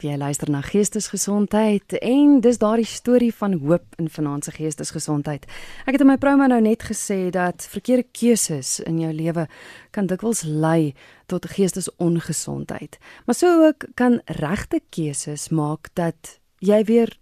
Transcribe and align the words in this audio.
Jy 0.00 0.14
luister 0.16 0.48
na 0.48 0.62
Geestesgesondheid 0.64 1.92
en 2.00 2.38
dis 2.40 2.56
daardie 2.56 2.88
storie 2.88 3.32
van 3.36 3.58
hoop 3.60 3.98
in 4.00 4.06
finansiële 4.08 4.56
geestesgesondheid. 4.56 5.44
Ek 5.84 5.92
het 5.92 6.00
in 6.00 6.08
my 6.08 6.16
promo 6.16 6.46
nou 6.48 6.60
net 6.64 6.86
gesê 6.88 7.28
dat 7.34 7.66
verkeerde 7.68 8.06
keuses 8.16 8.78
in 8.88 8.96
jou 9.02 9.10
lewe 9.12 9.44
kan 9.92 10.08
dikwels 10.08 10.40
lei 10.48 10.94
tot 11.28 11.50
geestesongesondheid. 11.52 12.96
Maar 13.28 13.36
so 13.36 13.66
ook 13.66 13.90
kan 14.00 14.22
regte 14.40 14.80
keuses 14.88 15.50
maak 15.52 15.92
dat 16.00 16.38
jy 16.64 16.80
weer 16.88 17.19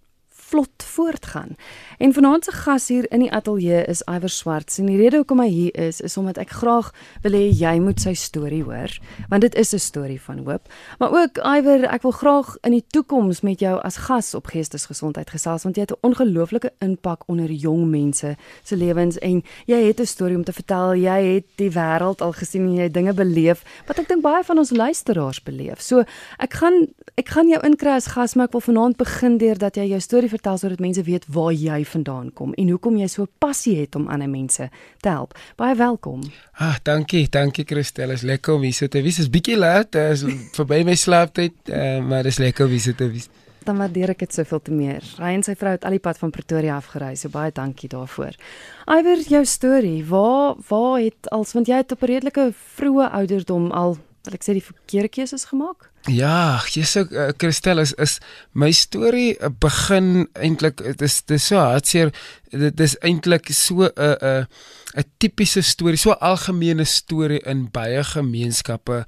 vlot 0.49 0.85
voortgaan. 0.85 1.57
En 1.99 2.13
vanaand 2.13 2.45
se 2.45 2.53
gas 2.53 2.89
hier 2.89 3.07
in 3.13 3.21
die 3.21 3.33
ateljee 3.33 3.85
is 3.85 4.03
Iwer 4.03 4.31
Swart. 4.31 4.77
En 4.79 4.87
die 4.87 4.97
rede 4.97 5.21
hoekom 5.21 5.41
hy 5.43 5.49
hier 5.49 5.75
is 5.77 6.01
is 6.01 6.17
omdat 6.17 6.39
ek 6.39 6.55
graag 6.61 6.93
wil 7.23 7.37
hê 7.37 7.49
jy 7.53 7.75
moet 7.83 8.01
sy 8.01 8.15
storie 8.17 8.63
hoor, 8.65 8.93
want 9.29 9.45
dit 9.45 9.55
is 9.55 9.75
'n 9.75 9.79
storie 9.79 10.21
van 10.21 10.39
hoop. 10.47 10.69
Maar 10.99 11.13
ook 11.13 11.39
Iwer, 11.39 11.85
ek 11.85 12.03
wil 12.03 12.17
graag 12.17 12.57
in 12.63 12.73
die 12.73 12.85
toekoms 12.87 13.41
met 13.41 13.61
jou 13.61 13.81
as 13.83 13.97
gas 13.97 14.35
op 14.35 14.47
geestesgesondheid 14.47 15.31
gesels 15.31 15.63
want 15.63 15.77
jy 15.77 15.83
het 15.83 15.93
'n 15.93 16.07
ongelooflike 16.07 16.71
impak 16.79 17.23
onder 17.27 17.51
jong 17.51 17.91
mense 17.91 18.37
se 18.63 18.77
lewens 18.77 19.19
en 19.19 19.43
jy 19.67 19.87
het 19.87 20.01
'n 20.01 20.07
storie 20.07 20.37
om 20.37 20.45
te 20.45 20.53
vertel. 20.53 20.95
Jy 20.95 21.35
het 21.35 21.45
die 21.57 21.71
wêreld 21.71 22.21
al 22.21 22.33
gesien 22.33 22.63
en 22.63 22.75
jy 22.75 22.83
het 22.83 22.95
dinge 22.95 23.13
beleef 23.13 23.65
wat 23.87 23.99
ek 23.99 24.09
dink 24.09 24.23
baie 24.23 24.45
van 24.45 24.59
ons 24.59 24.71
luisteraars 24.71 25.43
beleef. 25.43 25.81
So, 25.81 26.05
ek 26.39 26.55
gaan 26.55 26.89
ek 27.17 27.29
gaan 27.29 27.49
jou 27.49 27.61
inkry 27.67 27.91
as 27.91 28.07
gas, 28.07 28.35
maar 28.35 28.47
ek 28.47 28.53
wil 28.53 28.61
vanaand 28.61 28.97
begin 28.97 29.39
deur 29.39 29.59
dat 29.59 29.77
jy 29.77 29.89
jou 29.91 30.01
storie 30.01 30.29
vertel 30.39 30.59
sodat 30.61 30.83
mense 30.83 31.03
weet 31.07 31.27
waar 31.35 31.53
jy 31.53 31.83
vandaan 31.85 32.31
kom 32.33 32.55
en 32.55 32.71
hoekom 32.73 32.99
jy 33.01 33.09
so 33.11 33.27
passie 33.43 33.77
het 33.81 33.99
om 33.99 34.09
ander 34.09 34.31
mense 34.31 34.69
te 35.03 35.11
help. 35.11 35.35
Baie 35.59 35.77
welkom. 35.79 36.23
Ah, 36.59 36.79
dankie, 36.83 37.27
dankie 37.31 37.67
Christel. 37.67 38.15
Is 38.15 38.23
lekker 38.27 38.55
om 38.55 38.65
hier 38.67 38.77
so 38.77 38.89
te 38.91 39.03
wees. 39.03 39.19
Is 39.19 39.31
bietjie 39.31 39.59
laat, 39.59 39.99
is 39.99 40.25
verby 40.57 40.85
my 40.87 40.97
slaaptyd, 40.99 41.59
uh, 41.69 41.99
maar 42.05 42.27
dis 42.27 42.41
lekker 42.43 42.67
om 42.67 42.75
hier 42.75 42.87
so 42.87 42.97
te 42.97 43.11
wees. 43.11 43.29
Dan 43.67 43.81
waardeer 43.83 44.15
ek 44.15 44.23
dit 44.25 44.33
soveel 44.33 44.63
te 44.65 44.73
meer. 44.73 45.05
Hy 45.21 45.35
en 45.37 45.43
sy 45.45 45.53
vrou 45.59 45.75
het 45.75 45.85
al 45.85 45.99
die 45.99 46.03
pad 46.03 46.21
van 46.23 46.33
Pretoria 46.33 46.79
afgery, 46.79 47.13
so 47.19 47.29
baie 47.33 47.53
dankie 47.53 47.91
daarvoor. 47.93 48.39
Iwer, 48.89 49.25
jou 49.29 49.45
storie, 49.45 50.01
waar 50.09 50.57
waar 50.71 51.01
het 51.03 51.29
als 51.35 51.53
want 51.57 51.69
jy 51.69 51.83
het 51.83 51.93
op 51.93 52.03
'n 52.03 52.13
redelike 52.15 52.53
vroeë 52.79 53.11
ouderdom 53.21 53.71
al 53.71 53.99
wil 54.29 54.39
ek 54.39 54.45
sê 54.47 54.55
die 54.57 54.65
verkeerde 54.65 55.09
keuses 55.09 55.49
gemaak? 55.51 55.89
Ja, 56.09 56.61
Jesus 56.69 57.11
uh, 57.11 57.31
Christel 57.41 57.83
is 57.83 57.95
is 57.99 58.19
my 58.53 58.71
storie 58.73 59.35
uh, 59.41 59.51
begin 59.51 60.29
eintlik 60.39 60.85
dit 60.85 61.03
is 61.03 61.23
dis 61.29 61.49
so 61.51 61.59
hartseer 61.61 62.13
dit 62.53 62.81
is 62.81 62.97
eintlik 63.05 63.51
so 63.53 63.89
'n 63.89 63.93
uh, 63.97 64.45
'n 64.45 64.47
'n 64.97 65.05
tipiese 65.21 65.63
storie, 65.63 65.99
so 66.01 66.17
algemene 66.25 66.87
storie 66.89 67.43
in 67.47 67.67
baie 67.73 68.01
gemeenskappe 68.05 69.05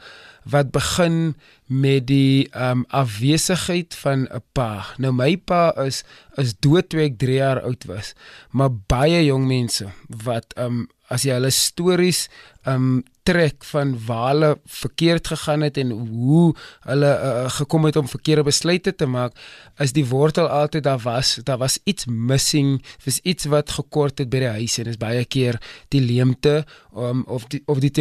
wat 0.51 0.71
begin 0.73 1.35
met 1.67 2.07
die 2.09 2.49
um 2.57 2.85
afwesigheid 2.89 3.95
van 4.03 4.27
'n 4.29 4.43
pa. 4.53 4.87
Nou 4.99 5.13
my 5.13 5.37
pa 5.37 5.73
is 5.87 6.05
is 6.37 6.55
dood 6.59 6.89
toe 6.89 7.01
ek 7.01 7.19
3 7.19 7.35
jaar 7.35 7.61
oud 7.61 7.85
was, 7.85 8.15
maar 8.51 8.71
baie 8.71 9.25
jong 9.25 9.47
mense 9.47 9.87
wat 10.09 10.55
um 10.57 10.89
as 11.09 11.23
jy 11.23 11.33
hulle 11.33 11.51
stories 11.51 12.29
um 12.65 13.05
trek 13.31 13.65
van 13.71 13.95
waar 14.07 14.29
hulle 14.33 14.51
verkeerd 14.81 15.33
gegaan 15.33 15.67
het 15.67 15.81
en 15.81 15.91
hoe 15.91 16.55
hulle 16.89 17.13
uh, 17.15 17.47
gekom 17.61 17.89
het 17.89 17.97
om 17.97 18.09
verkeerde 18.11 18.47
besluite 18.51 18.95
te 18.95 19.07
maak 19.07 19.39
is 19.79 19.95
die 19.97 20.07
wortel 20.07 20.49
altyd 20.49 20.85
daar 20.89 21.03
was 21.05 21.39
daar 21.45 21.59
was 21.63 21.79
iets 21.85 22.07
missing 22.07 22.79
was 23.05 23.21
iets 23.23 23.49
wat 23.53 23.71
gekort 23.79 24.19
het 24.19 24.31
by 24.31 24.43
die 24.45 24.55
huis 24.61 24.79
en 24.83 24.91
is 24.93 25.01
baie 25.01 25.25
keer 25.25 25.61
die 25.95 26.03
leemte 26.05 26.65
um, 26.97 27.25
of 27.27 27.47
die 27.47 27.63
of 27.67 27.79
die 27.79 27.93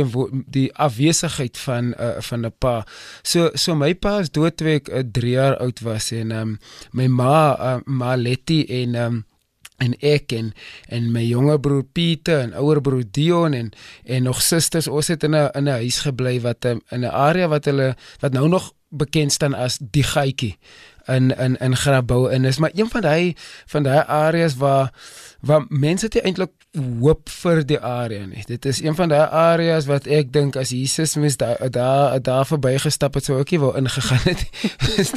die 0.47 0.67
afwesigheid 0.75 1.57
van 1.57 1.93
uh, 1.99 2.19
van 2.19 2.45
'n 2.45 2.53
pa. 2.57 2.85
So 3.21 3.49
so 3.53 3.75
my 3.75 3.93
pa 3.95 4.19
is 4.19 4.31
dood 4.31 4.57
toe 4.57 4.67
ek 4.67 4.89
3 5.11 5.29
uh, 5.29 5.33
jaar 5.33 5.57
oud 5.57 5.79
was 5.79 6.11
en 6.11 6.31
um, 6.31 6.59
my 6.91 7.07
ma 7.07 7.57
uh, 7.59 7.79
ma 7.85 8.15
Letty 8.15 8.65
en 8.69 8.95
um, 8.95 9.25
en 9.79 9.95
ek 9.99 10.31
en 10.37 10.51
en 10.87 11.11
my 11.11 11.23
jonger 11.27 11.59
broer 11.59 11.85
Pieter 11.93 12.43
en 12.43 12.53
ouer 12.53 12.81
broer 12.81 13.03
Dion 13.11 13.53
en 13.53 13.71
en 14.05 14.23
nog 14.23 14.41
susters 14.41 14.87
ons 14.87 15.07
het 15.07 15.23
in 15.23 15.35
'n 15.35 15.49
in 15.55 15.67
'n 15.67 15.79
huis 15.81 15.99
gebly 15.99 16.39
wat 16.41 16.65
in 16.65 16.81
'n 16.89 17.05
area 17.05 17.47
wat 17.47 17.65
hulle 17.65 17.95
wat 18.19 18.33
nou 18.33 18.47
nog 18.47 18.73
bekend 18.89 19.31
staan 19.31 19.53
as 19.53 19.77
die 19.81 20.03
Gietjie 20.03 20.57
in 21.09 21.37
in 21.37 21.57
in 21.57 21.75
Grabouw 21.75 22.27
en 22.27 22.45
is 22.45 22.57
maar 22.57 22.71
een 22.73 22.89
van 22.89 23.01
daai 23.01 23.35
van 23.65 23.83
daai 23.83 24.03
areas 24.05 24.55
waar 24.55 24.93
waar 25.39 25.65
mense 25.67 26.07
dit 26.07 26.23
eintlik 26.23 26.51
hoop 26.99 27.29
vir 27.29 27.63
die 27.65 27.79
area 27.79 28.25
nie. 28.25 28.43
Dit 28.45 28.65
is 28.65 28.81
een 28.81 28.95
van 28.95 29.09
daai 29.09 29.29
areas 29.31 29.87
wat 29.89 30.07
ek 30.07 30.33
dink 30.33 30.57
as 30.59 30.73
Jesus 30.75 31.15
mis 31.15 31.37
daar 31.37 31.71
daar 31.71 32.21
daar 32.21 32.45
verbygestap 32.45 33.13
het 33.13 33.29
sou 33.29 33.39
ook 33.39 33.51
nie 33.51 33.59
wou 33.59 33.71
ingegaan 33.77 34.25
het. 34.25 34.43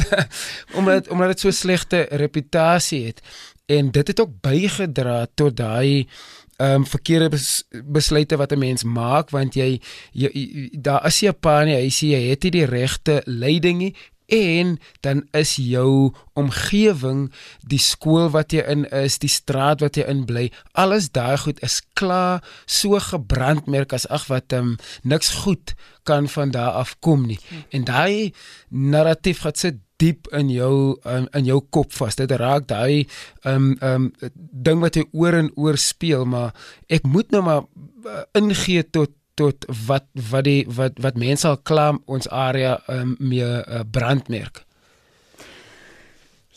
omdat 0.78 1.08
omdat 1.08 1.34
dit 1.34 1.40
so 1.40 1.50
slegte 1.50 2.06
reputasie 2.10 3.06
het 3.06 3.20
en 3.66 3.90
dit 3.90 4.06
het 4.06 4.20
ook 4.20 4.40
bygedra 4.40 5.26
tot 5.34 5.56
daai 5.56 6.08
ehm 6.56 6.74
um, 6.74 6.86
verkeerde 6.86 7.28
bes, 7.28 7.64
besluite 7.84 8.36
wat 8.36 8.52
'n 8.52 8.58
mens 8.58 8.82
maak 8.84 9.30
want 9.30 9.54
jy, 9.54 9.80
jy, 10.12 10.28
jy 10.32 10.68
daar 10.72 11.06
is 11.06 11.20
jy 11.20 11.32
pa 11.32 11.64
nie 11.64 11.74
hy 11.74 11.90
sê 11.90 12.06
jy 12.12 12.28
het 12.30 12.42
nie 12.42 12.50
die 12.50 12.66
regte 12.66 13.22
leiding 13.26 13.78
nie 13.78 13.94
en 14.32 14.78
dan 15.00 15.28
is 15.30 15.56
jou 15.56 16.14
omgewing 16.32 17.32
die 17.68 17.78
skool 17.78 18.30
wat 18.32 18.52
jy 18.52 18.64
in 18.74 18.84
is 18.90 19.18
die 19.18 19.30
straat 19.30 19.80
wat 19.84 19.96
jy 19.96 20.06
in 20.08 20.24
bly 20.28 20.48
alles 20.72 21.10
daai 21.10 21.36
goed 21.38 21.60
is 21.62 21.82
klaar 21.98 22.40
so 22.66 22.98
gebrandmerk 22.98 23.92
as 23.92 24.08
ag 24.08 24.28
wat 24.32 24.52
um, 24.52 24.76
niks 25.02 25.30
goed 25.44 25.74
kan 26.08 26.28
van 26.28 26.50
daar 26.50 26.80
af 26.80 26.96
kom 27.00 27.26
nie 27.26 27.38
hm. 27.48 27.64
en 27.70 27.84
daai 27.84 28.32
narratief 28.68 29.44
gaan 29.44 29.54
sit 29.54 29.80
diep 30.02 30.28
in 30.36 30.50
jou 30.52 30.74
um, 31.06 31.28
in 31.38 31.48
jou 31.48 31.60
kop 31.70 31.94
vas. 31.96 32.18
Dit 32.18 32.34
raak 32.42 32.68
daai 32.70 33.06
um 33.48 33.72
um 33.80 34.10
ding 34.34 34.82
wat 34.82 34.98
jy 34.98 35.06
oor 35.12 35.38
en 35.38 35.50
oor 35.56 35.78
speel, 35.80 36.26
maar 36.28 36.52
ek 36.92 37.06
moet 37.08 37.30
nou 37.34 37.42
maar 37.46 37.64
uh, 38.06 38.24
ingee 38.38 38.84
tot 38.90 39.14
tot 39.38 39.64
wat 39.86 40.04
wat 40.30 40.44
die 40.44 40.62
wat 40.68 40.98
wat 41.00 41.16
mense 41.16 41.48
al 41.48 41.56
klaar 41.64 41.96
ons 42.04 42.28
area 42.28 42.76
um 42.92 43.16
mee 43.20 43.48
uh, 43.48 43.80
brandmerk. 43.88 44.64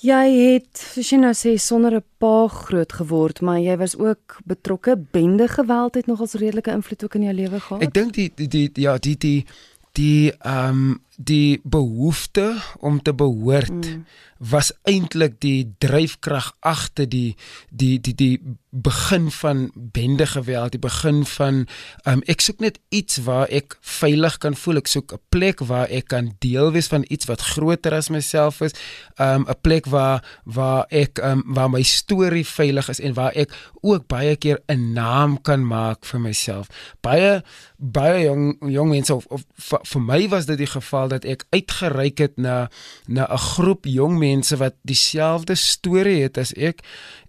Jy 0.05 0.25
het 0.35 0.81
soos 0.81 1.09
jy 1.09 1.17
nou 1.21 1.31
sê 1.33 1.55
sonder 1.57 1.95
'n 1.95 2.03
pa 2.19 2.47
groot 2.47 2.91
geword, 2.93 3.41
maar 3.41 3.59
jy 3.59 3.77
was 3.77 3.95
ook 3.97 4.37
betrokke 4.45 4.97
bende 4.97 5.47
geweld 5.47 5.95
het 5.95 6.05
nogals 6.05 6.33
redelike 6.33 6.71
invloed 6.71 7.03
ook 7.03 7.15
in 7.15 7.23
jou 7.23 7.33
lewe 7.33 7.59
gehad. 7.59 7.81
Ek 7.81 7.93
dink 7.93 8.13
die, 8.13 8.31
die 8.35 8.47
die 8.47 8.69
ja, 8.75 8.97
die 8.97 9.17
die 9.17 9.45
die 9.93 10.31
ehm 10.31 10.69
um, 10.69 11.04
die 11.15 11.59
behoefte 11.63 12.55
om 12.79 13.01
te 13.01 13.13
behoort 13.13 13.69
mm. 13.71 14.05
was 14.37 14.73
eintlik 14.83 15.39
die 15.39 15.73
dryfkrag 15.77 16.51
agter 16.59 17.07
die 17.09 17.35
die 17.69 17.99
die 17.99 18.15
die 18.15 18.39
begin 18.75 19.31
van 19.31 19.71
bende 19.73 20.27
geweld, 20.27 20.71
die 20.71 20.79
begin 20.79 21.25
van 21.25 21.61
um, 22.03 22.21
ek 22.27 22.43
soek 22.43 22.59
net 22.59 22.79
iets 22.89 23.21
waar 23.23 23.47
ek 23.47 23.77
veilig 23.79 24.35
kan 24.43 24.57
voel. 24.59 24.81
Ek 24.81 24.91
soek 24.91 25.13
'n 25.15 25.21
plek 25.31 25.63
waar 25.63 25.87
ek 25.87 26.11
kan 26.11 26.33
deel 26.43 26.71
wees 26.75 26.91
van 26.91 27.05
iets 27.07 27.29
wat 27.31 27.41
groter 27.55 27.95
as 27.95 28.09
myself 28.09 28.59
is. 28.61 28.75
'n 29.19 29.23
um, 29.23 29.47
plek 29.61 29.85
waar 29.85 30.23
waar 30.43 30.85
ek 30.89 31.23
um, 31.23 31.43
waar 31.47 31.69
my 31.69 31.83
storie 31.83 32.45
veilig 32.45 32.89
is 32.89 32.99
en 32.99 33.13
waar 33.13 33.31
ek 33.31 33.55
ook 33.81 34.07
baie 34.07 34.35
keer 34.35 34.59
'n 34.67 34.93
naam 34.93 35.41
kan 35.41 35.63
maak 35.67 36.05
vir 36.05 36.19
myself. 36.19 36.67
Baie 37.01 37.43
baie 37.77 38.23
jong 38.23 38.57
jong 38.59 38.89
mense 38.89 39.13
of, 39.13 39.25
of 39.29 39.43
vir 39.83 40.01
my 40.01 40.27
was 40.27 40.45
dit 40.45 40.57
die 40.57 40.67
geval 40.67 41.04
dat 41.07 41.25
ek 41.25 41.45
uitgereik 41.49 42.17
het 42.17 42.37
na 42.37 42.69
na 43.07 43.27
'n 43.31 43.37
groep 43.37 43.85
jong 43.85 44.17
mense 44.17 44.57
wat 44.57 44.73
dieselfde 44.81 45.55
storie 45.55 46.23
het 46.23 46.37
as 46.37 46.53
ek. 46.53 46.81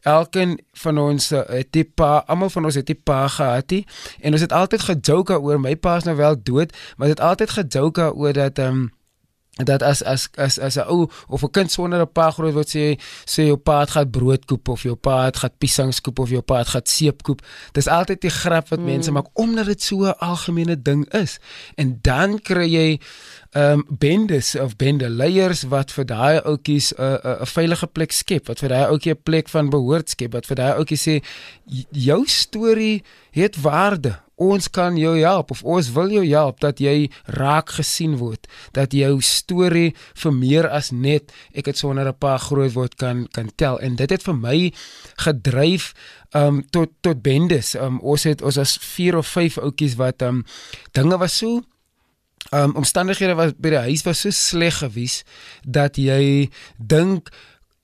Elkeen 0.03 0.61
van 0.73 0.99
ons 0.99 1.29
het 1.31 1.73
die 1.73 1.85
pa 1.85 2.25
almal 2.27 2.51
van 2.51 2.65
ons 2.65 2.75
het 2.75 2.87
die 2.87 3.01
pa 3.05 3.29
gehad 3.29 3.69
die, 3.69 3.87
en 4.21 4.33
ons 4.33 4.41
het 4.41 4.53
altyd 4.53 4.81
gejoke 4.81 5.41
oor 5.41 5.61
my 5.61 5.77
pa 5.77 5.97
is 5.97 6.05
nou 6.05 6.17
wel 6.17 6.37
dood 6.43 6.77
maar 6.97 7.09
dit 7.09 7.21
altyd 7.21 7.51
gejoke 7.51 8.15
oor 8.15 8.33
dat 8.33 8.59
ehm 8.59 8.69
um, 8.69 8.96
dat 9.65 9.83
as 9.83 10.03
as 10.03 10.29
as 10.37 10.59
as 10.59 10.77
'n 10.77 10.85
ou 10.89 11.09
of 11.29 11.43
'n 11.43 11.51
kind 11.51 11.73
sonder 11.73 12.01
'n 12.01 12.13
pa 12.13 12.31
groot 12.31 12.53
word 12.53 12.69
sê 12.69 13.01
sê 13.25 13.47
jou 13.47 13.57
pa 13.57 13.81
het 13.81 13.91
gaan 13.91 14.11
brood 14.11 14.45
koop 14.45 14.69
of 14.69 14.83
jou 14.83 14.95
pa 14.95 15.25
het 15.25 15.37
gaan 15.37 15.51
piesangs 15.59 16.01
koop 16.01 16.19
of 16.19 16.29
jou 16.29 16.43
pa 16.43 16.59
het 16.59 16.69
gaan 16.69 16.85
seep 16.85 17.23
koop. 17.23 17.43
Dis 17.73 17.87
altyd 17.87 18.21
die 18.21 18.31
grap 18.31 18.69
wat 18.69 18.79
mm. 18.79 18.85
mense 18.85 19.11
maak 19.11 19.27
omdat 19.33 19.67
dit 19.67 19.83
so 19.83 20.05
'n 20.05 20.19
algemene 20.19 20.83
ding 20.83 21.13
is. 21.13 21.39
En 21.75 21.99
dan 22.03 22.39
kry 22.41 22.69
jy 22.69 23.01
ehm 23.51 23.73
um, 23.73 23.85
bendes 23.89 24.55
of 24.55 24.77
bende 24.77 25.09
leiers 25.09 25.63
wat 25.63 25.93
vir 25.93 26.05
daai 26.05 26.41
ouetjies 26.41 26.93
'n 26.93 27.03
uh, 27.03 27.13
'n 27.25 27.41
uh, 27.41 27.47
veilige 27.47 27.87
plek 27.87 28.13
skep, 28.13 28.47
wat 28.47 28.59
vir 28.59 28.69
daai 28.69 28.87
ouetjie 28.87 29.13
'n 29.13 29.23
plek 29.23 29.49
van 29.49 29.71
behoort 29.71 30.11
skep, 30.11 30.33
wat 30.33 30.47
vir 30.47 30.57
daai 30.57 30.77
ouetjie 30.77 30.99
sê 30.99 31.25
jou 31.91 32.27
storie 32.27 33.03
het 33.31 33.57
waarde 33.61 34.26
ons 34.37 34.69
kan 34.69 34.97
jou 35.01 35.15
help 35.17 35.51
of 35.51 35.63
ons 35.65 35.89
wil 35.97 36.11
jou 36.13 36.25
help 36.29 36.61
dat 36.61 36.81
jy 36.81 37.09
raak 37.39 37.73
gesien 37.79 38.19
word 38.21 38.45
dat 38.77 38.93
jou 38.93 39.17
storie 39.25 39.95
vir 40.23 40.35
meer 40.37 40.69
as 40.69 40.93
net 40.93 41.33
ek 41.57 41.73
het 41.73 41.79
sonder 41.79 42.09
'n 42.09 42.19
paar 42.19 42.39
groot 42.39 42.73
word 42.73 42.97
kan 42.97 43.27
kan 43.33 43.51
tel. 43.57 43.81
En 43.81 43.97
dit 43.97 44.11
het 44.11 44.23
vir 44.23 44.35
my 44.35 44.73
gedryf 45.17 45.95
um 46.35 46.63
tot 46.71 46.91
tot 47.01 47.23
bendes. 47.23 47.75
Um 47.75 48.01
ons 48.01 48.25
het 48.25 48.43
ons 48.43 48.59
as 48.59 48.77
4 48.77 49.17
of 49.17 49.27
5 49.27 49.59
ouetjies 49.59 49.97
wat 49.97 50.23
um 50.23 50.45
dinge 50.93 51.19
was 51.19 51.37
so 51.37 51.63
um 52.53 52.75
omstandighede 52.77 53.35
was 53.35 53.53
by 53.59 53.71
die 53.71 53.85
huis 53.89 54.03
was 54.03 54.21
so 54.21 54.31
sleg 54.31 54.79
gewees 54.79 55.25
dat 55.65 55.97
jy 55.97 56.51
dink 56.79 57.31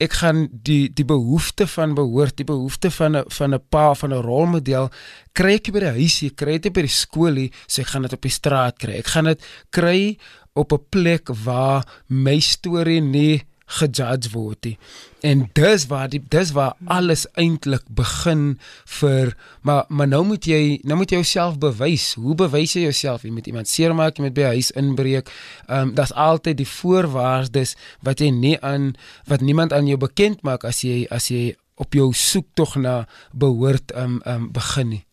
ek 0.01 0.13
gaan 0.23 0.49
die 0.51 0.89
die 0.93 1.05
behoefte 1.05 1.67
van 1.67 1.95
behoort 1.95 2.37
die 2.37 2.49
behoefte 2.49 2.91
van 2.91 3.17
'n 3.17 3.25
van 3.29 3.55
'n 3.55 3.63
pa 3.69 3.95
van 3.95 4.13
'n 4.13 4.23
rolmodel 4.23 4.91
kry 5.33 5.55
ek 5.55 5.73
by 5.73 5.81
die 5.81 5.97
huis 5.99 6.21
hier 6.21 6.35
kry 6.35 6.59
dit 6.59 6.73
by 6.73 6.83
die 6.83 6.99
skool 7.03 7.37
hier 7.37 7.51
so 7.67 7.83
ek 7.83 7.89
gaan 7.89 8.03
dit 8.03 8.13
op 8.13 8.23
die 8.23 8.31
straat 8.31 8.79
kry. 8.79 8.99
Ek 8.99 9.07
gaan 9.07 9.25
dit 9.25 9.41
kry 9.71 10.19
op 10.55 10.73
'n 10.73 10.87
plek 10.91 11.29
waar 11.45 11.85
my 12.09 12.41
storie 12.41 13.01
nie 13.01 13.43
gejudge 13.67 14.31
word 14.33 14.65
nie. 14.65 14.77
En 15.23 15.45
dis 15.55 15.87
waar 15.87 16.09
die 16.11 16.21
dis 16.29 16.53
waar 16.57 16.75
alles 16.85 17.27
eintlik 17.39 17.85
begin 17.89 18.59
vir 18.99 19.35
maar 19.63 19.85
maar 19.89 20.09
nou 20.09 20.25
moet 20.25 20.47
jy 20.47 20.81
nou 20.83 20.99
moet 20.99 21.11
jy 21.11 21.23
jouself 21.23 21.59
bewys. 21.59 22.15
Hoe 22.15 22.35
bewys 22.35 22.75
jy 22.77 22.83
jouself? 22.89 23.23
Jy 23.23 23.31
moet 23.31 23.47
iemand 23.47 23.69
seermaak, 23.69 24.19
jy 24.19 24.25
moet 24.25 24.35
by 24.35 24.43
'n 24.43 24.55
huis 24.59 24.71
inbreek. 24.71 25.31
Ehm 25.69 25.89
um, 25.89 25.95
daar's 25.95 26.13
altyd 26.13 26.57
die 26.57 26.69
voorwaardes 26.69 27.77
wat 28.03 28.21
jy 28.21 28.31
nie 28.31 28.61
aan 28.61 28.95
wat 29.27 29.41
niemand 29.41 29.73
aan 29.73 29.87
jou 29.87 29.99
bekend 29.99 30.43
maak 30.43 30.65
as 30.65 30.83
jy 30.83 31.07
as 31.11 31.29
jy 31.29 31.57
op 31.77 31.95
jou 31.95 32.13
soek 32.13 32.47
tog 32.55 32.77
na 32.77 33.07
behoort 33.33 33.93
ehm 33.93 34.05
um, 34.05 34.21
ehm 34.25 34.43
um, 34.43 34.53
begin 34.53 34.89
nie. 34.89 35.05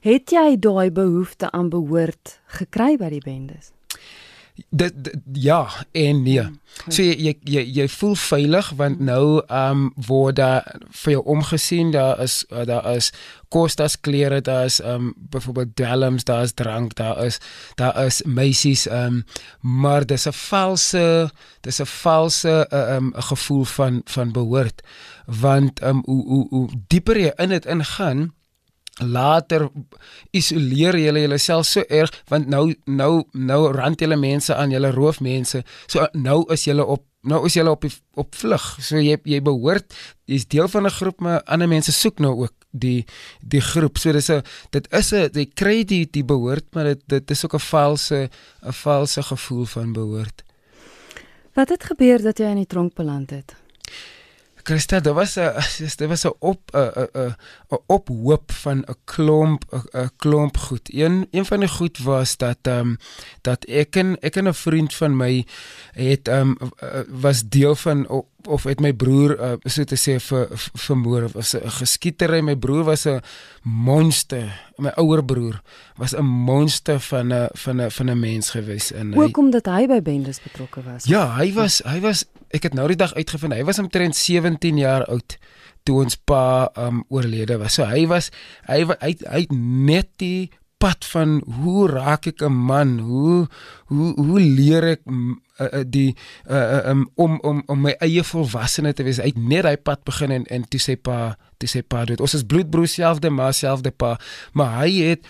Het 0.00 0.30
jy 0.32 0.56
daai 0.56 0.90
behoefte 0.90 1.50
aan 1.50 1.68
behoort 1.68 2.40
gekry 2.46 2.96
by 2.96 3.10
die 3.12 3.20
bendes? 3.20 3.72
Dit, 4.68 5.04
dit 5.04 5.20
ja 5.32 5.68
en 5.92 6.22
nee. 6.22 6.40
Hmm, 6.40 6.92
so 6.92 7.02
jy 7.02 7.14
jy 7.18 7.34
jy, 7.44 7.62
jy 7.80 7.88
voel 7.88 8.14
veilig 8.14 8.70
want 8.76 9.00
nou 9.00 9.42
ehm 9.46 9.70
um, 9.70 9.92
word 10.06 10.36
daar 10.36 10.76
vir 11.02 11.12
jou 11.12 11.22
omgesien 11.24 11.90
daar 11.90 12.20
is 12.22 12.44
uh, 12.52 12.64
daar 12.66 12.86
is 12.94 13.12
kostas 13.48 14.00
klere 14.00 14.40
daar 14.40 14.64
is 14.64 14.80
ehm 14.80 15.10
um, 15.10 15.14
byvoorbeeld 15.16 15.76
dwelms 15.76 16.24
daar 16.24 16.42
is 16.42 16.52
drank 16.52 16.94
daar 16.94 17.24
is 17.24 17.38
daar 17.74 18.04
is 18.04 18.22
meisies 18.22 18.86
ehm 18.86 19.20
um, 19.20 19.24
maar 19.60 20.06
dis 20.06 20.26
'n 20.26 20.32
valse 20.32 21.30
dis 21.60 21.80
'n 21.80 21.86
valse 21.86 22.66
eh, 22.70 22.94
ehm 22.94 23.06
uh, 23.06 23.14
um, 23.16 23.22
gevoel 23.22 23.64
van 23.64 24.00
van 24.04 24.32
behoort. 24.32 24.82
Want 25.24 25.80
ehm 25.80 25.96
um, 25.96 26.02
hoe 26.04 26.26
hoe 26.26 26.46
hoe 26.48 26.68
dieper 26.86 27.18
jy 27.18 27.32
in 27.36 27.48
dit 27.48 27.66
ingaan 27.66 28.34
later 29.00 29.68
isoleer 30.30 30.98
julle 30.98 31.20
julleself 31.20 31.66
so 31.66 31.84
erg 31.88 32.10
want 32.28 32.48
nou 32.48 32.74
nou 32.86 33.24
nou 33.32 33.72
rand 33.72 34.00
julle 34.00 34.16
mense 34.16 34.54
aan 34.54 34.70
julle 34.70 34.90
roof 34.90 35.20
mense 35.20 35.62
so 35.86 36.06
nou 36.12 36.44
is 36.52 36.64
julle 36.64 36.84
op 36.84 37.04
nou 37.28 37.44
is 37.46 37.56
julle 37.56 37.72
op 37.72 37.84
die, 37.84 37.92
op 38.16 38.34
vlug. 38.34 38.66
So 38.80 39.00
jy 39.00 39.18
jy 39.28 39.40
behoort 39.44 39.92
jy's 40.30 40.46
deel 40.48 40.68
van 40.68 40.86
'n 40.86 40.96
groep 40.98 41.20
maar 41.20 41.42
ander 41.44 41.68
mense 41.68 41.92
soek 41.92 42.18
nou 42.18 42.34
ook 42.44 42.54
die 42.70 43.04
die 43.40 43.60
groep. 43.60 43.98
So 43.98 44.12
dis 44.12 44.30
'n 44.30 44.42
dit 44.70 44.92
is 44.92 45.12
'n 45.12 45.30
jy 45.32 45.46
kry 45.54 45.84
die 45.84 46.06
die 46.10 46.24
behoort 46.24 46.66
maar 46.74 46.84
dit 46.84 47.02
dit 47.06 47.30
is 47.30 47.44
ook 47.44 47.54
'n 47.54 47.58
valse 47.58 48.30
'n 48.62 48.72
valse 48.72 49.22
gevoel 49.22 49.64
van 49.64 49.92
behoort. 49.92 50.42
Wat 51.54 51.68
het 51.68 51.84
gebeur 51.84 52.22
dat 52.22 52.38
jy 52.38 52.46
in 52.46 52.56
die 52.56 52.66
tronk 52.66 52.94
beland 52.94 53.30
het 53.30 53.54
Christa, 54.70 55.00
daar 55.00 55.14
was 55.14 55.34
'n 55.36 55.52
daar 55.98 56.08
was 56.08 56.24
'n 56.24 56.34
op 56.38 56.60
'n 56.72 56.78
'n 56.78 57.34
'n 57.68 57.78
ophoop 57.86 58.52
van 58.52 58.78
'n 58.78 58.96
klomp 59.04 59.64
'n 59.92 60.10
klomp 60.16 60.56
goed. 60.56 60.94
Een 60.94 61.28
een 61.30 61.44
van 61.44 61.60
die 61.60 61.68
goed 61.68 61.98
was 61.98 62.36
dat 62.36 62.58
ehm 62.62 62.78
um, 62.78 62.96
dat 63.40 63.64
ek 63.64 63.96
en 63.96 64.20
ek 64.20 64.36
en 64.36 64.48
'n 64.48 64.54
vriend 64.54 64.94
van 64.94 65.16
my 65.16 65.46
het 65.92 66.28
ehm 66.28 66.54
um, 66.60 66.70
was 67.08 67.42
deel 67.48 67.74
van 67.74 68.24
of 68.46 68.62
het 68.62 68.80
my 68.80 68.92
broer 68.92 69.36
uh, 69.40 69.52
so 69.64 69.84
te 69.84 69.96
sê 69.96 70.16
vir 70.20 70.48
vermoor. 70.74 71.24
Of 71.34 71.54
'n 71.54 71.70
geskietery. 71.70 72.40
My 72.40 72.56
broer 72.56 72.84
was 72.84 73.06
'n 73.06 73.20
monster. 73.62 74.70
My 74.76 74.92
ouer 74.96 75.24
broer 75.24 75.62
was 75.96 76.14
'n 76.16 76.24
monster 76.24 77.00
van 77.00 77.32
'n 77.32 77.48
van 77.52 77.80
'n 77.80 77.90
van 77.90 78.10
'n 78.10 78.20
mens 78.20 78.50
gewees 78.50 78.92
en 78.92 79.14
hoekom 79.14 79.50
dat 79.50 79.66
hy 79.66 79.86
by 79.86 80.02
bendes 80.02 80.40
betrokke 80.42 80.82
was? 80.82 81.04
Ja 81.04 81.36
hy 81.36 81.52
was 81.52 81.82
hy 81.84 82.00
was 82.00 82.24
ek 82.50 82.68
het 82.68 82.74
nou 82.74 82.86
die 82.90 82.98
dag 82.98 83.14
uitgevind 83.14 83.54
hy 83.54 83.64
was 83.68 83.78
omtrent 83.82 84.16
17 84.18 84.78
jaar 84.80 85.06
oud 85.10 85.36
toe 85.86 86.00
ons 86.02 86.16
pa 86.16 86.68
um 86.78 87.04
oorlede 87.08 87.56
was. 87.60 87.78
So 87.78 87.86
hy 87.88 88.04
was 88.10 88.30
hy 88.68 88.82
hy, 89.00 89.14
hy 89.24 89.46
net 89.50 90.10
die 90.20 90.50
pad 90.80 91.04
van 91.12 91.38
hoe 91.60 91.88
raak 91.90 92.26
ek 92.30 92.42
'n 92.42 92.52
man? 92.52 92.98
Hoe 92.98 93.48
hoe 93.92 94.14
hoe 94.16 94.40
leer 94.40 94.84
ek 94.96 95.02
uh, 95.06 95.36
uh, 95.60 95.84
die 95.86 96.16
uh, 96.48 96.88
um, 96.90 97.08
om 97.14 97.38
om 97.40 97.62
om 97.66 97.80
my 97.80 97.94
eie 98.00 98.24
volwassene 98.24 98.92
te 98.92 99.04
wees? 99.04 99.20
Uit 99.20 99.36
net 99.36 99.62
daai 99.68 99.76
pad 99.76 100.04
begin 100.04 100.30
en 100.30 100.44
en 100.46 100.64
toe 100.68 100.80
sê 100.80 100.96
pa, 100.96 101.36
toe 101.58 101.68
sê 101.68 101.82
pa 101.82 102.04
dit. 102.04 102.20
Ons 102.20 102.34
is 102.34 102.46
bloedbroers 102.46 102.94
selfde, 102.94 103.30
maar 103.30 103.54
selfde 103.54 103.90
pa. 103.90 104.16
Maar 104.52 104.78
hy 104.84 104.92
het 105.10 105.26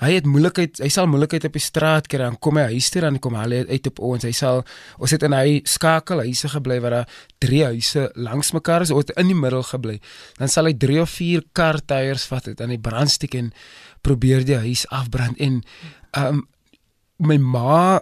hy 0.00 0.14
het 0.16 0.26
moeilikheid, 0.28 0.78
hy 0.80 0.88
sal 0.92 1.08
moeilikheid 1.12 1.44
op 1.44 1.56
die 1.56 1.62
straat 1.62 2.06
kry 2.08 2.22
dan 2.22 2.38
kom 2.40 2.56
hy 2.56 2.70
huis 2.72 2.88
toe 2.92 3.02
dan 3.04 3.18
kom 3.20 3.36
hy 3.36 3.64
uit 3.68 3.88
op 3.90 4.00
ons. 4.00 4.24
Hy 4.24 4.32
sal 4.36 4.62
ons 4.98 5.12
het 5.12 5.26
in 5.26 5.36
hy 5.36 5.60
skakel 5.68 6.24
huise 6.24 6.48
gebly 6.48 6.78
waar 6.80 6.96
daar 7.00 7.18
drie 7.42 7.62
huise 7.66 8.06
langs 8.16 8.54
mekaar 8.56 8.86
is, 8.86 8.92
of 8.94 9.12
in 9.20 9.32
die 9.32 9.36
middel 9.36 9.64
gebly. 9.66 9.98
Dan 10.38 10.48
sal 10.52 10.70
hy 10.70 10.74
3 10.80 11.02
of 11.04 11.12
4 11.12 11.44
kar 11.56 11.80
tyres 11.84 12.24
vat 12.30 12.48
het 12.48 12.60
aan 12.64 12.72
die 12.72 12.80
brandstiek 12.80 13.36
en 13.36 13.52
probeer 14.06 14.44
die 14.44 14.60
huis 14.66 14.86
afbrand 14.88 15.38
en 15.38 15.62
um 16.16 16.46
my 17.20 17.36
ma 17.36 18.00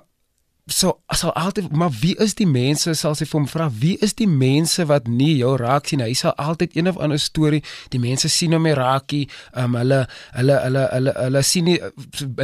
so 0.69 0.93
sal 1.17 1.33
altyd 1.33 1.73
maar 1.73 1.91
wie 2.01 2.15
is 2.21 2.35
die 2.35 2.47
mense? 2.47 2.93
sal 2.95 3.15
sy 3.17 3.27
vir 3.29 3.39
hom 3.39 3.47
vra 3.49 3.69
wie 3.81 3.97
is 4.05 4.15
die 4.19 4.29
mense 4.29 4.85
wat 4.89 5.09
nie 5.09 5.39
jou 5.41 5.55
raak 5.61 5.89
sien? 5.89 6.03
Hy 6.05 6.15
sal 6.19 6.35
altyd 6.37 6.77
een 6.77 6.91
of 6.91 6.99
ander 7.01 7.21
storie 7.21 7.63
die 7.93 8.01
mense 8.03 8.29
sien 8.33 8.53
hom 8.57 8.67
raakie 8.77 9.25
um 9.57 9.79
hulle 9.81 10.03
hulle 10.37 10.59
hulle 10.65 10.85
hulle 10.93 11.15
hulle 11.19 11.43
sien 11.47 11.69
nie 11.71 11.79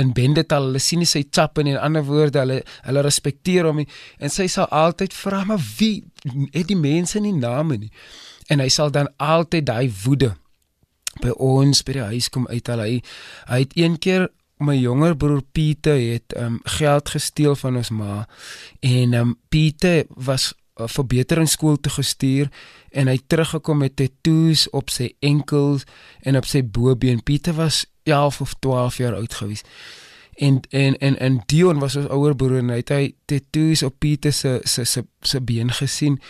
in 0.00 0.14
bendetal 0.16 0.70
hulle 0.70 0.82
sien 0.82 1.04
nie 1.04 1.10
sy 1.10 1.24
chap 1.30 1.60
in 1.60 1.74
en 1.74 1.80
ander 1.80 2.06
woorde 2.08 2.40
hulle 2.40 2.60
hulle 2.86 3.04
respekteer 3.04 3.68
hom 3.68 3.82
en 3.84 4.32
sy 4.32 4.48
sal 4.48 4.70
altyd 4.72 5.16
vra 5.16 5.44
maar 5.48 5.60
wie 5.78 6.04
het 6.54 6.70
die 6.70 6.80
mense 6.80 7.20
nie 7.20 7.36
name 7.36 7.78
nie? 7.84 7.92
En 8.48 8.60
hy 8.60 8.70
sal 8.72 8.90
dan 8.92 9.08
altyd 9.20 9.68
daai 9.68 9.92
woede 10.04 10.34
by 11.22 11.30
ons 11.36 11.82
by 11.82 11.92
die 11.92 12.08
huis 12.14 12.28
kom 12.28 12.46
uit 12.46 12.68
hy 12.68 13.02
hy 13.48 13.58
het 13.58 13.76
een 13.76 13.98
keer 13.98 14.28
my 14.58 14.76
jonger 14.78 15.16
broer 15.16 15.42
Pieter 15.52 15.98
het 15.98 16.34
um, 16.38 16.60
geld 16.64 17.08
gesteel 17.08 17.56
van 17.56 17.76
ons 17.76 17.90
ma 17.90 18.26
en 18.80 19.14
um, 19.14 19.34
Pieter 19.48 20.04
was 20.08 20.52
uh, 20.78 20.86
verbeteringsskool 20.88 21.76
toe 21.82 21.92
gestuur 21.98 22.50
en 22.94 23.10
hy 23.10 23.18
teruggekom 23.26 23.82
met 23.82 23.96
tattoos 23.98 24.68
op 24.74 24.92
sy 24.94 25.10
enkels 25.24 25.84
en 26.22 26.38
op 26.38 26.46
sy 26.46 26.62
bobeen. 26.62 27.22
Pieter 27.22 27.56
was 27.58 27.84
11 28.06 28.40
of 28.40 28.54
12 28.62 29.00
jaar 29.02 29.18
oud 29.18 29.34
gewees. 29.34 29.64
En 30.34 30.60
en 30.70 30.98
en 30.98 31.18
en 31.18 31.40
Dion 31.46 31.78
was 31.78 31.96
ons 31.96 32.10
ouer 32.10 32.34
broer 32.36 32.58
en 32.62 32.74
hy 32.74 32.82
het 32.82 32.94
hy 32.94 33.04
tattoos 33.30 33.84
op 33.86 33.98
Pieter 34.02 34.32
se 34.34 34.60
se 34.64 34.84
se 34.84 35.04
se 35.22 35.40
been 35.40 35.70
gesien 35.72 36.20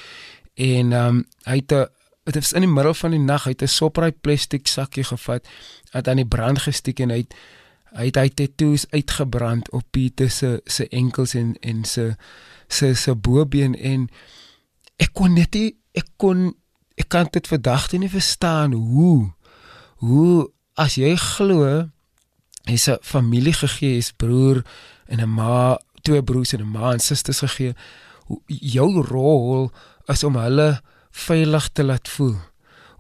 en 0.55 0.93
um, 0.93 1.23
hy 1.49 1.61
het 1.61 1.73
'n 1.73 1.87
dit 2.32 2.43
is 2.43 2.53
in 2.53 2.65
die 2.65 2.70
middel 2.70 2.94
van 2.94 3.10
die 3.10 3.20
nag 3.20 3.46
uit 3.46 3.63
'n 3.63 3.69
sopraai 3.69 4.13
plastiek 4.13 4.67
sakkie 4.67 5.05
gevat 5.05 5.46
het 5.91 6.08
aan 6.08 6.17
die 6.17 6.27
brand 6.27 6.58
gestiek 6.58 7.01
en 7.01 7.10
hy 7.10 7.17
het 7.17 7.34
hy 7.94 8.06
het 8.06 8.17
hy 8.17 8.29
tattoos 8.29 8.87
uitgebrand 8.91 9.70
op 9.70 9.84
Pieter 9.91 10.31
se 10.31 10.60
se 10.67 10.89
enkels 10.89 11.34
en 11.34 11.55
en 11.60 11.84
se 11.84 12.17
se 12.69 12.94
se 12.94 13.15
bobeen 13.15 13.75
en 13.75 14.08
ek 14.96 15.13
kon 15.13 15.34
net 15.34 15.55
nie, 15.55 15.77
ek 15.94 16.08
kon 16.17 16.55
ek 16.96 17.08
kan 17.08 17.29
dit 17.31 17.46
vandag 17.46 17.93
nie 17.93 18.08
verstaan 18.08 18.72
hoe 18.72 19.32
hoe 20.03 20.51
as 20.75 20.94
jy 20.94 21.15
glo 21.17 21.91
hy's 22.67 22.89
'n 22.89 22.99
familie 23.03 23.53
gegee 23.53 23.99
is 23.99 24.13
broer 24.13 24.65
en 25.06 25.20
'n 25.20 25.29
ma 25.29 25.79
twee 26.03 26.22
broers 26.22 26.53
en 26.53 26.60
'n 26.60 26.72
ma 26.72 26.93
en 26.93 27.01
susters 27.01 27.41
gegee 27.41 27.75
jou 28.49 29.03
rol 29.03 29.70
is 30.08 30.25
om 30.25 30.37
hulle 30.37 30.81
veilig 31.15 31.69
te 31.73 31.87
laat 31.87 32.09
voel. 32.09 32.37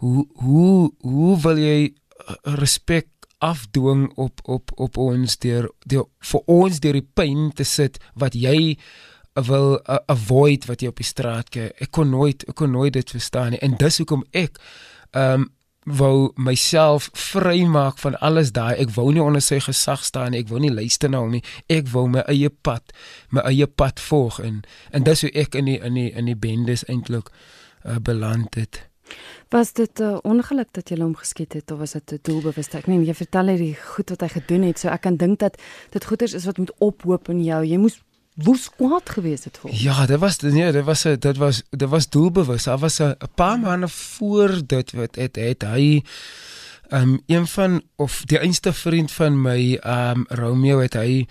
Hoe 0.04 0.26
hoe 0.42 0.92
hoe 1.02 1.40
wil 1.42 1.58
jy 1.58 1.78
respek 2.60 3.08
afdwing 3.44 4.12
op 4.14 4.40
op 4.42 4.70
op 4.74 4.96
ons 4.96 5.38
deur 5.38 5.68
deur 5.86 6.06
vir 6.30 6.46
ons 6.46 6.80
deur 6.80 6.96
die 6.96 7.08
pyn 7.14 7.50
te 7.56 7.66
sit 7.68 7.98
wat 8.14 8.36
jy 8.38 8.76
wil 9.34 9.74
uh, 9.80 9.98
avoid 10.06 10.68
wat 10.70 10.82
jy 10.82 10.92
op 10.92 11.02
die 11.02 11.08
straat 11.08 11.50
kry. 11.50 11.68
Ek 11.82 11.90
kon 11.90 12.10
nooit 12.14 12.46
ek 12.48 12.56
kon 12.62 12.72
nooit 12.72 12.94
dit 12.94 13.14
verstaan 13.16 13.54
nie. 13.54 13.60
En 13.66 13.76
dis 13.80 14.00
hoekom 14.02 14.24
ek 14.32 14.62
ehm 15.12 15.44
um, 15.44 15.50
wou 15.84 16.32
myself 16.40 17.10
vrymaak 17.12 17.98
van 18.00 18.14
alles 18.24 18.54
daai. 18.56 18.72
Ek 18.80 18.94
wou 18.96 19.10
nie 19.12 19.20
onder 19.20 19.42
sy 19.44 19.58
gesag 19.60 20.04
staan 20.04 20.32
nie. 20.32 20.40
Ek 20.40 20.48
wou 20.48 20.60
nie 20.60 20.72
luister 20.72 21.10
na 21.12 21.20
hom 21.20 21.34
nie. 21.36 21.42
Ek 21.68 21.90
wou 21.92 22.06
my 22.08 22.22
eie 22.32 22.48
pad, 22.48 22.94
my 23.28 23.44
eie 23.50 23.66
pad 23.68 24.00
volg 24.00 24.38
en 24.40 24.62
en 24.96 25.04
dis 25.04 25.26
hoe 25.26 25.32
ek 25.44 25.58
in 25.60 25.68
die 25.68 25.76
in 25.84 25.98
die 26.00 26.08
in 26.16 26.30
die 26.30 26.38
bendes 26.38 26.86
eintlik 26.88 27.28
uh, 27.86 27.96
beland 28.02 28.54
het. 28.54 28.88
Was 29.48 29.72
dit 29.72 29.98
'n 29.98 30.02
uh, 30.02 30.18
ongeluk 30.22 30.68
dat 30.72 30.88
jy 30.88 30.98
hom 30.98 31.16
geskiet 31.16 31.52
het 31.52 31.70
of 31.70 31.78
was 31.78 31.92
dit 31.92 32.12
'n 32.12 32.18
doelbewus? 32.22 32.68
Ek 32.68 32.86
meen 32.86 33.04
jy 33.04 33.14
vertel 33.14 33.46
hy 33.46 33.56
die 33.56 33.76
goed 33.76 34.08
wat 34.08 34.20
hy 34.20 34.28
gedoen 34.28 34.62
het, 34.62 34.78
so 34.78 34.88
ek 34.88 35.00
kan 35.00 35.16
dink 35.16 35.38
dat 35.38 35.60
dit 35.90 36.04
goeters 36.04 36.32
is 36.32 36.44
wat 36.44 36.58
moet 36.58 36.72
ophoop 36.78 37.28
in 37.28 37.44
jou. 37.44 37.64
Jy 37.64 37.76
moes 37.76 38.02
woes 38.34 38.70
kwaad 38.70 39.10
gewees 39.10 39.44
het 39.44 39.58
vir. 39.58 39.70
Ja, 39.72 40.06
dit 40.06 40.18
was 40.18 40.38
nee, 40.38 40.72
dit 40.72 40.84
was 40.84 41.02
dit 41.02 41.36
was 41.36 41.62
dit 41.70 41.88
was 41.88 42.08
doelbewus. 42.08 42.64
Daar 42.64 42.78
was 42.78 42.98
'n 43.00 43.14
paar 43.34 43.58
maande 43.58 43.88
voor 43.88 44.66
dit 44.66 44.92
wat 44.92 45.14
het, 45.14 45.36
het 45.36 45.62
hy 45.62 46.02
um 46.90 47.22
een 47.26 47.46
van 47.46 47.82
of 47.96 48.22
die 48.24 48.38
einste 48.38 48.72
vriend 48.72 49.12
van 49.12 49.42
my 49.42 49.80
um 49.84 50.26
Romeo 50.28 50.78
het 50.78 50.94
hy 50.94 51.26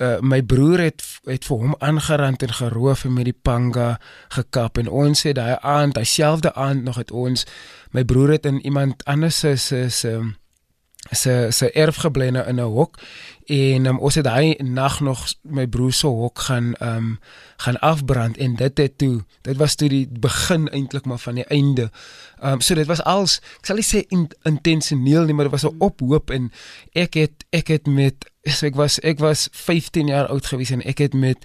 uh, 0.00 0.20
my 0.20 0.42
broer 0.42 0.78
het 0.78 1.04
het 1.24 1.44
vir 1.44 1.56
hom 1.64 1.74
aangerand 1.78 2.42
en 2.42 2.52
geroof 2.52 3.04
en 3.04 3.12
met 3.12 3.24
die 3.30 3.38
panga 3.42 4.00
gekap 4.28 4.78
en 4.78 4.88
ons 4.88 5.22
het 5.22 5.36
daai 5.36 5.56
aand, 5.60 5.94
dieselfde 5.94 6.54
aand 6.54 6.82
nog 6.82 6.96
het 6.96 7.10
ons 7.10 7.46
my 7.90 8.04
broer 8.04 8.36
het 8.36 8.46
in 8.46 8.60
iemand 8.64 9.04
anders 9.04 9.38
se 9.38 9.56
se 9.56 10.32
se 11.12 11.46
se 11.50 11.70
erf 11.72 11.96
gebly 11.96 12.26
in 12.26 12.36
'n 12.36 12.58
hok 12.58 12.98
en 13.46 13.86
um, 13.86 13.98
ons 13.98 14.14
het 14.14 14.24
daai 14.24 14.54
nag 14.62 15.00
nog 15.00 15.26
my 15.42 15.66
broer 15.66 15.92
se 15.92 16.06
hok 16.06 16.38
gaan 16.38 16.74
ehm 16.74 16.96
um, 16.96 17.18
gaan 17.56 17.78
afbrand 17.80 18.36
en 18.36 18.54
dit 18.56 18.78
het 18.78 18.98
toe 18.98 19.24
dit 19.40 19.56
was 19.56 19.74
toe 19.74 19.88
die 19.88 20.08
begin 20.10 20.68
eintlik 20.68 21.04
maar 21.04 21.18
van 21.18 21.34
die 21.34 21.44
einde. 21.44 21.90
Ehm 22.40 22.52
um, 22.52 22.60
so 22.60 22.74
dit 22.74 22.86
was 22.86 23.02
als 23.02 23.40
ek 23.60 23.66
sal 23.66 23.76
nie 23.76 23.86
sê 23.86 24.06
in, 24.08 24.28
intentioneel 24.42 25.24
nie 25.24 25.34
maar 25.34 25.50
dit 25.50 25.60
was 25.60 25.70
'n 25.70 25.76
ophoop 25.78 26.30
en 26.30 26.52
ek 26.92 27.14
het 27.14 27.44
ek 27.50 27.68
het 27.68 27.86
met 27.86 28.30
so 28.42 28.66
ek 28.66 28.74
was 28.74 28.98
ek 29.00 29.18
was 29.18 29.48
15 29.52 30.06
jaar 30.06 30.26
oud 30.26 30.46
gewees 30.46 30.70
en 30.70 30.82
ek 30.82 30.98
het 30.98 31.14
met 31.14 31.38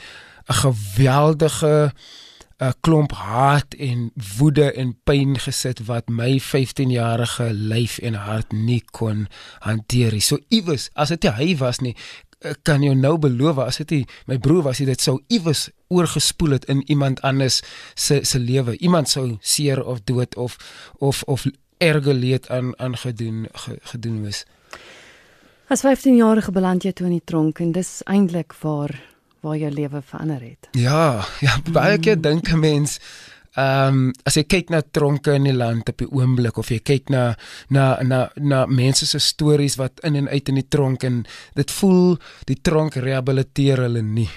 'n 0.48 0.54
geweldige 0.54 1.94
'n 2.58 2.74
klomp 2.82 3.12
haat 3.12 3.74
en 3.74 4.12
woede 4.38 4.72
en 4.74 4.96
pyn 5.04 5.38
gesit 5.38 5.86
wat 5.86 6.10
my 6.10 6.40
15-jarige 6.42 7.54
lyf 7.54 7.98
en 7.98 8.14
hart 8.14 8.52
nie 8.52 8.82
kon 8.92 9.28
hanteer 9.60 10.12
nie. 10.12 10.22
So 10.22 10.40
iewes, 10.50 10.90
as 10.94 11.14
dit 11.14 11.24
hy 11.24 11.54
was 11.58 11.80
nie, 11.86 11.94
kan 12.66 12.84
jy 12.86 12.94
nou 12.98 13.18
beloof 13.22 13.62
as 13.62 13.78
dit 13.82 14.10
my 14.26 14.38
broer 14.42 14.64
was, 14.70 14.82
dit 14.82 15.02
sou 15.02 15.20
iewes 15.28 15.70
oorgespoel 15.94 16.58
het 16.58 16.66
in 16.66 16.84
iemand 16.90 17.22
anders 17.22 17.62
se 17.96 18.24
se 18.24 18.40
lewe. 18.40 18.78
Iemand 18.78 19.10
sou 19.10 19.38
seer 19.42 19.84
of 19.84 20.04
dood 20.04 20.36
of 20.36 20.58
of 20.98 21.24
of 21.24 21.46
erge 21.78 22.14
leed 22.14 22.50
aan 22.50 22.74
aan 22.80 22.98
gedoen 22.98 23.48
ge, 23.54 23.78
gedoen 23.82 24.24
was. 24.24 24.46
As 25.68 25.84
15-jarige 25.86 26.52
beland 26.52 26.84
jy 26.84 26.94
toe 26.94 27.06
in 27.06 27.18
die 27.20 27.26
tronk 27.26 27.60
en 27.60 27.72
dis 27.72 28.02
eintlik 28.06 28.54
waar 28.62 28.96
waar 29.48 29.58
jou 29.58 29.72
lewe 29.72 30.04
verander 30.04 30.44
het. 30.44 30.70
Ja, 30.77 31.25
ja, 31.44 31.58
baie 31.72 31.98
keer 31.98 32.22
dink 32.22 32.51
'n 32.51 32.60
mens 32.60 33.00
Ehm 33.58 33.94
um, 33.94 34.01
as 34.22 34.36
jy 34.38 34.44
kyk 34.46 34.70
na 34.70 34.84
tronke 34.86 35.34
in 35.34 35.48
die 35.48 35.56
land 35.56 35.88
op 35.89 35.98
die 35.98 36.10
oomblik 36.13 36.60
of 36.62 36.68
jy 36.70 36.77
kyk 36.86 37.08
na 37.10 37.22
na 37.74 37.98
na 38.06 38.20
na 38.38 38.60
mense 38.70 39.08
se 39.10 39.18
stories 39.20 39.80
wat 39.82 39.98
in 40.06 40.20
en 40.20 40.27
uit 40.30 40.51
in 40.51 40.60
die 40.60 40.68
tronk 40.70 41.04
en 41.08 41.24
dit 41.58 41.74
voel 41.80 42.20
die 42.46 42.60
tronk 42.62 43.00
rehabiliteer 43.01 43.82
hulle 43.88 44.04
nie. 44.06 44.30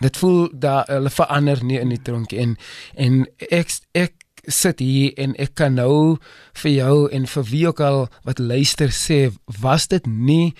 Dit 0.00 0.16
voel 0.16 0.48
dat 0.54 0.88
hulle 0.88 1.12
verander 1.12 1.60
nie 1.60 1.82
in 1.82 1.92
die 1.92 2.00
tronk 2.00 2.32
en 2.32 2.56
en 2.96 3.26
ek 3.50 3.76
ek 3.92 4.16
sit 4.48 4.80
hier 4.80 5.12
en 5.20 5.36
ek 5.36 5.52
kan 5.60 5.76
nou 5.76 6.16
vir 6.62 6.72
jou 6.72 7.08
en 7.12 7.28
vir 7.28 7.48
wie 7.52 7.64
ook 7.68 7.84
al 7.84 8.06
wat 8.24 8.40
luister 8.40 8.88
sê 8.88 9.26
was 9.60 9.84
dit 9.92 10.06
nie 10.08 10.54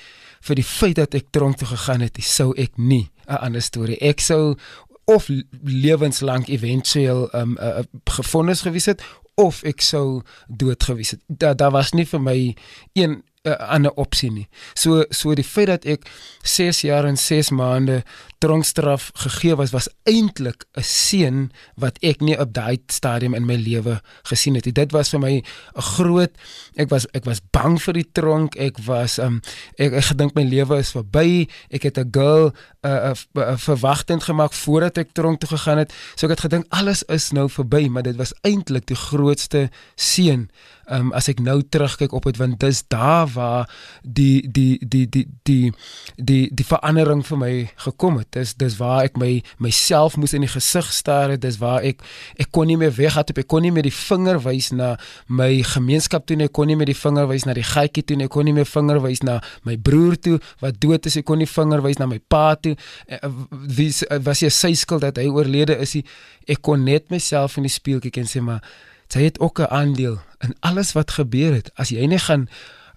vir 0.44 0.60
die 0.60 0.70
feit 0.76 1.00
dat 1.00 1.16
ek 1.16 1.32
tronk 1.32 1.56
toe 1.56 1.72
gegaan 1.72 2.04
het, 2.04 2.20
sou 2.20 2.52
ek 2.60 2.76
nie 2.76 3.08
'n 3.28 3.40
ander 3.44 3.62
storie. 3.62 3.98
Ek 3.98 4.20
sou 4.20 4.56
of 5.04 5.28
lewenslank 5.64 6.48
eventueel 6.48 7.28
um 7.34 7.56
uh, 7.60 7.78
gefonnis 8.04 8.60
gewees 8.60 8.86
het 8.86 9.02
of 9.34 9.62
ek 9.62 9.80
sou 9.80 10.22
dood 10.48 10.82
gewees 10.84 11.10
het. 11.10 11.20
Daar 11.26 11.56
daar 11.56 11.70
was 11.70 11.92
nie 11.92 12.06
vir 12.06 12.20
my 12.20 12.56
een 12.92 13.22
'n 13.48 13.48
uh, 13.48 13.68
ander 13.70 13.92
opsie 13.92 14.30
nie. 14.32 14.48
So 14.74 15.04
so 15.08 15.34
die 15.34 15.44
feit 15.44 15.66
dat 15.66 15.84
ek 15.84 16.10
6 16.42 16.80
jaar 16.80 17.04
en 17.04 17.16
6 17.16 17.50
maande 17.50 18.02
tronkstraf 18.38 19.10
gegee 19.14 19.56
was 19.56 19.72
was 19.74 19.88
eintlik 20.04 20.64
'n 20.76 20.82
seën 20.82 21.50
wat 21.76 21.98
ek 22.02 22.20
nie 22.20 22.38
op 22.38 22.52
daai 22.52 22.78
stadium 22.86 23.34
in 23.34 23.46
my 23.46 23.56
lewe 23.56 24.00
gesien 24.22 24.54
het. 24.54 24.74
Dit 24.74 24.92
was 24.92 25.10
vir 25.10 25.20
my 25.20 25.34
'n 25.42 25.82
groot 25.82 26.30
ek 26.76 26.90
was 26.90 27.06
ek 27.14 27.24
was 27.24 27.40
bang 27.50 27.82
vir 27.82 27.94
die 27.94 28.08
tronk. 28.12 28.56
Ek 28.56 28.78
was 28.86 29.18
um 29.18 29.40
ek 29.78 29.92
ek 29.92 30.04
gedink 30.04 30.34
my 30.34 30.44
lewe 30.44 30.78
is 30.78 30.92
verby. 30.92 31.48
Ek 31.70 31.82
het 31.82 31.98
'n 31.98 32.08
girl 32.10 32.52
'n 32.82 32.88
uh, 32.88 33.10
'n 33.10 33.16
uh, 33.34 33.48
uh, 33.52 33.56
verwagting 33.56 34.22
gemaak 34.22 34.52
voordat 34.52 34.98
ek 34.98 35.12
tronk 35.12 35.40
toe 35.40 35.48
gegaan 35.48 35.78
het. 35.78 35.92
So 36.14 36.26
ek 36.26 36.30
het 36.30 36.40
gedink 36.40 36.66
alles 36.68 37.02
is 37.02 37.30
nou 37.32 37.48
verby, 37.48 37.88
maar 37.88 38.02
dit 38.02 38.16
was 38.16 38.34
eintlik 38.42 38.86
die 38.86 38.96
grootste 38.96 39.70
seën 39.96 40.48
um, 40.90 41.12
as 41.16 41.28
ek 41.30 41.40
nou 41.44 41.60
terugkyk 41.62 42.12
op 42.16 42.28
dit 42.28 42.38
want 42.40 42.58
dis 42.62 42.82
daar 42.92 43.28
waar 43.34 43.68
die 44.02 44.42
die 44.50 44.78
die 44.80 45.06
die 45.08 45.26
die 45.42 45.72
die 46.16 46.44
die 46.54 46.66
verandering 46.66 47.24
vir 47.26 47.40
my 47.40 47.52
gekom 47.84 48.20
het 48.22 48.27
dis 48.36 48.54
dis 48.54 48.76
waar 48.78 49.04
ek 49.08 49.18
my 49.20 49.42
myself 49.58 50.16
moes 50.16 50.34
in 50.36 50.44
die 50.44 50.50
gesig 50.52 50.90
staar 50.92 51.36
dis 51.40 51.58
waar 51.62 51.84
ek 51.86 52.02
ek 52.38 52.50
kon 52.54 52.68
nie 52.70 52.76
meer 52.80 52.92
weggaan 52.94 53.32
ek 53.34 53.48
kon 53.48 53.62
nie 53.62 53.72
meer 53.74 53.86
die 53.86 53.94
vinger 53.94 54.40
wys 54.44 54.70
na 54.72 54.96
my 55.28 55.62
gemeenskap 55.74 56.26
toe 56.26 56.38
ek 56.44 56.52
kon 56.52 56.70
nie 56.70 56.76
meer 56.76 56.92
die 56.92 56.98
vinger 56.98 57.28
wys 57.30 57.46
na 57.46 57.56
die 57.56 57.66
gatjie 57.66 58.04
toe 58.04 58.18
ek 58.24 58.32
kon 58.34 58.48
nie 58.48 58.56
meer 58.56 58.68
vinger 58.68 59.02
wys 59.04 59.22
na 59.22 59.38
my 59.64 59.76
broer 59.76 60.16
toe 60.16 60.38
wat 60.60 60.80
dood 60.80 61.06
is 61.06 61.18
ek 61.20 61.28
kon 61.28 61.42
nie 61.42 61.50
vinger 61.50 61.82
wys 61.84 61.98
na 61.98 62.06
my 62.10 62.20
pa 62.28 62.54
toe 62.56 62.76
eh, 63.06 63.18
wie 63.50 63.90
was 64.24 64.42
jy 64.44 64.52
sy 64.52 64.74
skuld 64.74 65.06
dat 65.06 65.18
hy 65.18 65.28
oorlede 65.32 65.78
is 65.78 65.96
ek 65.98 66.62
kon 66.62 66.84
net 66.84 67.10
myself 67.10 67.56
in 67.58 67.66
die 67.66 67.72
spieël 67.72 68.00
kyk 68.04 68.22
en 68.22 68.28
sê 68.30 68.44
maar 68.44 68.62
sy 69.08 69.24
het 69.24 69.40
ook 69.40 69.60
'n 69.60 69.72
aandeel 69.72 70.18
in 70.38 70.54
alles 70.60 70.92
wat 70.92 71.10
gebeur 71.10 71.52
het. 71.54 71.70
As 71.74 71.88
jy 71.88 72.06
nie 72.06 72.18
gaan 72.18 72.48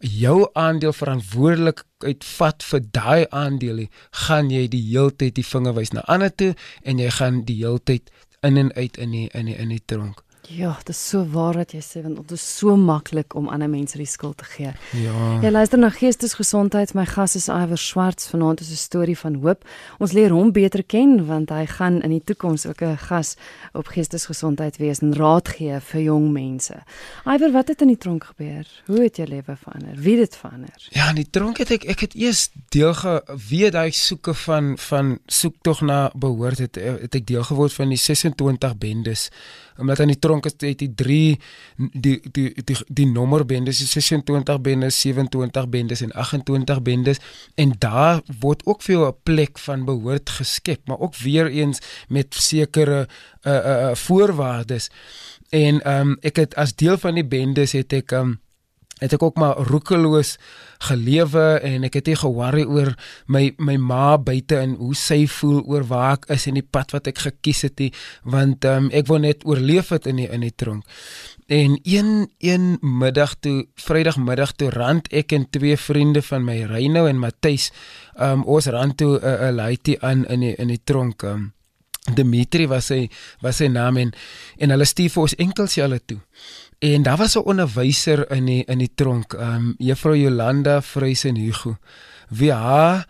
jou 0.02 0.50
aandeel 0.54 0.94
verantwoordelikheid 0.94 2.26
vat 2.38 2.64
vir 2.64 2.82
daai 2.92 3.26
aandeel, 3.30 3.86
gaan 4.26 4.50
jy 4.52 4.68
die 4.72 4.84
heeltyd 4.90 5.36
die 5.38 5.46
vinger 5.46 5.78
wys 5.78 5.94
na 5.94 6.06
ander 6.08 6.34
toe 6.34 6.54
en 6.84 7.00
jy 7.00 7.10
gaan 7.20 7.44
die 7.46 7.60
heeltyd 7.62 8.12
in 8.42 8.58
en 8.58 8.74
uit 8.74 8.98
in 8.98 9.12
die 9.12 9.28
in 9.38 9.52
die 9.52 9.58
in 9.58 9.70
die 9.70 9.84
tronk. 9.86 10.24
Ja, 10.50 10.74
dit 10.78 10.90
is 10.90 11.10
so 11.10 11.26
waar 11.30 11.56
wat 11.60 11.72
jy 11.76 11.80
sê 11.86 12.02
want 12.02 12.18
dit 12.18 12.32
is 12.34 12.44
so 12.58 12.74
maklik 12.78 13.36
om 13.38 13.48
ander 13.54 13.70
mense 13.70 13.98
die 14.00 14.10
skuld 14.10 14.40
te 14.42 14.48
gee. 14.50 14.72
Ja. 14.98 15.28
Jy 15.44 15.52
luister 15.52 15.80
na 15.80 15.92
Geestesgesondheid. 15.94 16.96
My 16.98 17.06
gas 17.06 17.36
is 17.38 17.48
Iwer 17.52 17.78
Swarts. 17.78 18.28
Vanaand 18.32 18.62
is 18.62 18.72
'n 18.72 18.82
storie 18.82 19.18
van 19.18 19.36
hoop. 19.44 19.64
Ons 20.00 20.12
leer 20.12 20.32
hom 20.32 20.52
beter 20.52 20.84
ken 20.84 21.26
want 21.28 21.50
hy 21.50 21.66
gaan 21.66 22.02
in 22.02 22.10
die 22.10 22.24
toekoms 22.24 22.66
ook 22.66 22.82
'n 22.82 22.98
gas 22.98 23.36
op 23.74 23.88
Geestesgesondheid 23.88 24.78
wees 24.78 25.00
en 25.00 25.14
raad 25.14 25.48
gee 25.48 25.80
vir 25.80 26.02
jong 26.02 26.32
mense. 26.32 26.84
Iwer, 27.26 27.52
wat 27.52 27.68
het 27.68 27.82
in 27.82 27.88
die 27.88 27.98
tronk 27.98 28.24
gebeur? 28.24 28.68
Hoe 28.86 29.04
het 29.04 29.16
jou 29.16 29.28
lewe 29.28 29.56
verander? 29.56 29.96
Wie 29.96 30.20
het 30.20 30.30
dit 30.32 30.36
verander? 30.36 30.88
Ja, 30.90 31.10
in 31.10 31.16
die 31.16 31.30
tronk 31.30 31.58
het 31.58 31.72
ek 31.72 31.86
ek 31.86 32.00
het 32.00 32.14
eers 32.16 32.50
deel 32.70 32.94
geweet 32.94 33.72
daai 33.72 33.92
soeke 33.92 34.34
van 34.34 34.78
van 34.78 35.20
soek 35.26 35.56
tog 35.62 35.82
na 35.82 36.12
behoort 36.16 36.58
het, 36.58 36.76
het 36.76 37.16
ek 37.16 37.28
deel 37.28 37.44
geword 37.44 37.74
van 37.74 37.90
die 37.90 37.98
26 37.98 38.78
bendes 38.78 39.30
omdat 39.82 40.00
aan 40.00 40.08
die 40.14 40.20
tronk 40.20 40.31
is 40.40 40.52
het 40.58 40.80
die 40.80 40.94
3 40.96 41.40
die 41.76 42.20
die 42.32 42.54
die 42.64 42.78
die 42.88 43.06
nommer 43.06 43.46
bendes 43.46 43.82
is 43.82 43.92
26 43.92 44.62
bendes 44.62 45.02
27 45.02 45.70
bendes 45.70 46.02
en 46.02 46.12
28 46.12 46.82
bendes 46.82 47.18
en 47.56 47.76
daar 47.80 48.22
word 48.40 48.66
ook 48.66 48.82
vir 48.82 48.96
jou 48.96 49.08
'n 49.08 49.18
plek 49.24 49.60
van 49.60 49.86
behoort 49.86 50.30
geskep 50.30 50.88
maar 50.88 51.00
ook 51.00 51.18
weer 51.18 51.48
eens 51.48 51.80
met 52.08 52.36
sekere 52.36 53.08
uh 53.44 53.54
uh 53.54 53.96
voorwaardes. 53.96 54.90
En 55.50 55.82
ehm 55.82 56.08
um, 56.08 56.18
ek 56.22 56.36
het 56.36 56.56
as 56.56 56.76
deel 56.76 56.98
van 56.98 57.14
die 57.14 57.26
bendes 57.26 57.72
het 57.72 57.94
ek 57.94 58.12
um, 58.12 58.40
het 59.02 59.16
ek 59.18 59.24
ook 59.26 59.40
maar 59.42 59.58
roekeloos 59.70 60.36
gelewe 60.86 61.60
en 61.66 61.86
ek 61.88 62.00
het 62.00 62.12
nie 62.12 62.18
ge-worry 62.22 62.66
oor 62.70 62.94
my 63.28 63.44
my 63.58 63.78
ma 63.82 64.18
buite 64.22 64.58
en 64.62 64.76
hoe 64.80 64.96
sy 64.98 65.24
voel 65.30 65.62
oor 65.66 65.86
waar 65.90 66.20
ek 66.20 66.30
is 66.38 66.48
en 66.50 66.60
die 66.60 66.66
pad 66.66 66.94
wat 66.96 67.10
ek 67.10 67.24
gekies 67.26 67.66
het 67.68 67.82
nie 67.82 67.92
want 68.24 68.66
um, 68.70 68.90
ek 68.94 69.10
wou 69.10 69.20
net 69.22 69.46
oorleef 69.46 69.92
het 69.94 70.10
in 70.10 70.22
die 70.22 70.30
in 70.32 70.46
die 70.46 70.54
tronk. 70.56 70.86
En 71.52 71.80
een 71.84 72.30
een 72.40 72.78
middag 72.82 73.36
toe 73.44 73.66
Vrydagmiddag 73.76 74.54
toe 74.56 74.70
rand 74.72 75.10
ek 75.12 75.34
en 75.36 75.50
twee 75.50 75.78
vriende 75.78 76.22
van 76.22 76.46
my 76.46 76.62
Reynou 76.70 77.08
en 77.10 77.20
Matthys 77.20 77.72
um, 78.16 78.46
ons 78.46 78.70
rand 78.72 78.98
toe 78.98 79.18
'n 79.18 79.26
uh, 79.26 79.50
'n 79.50 79.56
laaitie 79.56 79.98
aan 80.02 80.26
in 80.26 80.40
die 80.40 80.56
in 80.56 80.68
die 80.68 80.82
tronk. 80.84 81.24
Um, 81.24 81.54
Dimitri 82.10 82.66
was 82.68 82.88
sy 82.90 83.10
was 83.42 83.60
sy 83.62 83.68
naam 83.70 83.98
en 83.98 84.14
en 84.58 84.74
hulle 84.74 84.86
stuur 84.86 85.10
vir 85.14 85.22
ons 85.22 85.36
enkelselle 85.36 86.00
toe. 86.06 86.18
En 86.82 87.04
daar 87.04 87.18
was 87.18 87.36
'n 87.36 87.46
onderwyser 87.46 88.32
in 88.32 88.46
die 88.46 88.64
in 88.66 88.78
die 88.78 88.92
tronk, 88.96 89.34
ehm 89.34 89.56
um, 89.56 89.74
Juffrou 89.78 90.18
Jolanda 90.18 90.82
Vrysen 90.82 91.36
Hugo. 91.36 91.78
Wie 92.30 92.52
haar 92.52 93.08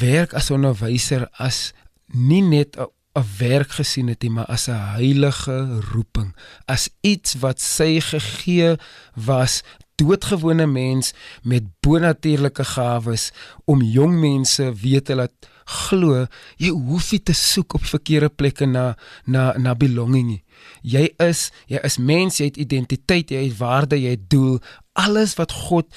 werk 0.00 0.32
as 0.32 0.50
onderwyser 0.50 1.28
as 1.32 1.72
nie 2.06 2.42
net 2.42 2.76
'n 2.76 3.24
werk 3.38 3.70
gesien 3.70 4.08
het 4.08 4.22
nie, 4.22 4.30
maar 4.30 4.44
as 4.44 4.68
'n 4.68 4.72
heilige 4.96 5.80
roeping, 5.92 6.36
as 6.64 6.88
iets 7.00 7.34
wat 7.34 7.60
sy 7.60 8.00
gegee 8.00 8.76
was 9.14 9.62
doodgewone 9.94 10.66
mens 10.66 11.14
met 11.42 11.62
bonatuurlike 11.80 12.64
gawes 12.64 13.32
om 13.64 13.82
jong 13.82 14.20
mense 14.20 14.72
weet 14.74 15.08
hulle 15.08 15.30
glo 15.64 16.26
jy 16.60 16.70
hoef 16.70 17.12
nie 17.12 17.22
te 17.22 17.36
soek 17.36 17.74
op 17.78 17.84
verkeerde 17.88 18.28
plekke 18.28 18.66
na 18.66 18.94
na 19.26 19.52
na 19.58 19.74
belonging 19.74 20.26
nie 20.28 20.44
Jy 20.84 21.08
is, 21.22 21.48
jy 21.70 21.80
is 21.86 21.98
mens, 21.98 22.40
jy 22.40 22.50
het 22.50 22.58
identiteit, 22.60 23.32
jy 23.32 23.46
het 23.46 23.56
waarde, 23.58 23.98
jy 24.00 24.16
het 24.16 24.26
doel. 24.32 24.58
Alles 25.00 25.34
wat 25.38 25.52
God 25.66 25.88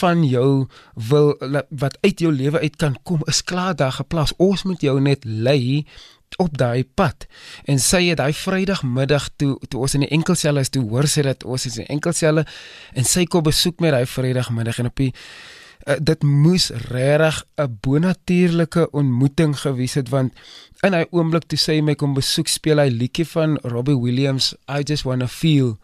van 0.00 0.24
jou 0.26 0.66
wil 1.10 1.34
wat 1.70 1.98
uit 2.02 2.22
jou 2.24 2.32
lewe 2.34 2.62
uit 2.62 2.78
kan 2.80 2.96
kom, 3.06 3.22
is 3.30 3.44
klaar 3.46 3.76
daar 3.76 3.94
geplaas. 4.00 4.34
Ons 4.38 4.64
moet 4.66 4.82
jou 4.82 4.96
net 5.00 5.24
lei 5.24 5.84
op 6.38 6.56
daai 6.58 6.84
pad. 6.84 7.26
En 7.66 7.80
sy 7.82 8.04
het 8.08 8.20
daai 8.20 8.32
Vrydagmiddag 8.34 9.28
toe 9.36 9.56
toe 9.68 9.84
ons 9.84 9.96
in 9.98 10.06
die 10.06 10.12
enkelselle 10.14 10.62
is, 10.62 10.70
toe 10.72 10.84
hoor 10.88 11.08
sy 11.10 11.26
dat 11.26 11.44
ons 11.44 11.66
is 11.66 11.80
in 11.82 11.90
enkelselle 11.90 12.46
en 12.94 13.06
sy 13.06 13.26
kom 13.26 13.44
besoek 13.46 13.82
met 13.82 13.94
daai 13.96 14.06
Vrydagmiddag 14.06 14.78
en 14.82 14.90
op 14.90 15.02
die 15.02 15.10
dit 15.98 16.22
moes 16.22 16.70
regtig 16.70 17.44
'n 17.56 17.78
bonatuurlike 17.80 18.90
ontmoeting 18.90 19.58
gewees 19.58 19.94
het 19.94 20.08
want 20.08 20.32
in 20.82 20.92
hy 20.92 21.04
oomblik 21.10 21.44
toe 21.48 21.58
sy 21.58 21.80
my 21.80 21.94
kom 21.94 22.14
besoek 22.14 22.48
speel 22.48 22.78
hy 22.78 22.88
liedjie 22.88 23.26
van 23.26 23.58
Robbie 23.62 23.98
Williams 23.98 24.54
I 24.68 24.82
just 24.82 25.02
wanna 25.02 25.28
feel 25.28 25.78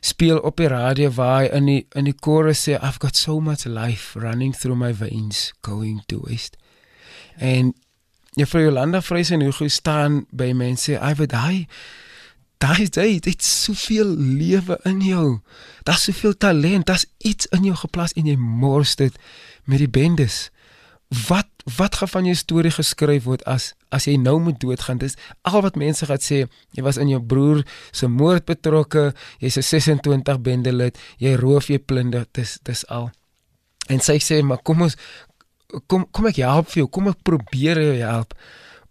speel 0.00 0.38
op 0.38 0.56
die 0.56 0.68
radio 0.68 1.10
waar 1.10 1.42
hy 1.42 1.48
in 1.56 1.66
die 1.66 1.86
in 1.94 2.04
die 2.04 2.16
chorus 2.20 2.64
sê 2.68 2.74
I've 2.74 2.98
got 2.98 3.16
so 3.16 3.40
much 3.40 3.64
life 3.64 4.18
running 4.18 4.54
through 4.54 4.78
my 4.78 4.94
veins 4.94 5.52
going 5.60 6.02
to 6.06 6.20
waste. 6.26 6.56
En 7.38 7.74
Juffrou 8.34 8.64
Jolanda 8.64 9.02
Vreese 9.02 9.34
en 9.34 9.44
hoe 9.44 9.68
staan 9.68 10.26
by 10.30 10.52
mense? 10.52 10.92
I 10.92 11.66
would 12.62 12.78
die 12.78 12.90
daai 12.90 13.18
daai 13.18 13.20
dit 13.20 13.42
soveel 13.42 14.14
lewe 14.16 14.78
in 14.88 15.00
jou. 15.02 15.40
Daar's 15.86 16.06
soveel 16.06 16.36
talent, 16.36 16.86
daar's 16.86 17.06
iets 17.18 17.46
in 17.50 17.64
jou 17.64 17.76
geplaas 17.76 18.14
en 18.14 18.26
jy 18.26 18.36
mors 18.38 18.94
dit 18.96 19.14
met 19.66 19.82
die 19.82 19.90
bendes. 19.90 20.50
Wat 21.28 21.48
wat 21.78 22.00
gaan 22.00 22.10
van 22.10 22.26
jou 22.26 22.34
storie 22.34 22.72
geskryf 22.74 23.26
word 23.28 23.44
as 23.46 23.72
as 23.94 24.08
jy 24.08 24.16
nou 24.18 24.38
moet 24.42 24.58
doodgaan? 24.60 24.98
Dis 24.98 25.18
al 25.46 25.62
wat 25.62 25.76
mense 25.78 26.06
gaan 26.06 26.22
sê. 26.22 26.46
Jy 26.74 26.82
was 26.82 26.98
in 26.98 27.10
jou 27.12 27.20
broer 27.20 27.62
se 27.92 28.06
moord 28.06 28.46
betrokke. 28.46 29.12
Jy's 29.38 29.58
'n 29.58 29.62
26 29.62 30.40
bendelid. 30.40 30.98
Jy 31.18 31.34
roof 31.34 31.68
jy 31.68 31.78
plunder. 31.78 32.26
Dis 32.32 32.58
dis 32.62 32.86
al. 32.86 33.10
En 33.88 34.00
sy 34.00 34.18
sê 34.18 34.42
maar 34.42 34.62
kom 34.62 34.82
ons 34.82 34.96
kom 35.86 36.06
kom 36.10 36.26
ek 36.26 36.36
help 36.36 36.68
vir 36.70 36.82
jou. 36.82 36.88
Kom 36.88 37.08
ek 37.08 37.22
probeer 37.22 37.82
jou 37.82 37.96
help 37.98 38.34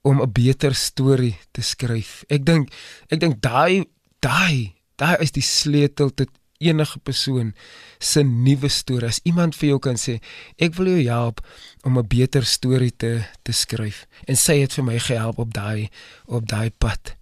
om 0.02 0.22
'n 0.22 0.32
beter 0.32 0.76
storie 0.76 1.38
te 1.52 1.62
skryf. 1.62 2.24
Ek 2.30 2.46
dink 2.46 2.74
ek 3.10 3.20
dink 3.20 3.42
daai 3.42 3.86
daai 4.20 4.76
daai 4.96 5.18
is 5.22 5.32
die 5.32 5.46
sleutel 5.46 6.10
tot 6.14 6.30
enige 6.62 7.00
persoon 7.00 7.54
se 8.00 8.24
nuwe 8.24 8.70
storie. 8.70 9.08
As 9.08 9.20
iemand 9.24 9.56
vir 9.56 9.70
jou 9.70 9.80
kan 9.80 9.98
sê, 9.98 10.20
ek 10.58 10.76
wil 10.78 10.86
jou 10.86 11.08
help 11.10 11.42
om 11.84 11.98
'n 11.98 12.08
beter 12.08 12.46
storie 12.46 12.96
te 12.96 13.26
te 13.44 13.52
skryf. 13.52 14.06
En 14.28 14.36
sy 14.36 14.62
het 14.62 14.74
vir 14.74 14.84
my 14.84 15.00
gehelp 15.00 15.40
op 15.40 15.54
daai 15.54 15.90
op 16.26 16.48
daai 16.48 16.70
pad. 16.70 17.16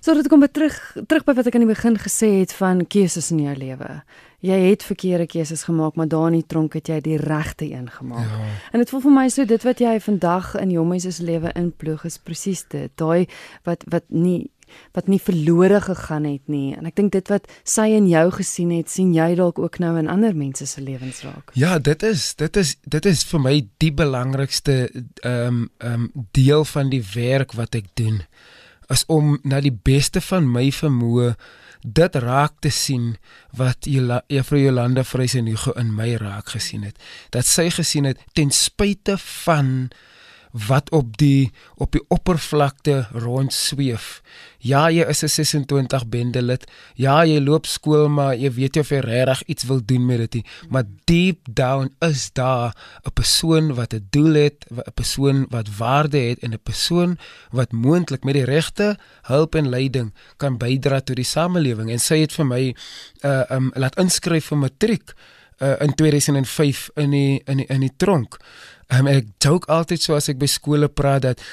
So 0.00 0.14
dit 0.14 0.28
kom 0.28 0.44
terug 0.48 0.80
terug 1.06 1.24
by 1.24 1.36
wat 1.38 1.46
ek 1.46 1.54
aan 1.54 1.66
die 1.66 1.74
begin 1.74 1.96
gesê 2.00 2.40
het 2.40 2.52
van 2.56 2.86
keuses 2.86 3.30
in 3.30 3.44
jou 3.44 3.56
lewe 3.56 4.02
jy 4.44 4.58
het 4.70 4.84
verkeerde 4.84 5.26
keuses 5.28 5.62
gemaak, 5.68 5.94
maar 5.94 6.08
daar 6.08 6.30
in 6.30 6.40
die 6.40 6.46
tronk 6.46 6.76
het 6.78 6.88
jy 6.88 7.00
die 7.04 7.18
regte 7.20 7.66
een 7.68 7.90
gemaak. 7.90 8.28
Ja. 8.28 8.52
En 8.72 8.80
dit 8.80 8.92
voel 8.92 9.02
vir 9.04 9.16
my 9.16 9.26
so 9.32 9.44
dit 9.48 9.66
wat 9.68 9.82
jy 9.82 9.98
vandag 10.00 10.54
in 10.60 10.72
jou 10.72 10.86
mens 10.86 11.08
se 11.08 11.24
lewe 11.24 11.52
inploeg 11.56 12.06
is 12.08 12.18
presies 12.18 12.64
dit. 12.68 12.92
Daai 12.96 13.28
wat 13.68 13.84
wat 13.92 14.08
nie 14.08 14.50
wat 14.94 15.08
nie 15.10 15.18
verlore 15.18 15.80
gegaan 15.82 16.28
het 16.28 16.46
nie. 16.46 16.76
En 16.78 16.86
ek 16.86 16.94
dink 16.94 17.10
dit 17.12 17.30
wat 17.32 17.48
sy 17.66 17.88
in 17.90 18.06
jou 18.06 18.28
gesien 18.36 18.70
het, 18.70 18.86
sien 18.86 19.10
jy 19.10 19.32
dalk 19.34 19.58
ook 19.58 19.80
nou 19.82 19.96
in 19.98 20.06
ander 20.08 20.36
mense 20.36 20.66
se 20.66 20.80
lewens 20.80 21.24
raak. 21.26 21.50
Ja, 21.58 21.78
dit 21.78 22.02
is 22.06 22.34
dit 22.38 22.56
is 22.56 22.76
dit 22.86 23.06
is 23.10 23.24
vir 23.26 23.42
my 23.42 23.56
die 23.82 23.92
belangrikste 23.92 24.78
ehm 24.94 25.26
um, 25.26 25.68
ehm 25.82 26.06
um, 26.06 26.28
deel 26.32 26.64
van 26.64 26.94
die 26.94 27.02
werk 27.14 27.58
wat 27.58 27.74
ek 27.74 27.90
doen 27.98 28.22
is 28.90 29.04
om 29.06 29.38
na 29.42 29.60
die 29.62 29.74
beste 29.74 30.20
van 30.24 30.48
my 30.50 30.68
vermoë 30.74 31.34
dit 31.80 32.16
raak 32.20 32.58
te 32.60 32.70
sien 32.74 33.14
wat 33.56 33.88
Juffrou 33.88 34.60
Jolanda 34.60 35.04
Vrysenugo 35.06 35.72
in 35.80 35.94
my 35.96 36.14
raak 36.20 36.52
gesien 36.52 36.84
het. 36.84 36.98
Dat 37.32 37.48
sy 37.48 37.70
gesien 37.72 38.04
het 38.10 38.20
ten 38.36 38.50
spyte 38.52 39.16
van 39.44 39.90
wat 40.50 40.90
op 40.90 41.16
die 41.16 41.50
op 41.74 41.92
die 41.92 42.02
oppervlakte 42.08 43.06
rond 43.12 43.52
sweef. 43.52 44.20
Ja, 44.58 44.90
jy 44.90 45.04
is 45.08 45.22
'n 45.22 45.28
26 45.28 46.08
bendelid. 46.08 46.70
Ja, 46.94 47.24
jy 47.24 47.40
loop 47.40 47.66
skool, 47.66 48.08
maar 48.08 48.36
jy 48.36 48.52
weet 48.52 48.74
jy 48.74 48.80
of 48.80 48.88
jy 48.88 48.98
regtig 48.98 49.42
iets 49.42 49.64
wil 49.64 49.80
doen 49.84 50.06
met 50.06 50.18
dit 50.18 50.34
nie. 50.34 50.44
Maar 50.68 50.84
deep 51.04 51.38
down 51.50 51.94
is 51.98 52.32
daar 52.32 52.74
'n 53.04 53.12
persoon 53.12 53.74
wat 53.74 53.94
'n 53.94 54.06
doel 54.10 54.34
het, 54.34 54.66
'n 54.70 54.92
persoon 54.94 55.46
wat 55.48 55.76
waarde 55.76 56.18
het 56.18 56.38
en 56.38 56.52
'n 56.52 56.62
persoon 56.62 57.18
wat 57.50 57.72
moontlik 57.72 58.24
met 58.24 58.34
die 58.34 58.44
regte 58.44 58.98
hulp 59.22 59.54
en 59.54 59.68
leiding 59.68 60.14
kan 60.36 60.58
bydra 60.58 61.00
tot 61.00 61.16
die 61.16 61.24
samelewing. 61.24 61.90
En 61.90 61.98
sy 61.98 62.18
het 62.20 62.32
vir 62.32 62.46
my 62.46 62.74
uh 63.24 63.42
um 63.50 63.70
laat 63.74 63.96
inskryf 63.96 64.44
vir 64.46 64.58
matriek 64.58 65.14
uh 65.60 65.76
in 65.84 65.94
2005 65.94 66.90
in 66.96 67.10
die 67.10 67.42
in 67.46 67.56
die 67.62 67.66
in 67.68 67.80
die 67.80 67.92
tronk. 67.96 68.38
Um, 68.88 69.06
ek 69.06 69.26
joke 69.38 69.70
altyd 69.70 70.02
so 70.02 70.16
as 70.16 70.28
ek 70.28 70.38
by 70.40 70.48
skole 70.50 70.88
praat 70.88 71.22
dat 71.22 71.44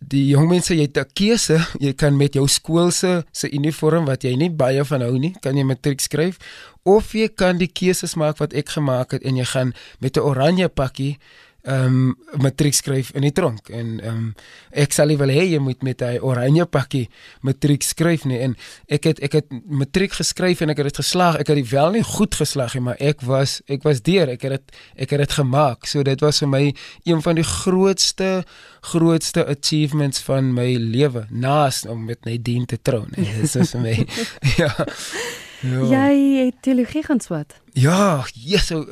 die 0.00 0.26
jong 0.28 0.48
mense 0.50 0.74
jy 0.74 0.86
het 0.88 0.98
'n 0.98 1.10
keuse, 1.14 1.58
jy 1.80 1.92
kan 1.92 2.16
met 2.16 2.34
jou 2.34 2.46
skool 2.48 2.90
se 2.90 3.24
se 3.32 3.48
uniform 3.50 4.04
wat 4.06 4.24
jy 4.24 4.36
nie 4.36 4.50
baie 4.50 4.84
van 4.84 5.00
hou 5.00 5.18
nie, 5.18 5.34
kan 5.40 5.56
jy 5.56 5.64
matriek 5.64 6.00
skryf 6.00 6.38
of 6.84 7.12
jy 7.14 7.28
kan 7.28 7.58
die 7.58 7.68
keuses 7.68 8.14
maak 8.14 8.38
wat 8.38 8.52
ek 8.54 8.68
gemaak 8.68 9.10
het 9.12 9.22
en 9.24 9.36
jy 9.36 9.44
gaan 9.44 9.74
met 10.00 10.16
'n 10.16 10.20
oranje 10.20 10.68
pakkie 10.68 11.18
ehm 11.66 11.84
um, 11.84 12.16
matriek 12.42 12.74
skryf 12.74 13.10
in 13.18 13.26
die 13.26 13.32
tronk. 13.34 13.68
En 13.68 13.96
ehm 14.00 14.16
um, 14.16 14.34
ek 14.70 14.92
sal 14.94 15.10
wil 15.18 15.32
hê 15.32 15.44
jy 15.50 15.58
moet 15.58 15.82
met 15.82 16.02
'n 16.02 16.20
oranje 16.22 16.64
pakkie 16.66 17.08
matriek 17.42 17.82
skryf 17.82 18.24
nie. 18.24 18.38
En 18.38 18.56
ek 18.88 19.04
het 19.04 19.20
ek 19.20 19.32
het 19.32 19.46
matriek 19.66 20.12
geskryf 20.12 20.60
en 20.60 20.70
ek 20.70 20.76
het 20.76 20.86
dit 20.86 21.02
geslaag. 21.02 21.38
Ek 21.40 21.46
het 21.46 21.56
dit 21.56 21.70
wel 21.70 21.90
nie 21.90 22.02
goed 22.02 22.34
geslaag 22.34 22.74
nie 22.74 22.82
maar 22.82 23.00
ek 23.00 23.20
was 23.20 23.62
ek 23.66 23.82
was 23.82 24.02
deur. 24.02 24.28
Ek 24.28 24.42
het 24.42 24.50
dit 24.50 24.76
ek 24.96 25.10
het 25.10 25.18
dit 25.18 25.32
gemaak. 25.32 25.86
So 25.86 26.02
dit 26.02 26.20
was 26.20 26.38
vir 26.38 26.48
my 26.48 26.74
een 27.04 27.22
van 27.22 27.34
die 27.34 27.44
grootste 27.44 28.44
grootste 28.80 29.46
achievements 29.46 30.20
van 30.20 30.54
my 30.54 30.76
lewe. 30.76 31.26
Naas 31.30 31.86
om 31.86 32.04
met 32.04 32.24
Nadine 32.24 32.66
te 32.66 32.78
trou 32.82 33.04
nee 33.16 33.34
dis 33.40 33.56
is 33.56 33.74
vir 33.74 33.80
my 33.80 33.96
ja 34.60 34.70
Ja. 35.66 36.08
Jy 36.10 36.44
het 36.44 36.62
teologie 36.62 37.02
gaan 37.02 37.20
swat. 37.20 37.54
Ja, 37.72 38.24
Jesus. 38.32 38.66
So, 38.66 38.86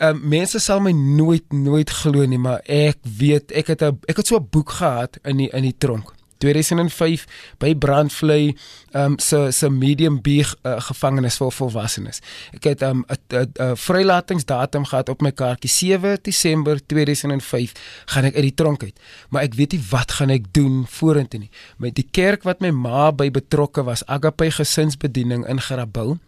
uh, 0.00 0.12
mense 0.18 0.58
sal 0.58 0.80
my 0.80 0.90
nooit 0.90 1.52
nooit 1.52 1.90
glo 1.90 2.26
nie, 2.26 2.38
maar 2.38 2.62
ek 2.64 2.98
weet 3.18 3.52
ek 3.52 3.66
het 3.74 3.82
'n 3.82 3.98
ek 4.08 4.16
het 4.16 4.26
so 4.26 4.36
'n 4.36 4.48
boek 4.50 4.70
gehad 4.70 5.18
in 5.22 5.36
die 5.36 5.50
in 5.50 5.62
die 5.62 5.76
tronk. 5.78 6.14
2005 6.44 7.24
by 7.62 7.72
Brandvlei 7.80 8.54
um 8.94 9.16
se 9.18 9.48
se 9.52 9.70
medium 9.70 10.20
B 10.22 10.40
uh, 10.44 10.76
gevangenis 10.88 11.38
vir 11.40 11.52
volwassenes. 11.56 12.20
Ek 12.54 12.68
het 12.70 12.82
um 12.86 13.04
'n 13.08 13.16
'n 13.32 13.76
vrylatingsdatum 13.76 14.84
gehad 14.84 15.08
op 15.08 15.22
my 15.22 15.32
kaartjie 15.32 15.70
7 15.70 16.18
Desember 16.22 16.80
2005 16.86 17.72
gaan 18.06 18.24
ek 18.24 18.34
uit 18.34 18.48
die 18.50 18.54
tronk 18.54 18.82
uit. 18.82 19.00
Maar 19.30 19.42
ek 19.42 19.54
weet 19.54 19.72
nie 19.72 19.82
wat 19.90 20.12
gaan 20.12 20.30
ek 20.30 20.52
doen 20.52 20.84
vorentoe 20.86 21.40
nie. 21.40 21.50
Met 21.78 21.94
die 21.94 22.08
kerk 22.10 22.42
wat 22.44 22.60
my 22.60 22.70
ma 22.70 23.10
by 23.12 23.30
betrokke 23.30 23.84
was, 23.84 24.06
Agape 24.06 24.50
Gesinsbediening 24.50 25.46
in 25.48 25.60
Grabouw 25.60 26.18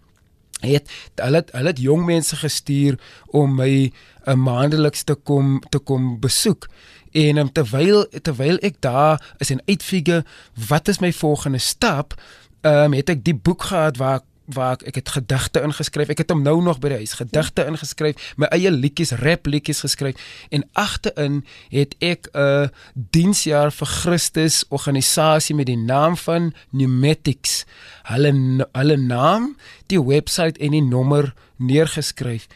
het 0.65 0.91
hulle 1.21 1.45
hulle 1.53 1.69
het 1.69 1.81
jong 1.81 2.07
mense 2.07 2.37
gestuur 2.37 2.97
om 3.27 3.55
my 3.55 3.69
'n 3.69 3.93
uh, 4.27 4.35
maandeliks 4.35 5.05
te 5.05 5.15
kom 5.15 5.61
te 5.69 5.79
kom 5.79 6.21
besoek 6.21 6.69
En 7.17 7.41
um, 7.41 7.51
terwyl 7.53 8.05
terwyl 8.23 8.59
ek 8.67 8.81
daar 8.85 9.23
is 9.41 9.51
en 9.55 9.63
uitfigure 9.65 10.25
wat 10.69 10.89
is 10.93 11.01
my 11.01 11.13
volgende 11.17 11.63
stap, 11.63 12.17
ehm 12.61 12.91
um, 12.91 12.97
het 12.99 13.13
ek 13.13 13.25
die 13.25 13.37
boek 13.37 13.71
gehad 13.71 13.97
waar 13.97 14.25
waar 14.47 14.77
ek, 14.77 14.85
ek 14.91 14.99
het 15.01 15.09
gedigte 15.17 15.63
ingeskryf. 15.67 16.11
Ek 16.13 16.21
het 16.23 16.31
hom 16.31 16.45
nou 16.47 16.61
nog 16.63 16.79
by 16.83 16.93
die 16.93 17.01
huis 17.03 17.17
gedigte 17.19 17.65
ingeskryf, 17.67 18.35
my 18.39 18.47
eie 18.55 18.71
liedjies, 18.71 19.15
rap 19.23 19.49
liedjies 19.51 19.83
geskryf 19.83 20.21
en 20.55 20.63
agterin 20.79 21.43
het 21.75 21.97
ek 21.99 22.31
'n 22.31 22.39
uh, 22.39 22.69
diensjaar 22.95 23.73
vir 23.75 23.91
Christus 23.91 24.65
organisasie 24.71 25.57
met 25.57 25.67
die 25.67 25.79
naam 25.79 26.17
van 26.17 26.53
Pneumatics. 26.71 27.65
Hulle 28.07 28.33
hulle 28.73 28.97
naam, 28.97 29.57
die 29.87 30.01
webwerf 30.01 30.57
en 30.61 30.71
die 30.71 30.83
nommer 30.85 31.35
neergeskryf. 31.59 32.47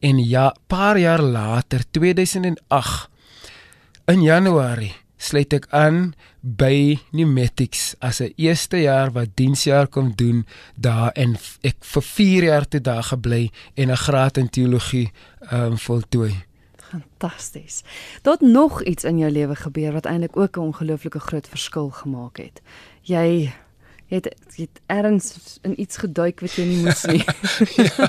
En 0.00 0.18
ja, 0.18 0.54
paar 0.66 0.98
jaar 0.98 1.22
later, 1.22 1.82
2008 1.90 3.10
In 4.10 4.24
Januarie 4.26 4.90
sluit 5.22 5.52
ek 5.54 5.68
aan 5.76 6.14
by 6.42 6.96
Pneumatics 7.12 7.92
as 8.02 8.18
'n 8.18 8.32
eerste 8.34 8.80
jaar 8.82 9.12
wat 9.14 9.36
diensjaar 9.38 9.86
kom 9.86 10.10
doen 10.16 10.46
daar 10.74 11.12
en 11.14 11.36
ek 11.62 11.76
vir 11.78 12.02
4 12.02 12.44
jaar 12.44 12.66
te 12.66 12.80
daar 12.80 13.02
gebly 13.02 13.50
en 13.76 13.90
'n 13.90 13.96
graad 13.96 14.36
in 14.36 14.50
teologie 14.50 15.12
ehm 15.40 15.62
um, 15.62 15.78
voltooi. 15.78 16.34
Fantasties. 16.90 17.82
Daar't 18.22 18.40
nog 18.40 18.82
iets 18.82 19.04
in 19.04 19.18
jou 19.18 19.30
lewe 19.30 19.54
gebeur 19.54 19.92
wat 19.92 20.06
eintlik 20.06 20.36
ook 20.36 20.56
'n 20.56 20.60
ongelooflike 20.60 21.20
groot 21.20 21.48
verskil 21.48 21.90
gemaak 21.90 22.36
het. 22.36 22.62
Jy 23.02 23.52
het 24.10 24.28
het 24.56 24.80
erns 24.86 25.58
in 25.62 25.80
iets 25.80 25.96
geduik 26.02 26.42
wat 26.44 26.56
jy 26.58 26.66
nie 26.68 26.80
moes 26.84 27.04
nie. 27.12 27.22
ja. 27.78 28.08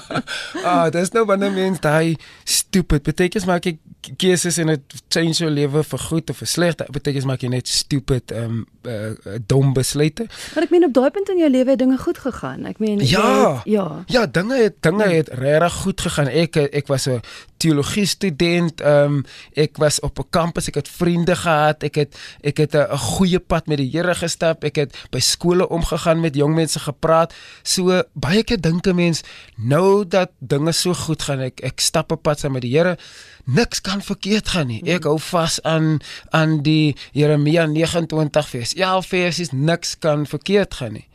Ah, 0.65 0.89
dis 0.91 1.13
nou 1.15 1.25
wanneer 1.29 1.53
mens 1.53 1.79
daai 1.79 2.17
stupid 2.43 3.05
beteken 3.05 3.45
maak 3.47 3.69
ek 3.69 3.79
keuses 4.17 4.57
en 4.57 4.73
dit 4.73 4.95
change 5.13 5.37
jou 5.43 5.49
lewe 5.51 5.83
vir 5.85 6.03
goed 6.09 6.33
of 6.33 6.41
vir 6.41 6.49
sleg. 6.49 6.81
Beteken 6.91 7.27
maak 7.29 7.45
jy 7.45 7.51
net 7.53 7.69
stupid 7.69 8.33
um 8.35 8.63
uh, 8.89 9.37
dom 9.45 9.75
besluite. 9.77 10.25
Maar 10.55 10.65
ek 10.65 10.73
meen 10.73 10.87
op 10.89 10.95
daai 10.97 11.11
punt 11.13 11.29
in 11.29 11.43
jou 11.43 11.51
lewe 11.53 11.75
het 11.75 11.81
dinge 11.83 11.99
goed 12.01 12.17
gegaan. 12.17 12.65
Ek 12.69 12.81
meen 12.81 13.03
ja, 13.05 13.27
het, 13.59 13.69
ja. 13.69 13.87
Ja, 14.09 14.25
dinge 14.25 14.57
het 14.57 14.81
dinge 14.81 15.05
ja. 15.05 15.21
het 15.21 15.29
regtig 15.37 15.79
goed 15.85 16.01
gegaan. 16.07 16.33
Ek 16.33 16.57
ek 16.65 16.89
was 16.89 17.07
'n 17.07 17.21
teologie 17.61 18.05
student. 18.09 18.81
Ehm 18.81 19.21
um, 19.21 19.23
ek 19.53 19.77
was 19.77 19.99
op 19.99 20.19
'n 20.19 20.29
kampus, 20.29 20.67
ek 20.67 20.81
het 20.81 20.89
vriende 20.89 21.35
gehad, 21.35 21.83
ek 21.83 21.95
het 21.95 22.17
ek 22.41 22.57
het 22.57 22.75
'n 22.75 22.97
goeie 22.97 23.39
pad 23.39 23.67
met 23.67 23.77
die 23.77 23.89
Here 23.91 24.15
gestap. 24.15 24.63
Ek 24.63 24.75
het 24.75 24.97
by 25.11 25.19
skole 25.19 25.69
omgegaan 25.69 26.19
met 26.19 26.35
jong 26.35 26.55
mense 26.55 26.79
gepraat. 26.79 27.33
So 27.63 28.03
baie 28.13 28.43
keer 28.43 28.61
dink 28.61 28.87
'n 28.87 28.95
mens 28.95 29.21
nou 29.55 30.07
dat 30.07 30.29
dinge 30.39 30.71
so 30.71 30.93
goed 30.93 31.21
gaan, 31.21 31.39
ek 31.39 31.61
ek 31.63 31.79
stap 31.79 32.11
'n 32.11 32.21
pad 32.21 32.39
saam 32.39 32.51
met 32.51 32.61
die 32.61 32.77
Here. 32.77 32.97
Niks 33.45 33.81
kan 33.81 34.01
verkeerd 34.01 34.47
gaan 34.47 34.67
nie. 34.67 34.81
Ek 34.85 35.03
hou 35.03 35.19
vas 35.19 35.61
aan 35.61 35.99
aan 36.29 36.61
die 36.61 36.95
Jeremia 37.11 37.65
29 37.65 38.49
vers. 38.49 38.71
Ja, 38.71 39.01
vers 39.01 39.39
is 39.39 39.51
niks 39.51 39.97
kan 39.99 40.25
verkeerd 40.25 40.73
gaan 40.73 40.93
nie. 40.93 41.07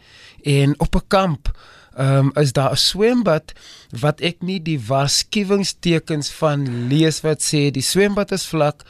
En 0.43 0.81
op 0.81 0.95
'n 0.95 1.07
kamp 1.09 1.51
um, 1.99 2.31
is 2.35 2.53
daar 2.53 2.73
'n 2.73 2.77
swembad 2.77 3.53
wat 4.01 4.21
ek 4.21 4.43
nie 4.43 4.61
die 4.63 4.81
waarskuwingstekens 4.81 6.31
van 6.31 6.89
lees 6.89 7.21
wat 7.21 7.43
sê 7.43 7.71
die 7.71 7.83
swembad 7.83 8.33
is 8.33 8.47
vlak, 8.47 8.85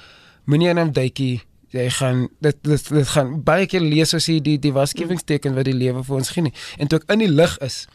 moenie 0.44 0.68
in 0.68 0.78
hom 0.78 0.92
duikie. 0.92 1.42
Jy 1.70 1.90
gaan 1.90 2.28
dit 2.40 2.56
dit, 2.62 2.88
dit 2.88 3.08
gaan 3.08 3.42
baie 3.42 3.66
keer 3.66 3.80
lees 3.80 4.14
as 4.14 4.26
jy 4.26 4.40
die 4.40 4.58
die 4.58 4.72
waarskuwingstekens 4.72 5.54
wat 5.54 5.64
die 5.64 5.74
lewe 5.74 6.04
vir 6.04 6.16
ons 6.16 6.30
gee 6.30 6.42
nie. 6.42 6.54
En 6.78 6.88
toe 6.88 6.98
ek 6.98 7.10
in 7.10 7.18
die 7.18 7.32
lig 7.32 7.58
is, 7.58 7.86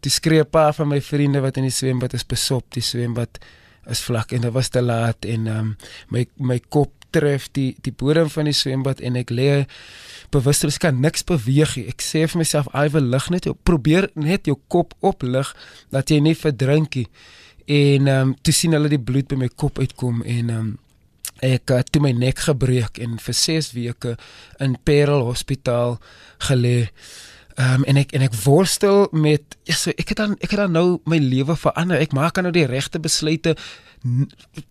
toe 0.00 0.10
skree 0.10 0.40
'n 0.40 0.50
paar 0.50 0.74
van 0.74 0.88
my 0.88 1.00
vriende 1.00 1.40
wat 1.40 1.56
in 1.56 1.62
die 1.62 1.70
swembad 1.70 2.14
is 2.14 2.24
besop, 2.24 2.64
die 2.74 2.82
swembad 2.82 3.38
is 3.86 4.00
vlak 4.00 4.32
en 4.32 4.40
dit 4.40 4.52
was 4.52 4.68
te 4.68 4.82
laat 4.82 5.24
en 5.24 5.46
um, 5.46 5.76
my 6.08 6.26
my 6.38 6.58
kop 6.68 7.03
tref 7.14 7.48
die 7.56 7.70
die 7.86 7.94
bodem 7.94 8.30
van 8.32 8.50
die 8.50 8.56
swembad 8.56 9.00
en 9.00 9.16
ek 9.20 9.30
lê 9.30 9.64
bewusteloos 10.34 10.80
kan 10.82 11.00
niks 11.00 11.24
beweeg 11.26 11.76
nie. 11.78 11.86
Ek 11.92 12.02
sê 12.02 12.24
vir 12.26 12.38
myself, 12.38 12.68
"Ai, 12.74 12.88
wil 12.90 13.06
lig 13.14 13.30
net 13.30 13.44
jou 13.44 13.54
probeer 13.54 14.10
net 14.14 14.46
jou 14.46 14.58
kop 14.68 14.94
oplig 15.00 15.54
dat 15.90 16.10
jy 16.10 16.20
nie 16.20 16.34
verdrink 16.34 16.94
nie." 16.96 17.08
En 17.66 18.08
ehm 18.08 18.28
um, 18.28 18.36
toe 18.42 18.52
sien 18.52 18.72
hulle 18.72 18.88
die 18.88 18.98
bloed 18.98 19.28
by 19.28 19.36
my 19.36 19.48
kop 19.48 19.78
uitkom 19.78 20.22
en 20.22 20.50
ehm 20.50 20.58
um, 20.58 20.78
ek 21.42 21.68
het 21.68 21.92
toe 21.92 22.02
my 22.02 22.12
nek 22.12 22.38
gebreek 22.38 22.98
en 22.98 23.18
vir 23.18 23.34
6 23.34 23.72
weke 23.72 24.16
in 24.60 24.76
Parel 24.84 25.24
Hospitaal 25.26 25.98
gelê. 26.48 26.90
Ehm 27.54 27.74
um, 27.74 27.84
en 27.84 27.96
ek 28.00 28.12
en 28.12 28.22
ek 28.26 28.34
worstel 28.42 29.06
met 29.12 29.56
ja, 29.62 29.76
so 29.78 29.92
ek 29.94 30.08
het 30.10 30.18
dan 30.18 30.32
ek 30.40 30.50
het 30.50 30.58
dan 30.58 30.72
nou 30.74 30.98
my 31.06 31.20
lewe 31.22 31.54
verander. 31.56 32.00
Ek 32.02 32.14
maak 32.16 32.40
nou 32.42 32.50
die 32.54 32.66
regte 32.66 32.98
besluite. 32.98 33.54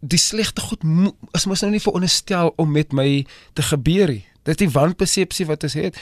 Die 0.04 0.20
slegte 0.20 0.62
goed 0.62 0.84
is 1.32 1.48
mos 1.48 1.64
nou 1.64 1.72
nie 1.72 1.84
veronderstel 1.84 2.52
om 2.60 2.72
met 2.72 2.92
my 2.92 3.26
te 3.56 3.64
gebeur 3.64 4.12
nie. 4.12 4.26
Dis 4.44 4.60
die 4.60 4.70
wanpersepsie 4.70 5.48
wat 5.48 5.64
ons 5.64 5.78
het. 5.80 6.00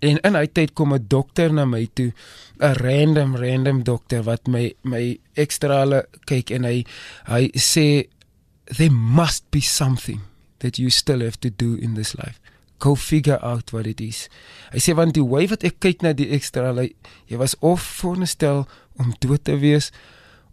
En 0.00 0.20
in 0.22 0.38
hy 0.38 0.46
tyd 0.46 0.72
kom 0.78 0.94
'n 0.94 1.04
dokter 1.08 1.52
na 1.52 1.64
my 1.64 1.88
toe, 1.94 2.12
'n 2.60 2.78
random 2.78 3.36
random 3.36 3.82
dokter 3.82 4.22
wat 4.22 4.46
my 4.46 4.72
my 4.82 5.18
ekstrale 5.34 6.06
kyk 6.24 6.50
en 6.50 6.64
hy 6.64 6.84
hy 7.26 7.50
sê 7.58 8.06
there 8.76 8.90
must 8.90 9.44
be 9.50 9.60
something 9.60 10.20
that 10.58 10.78
you 10.78 10.90
still 10.90 11.20
have 11.20 11.38
to 11.40 11.50
do 11.50 11.74
in 11.74 11.94
this 11.94 12.14
life. 12.14 12.38
Go 12.80 12.94
figure 12.96 13.38
out 13.44 13.72
what 13.72 13.86
it 13.86 14.00
is. 14.00 14.28
Hy 14.72 14.80
sê 14.80 14.94
want 14.96 15.14
die 15.14 15.24
way 15.24 15.46
wat 15.50 15.64
ek 15.64 15.80
kyk 15.80 16.02
na 16.02 16.14
die 16.16 16.30
ekstrale, 16.32 16.90
jy 17.28 17.36
was 17.40 17.56
of 17.60 17.84
voorstel 18.00 18.66
om 19.00 19.12
dood 19.20 19.44
te 19.44 19.58
wees 19.60 19.90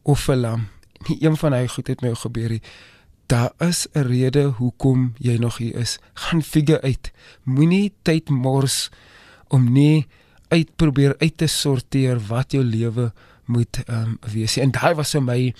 of 0.04 0.26
verlam. 0.28 0.68
Nie 1.08 1.20
een 1.24 1.38
van 1.40 1.54
hy 1.54 1.68
goed 1.72 1.88
het 1.88 2.02
my 2.04 2.14
gebeur 2.16 2.58
nie 2.58 2.64
daar 3.28 3.52
is 3.58 3.88
'n 3.92 4.00
rede 4.00 4.44
hoekom 4.44 5.14
jy 5.18 5.38
nog 5.38 5.58
hier 5.58 5.76
is. 5.76 6.00
Gaan 6.14 6.44
figure 6.44 6.82
uit. 6.82 7.12
Moenie 7.44 7.94
tyd 8.02 8.30
mors 8.30 8.90
om 9.48 9.72
nie 9.72 10.08
uit 10.48 10.76
probeer 10.76 11.16
uit 11.18 11.38
te 11.38 11.48
sorteer 11.48 12.20
wat 12.28 12.52
jou 12.52 12.64
lewe 12.64 13.14
moet 13.46 13.84
ehm 13.86 14.02
um, 14.02 14.20
wees. 14.32 14.58
En 14.58 14.72
daai 14.72 14.96
was 14.96 15.12
vir 15.12 15.24
my 15.24 15.56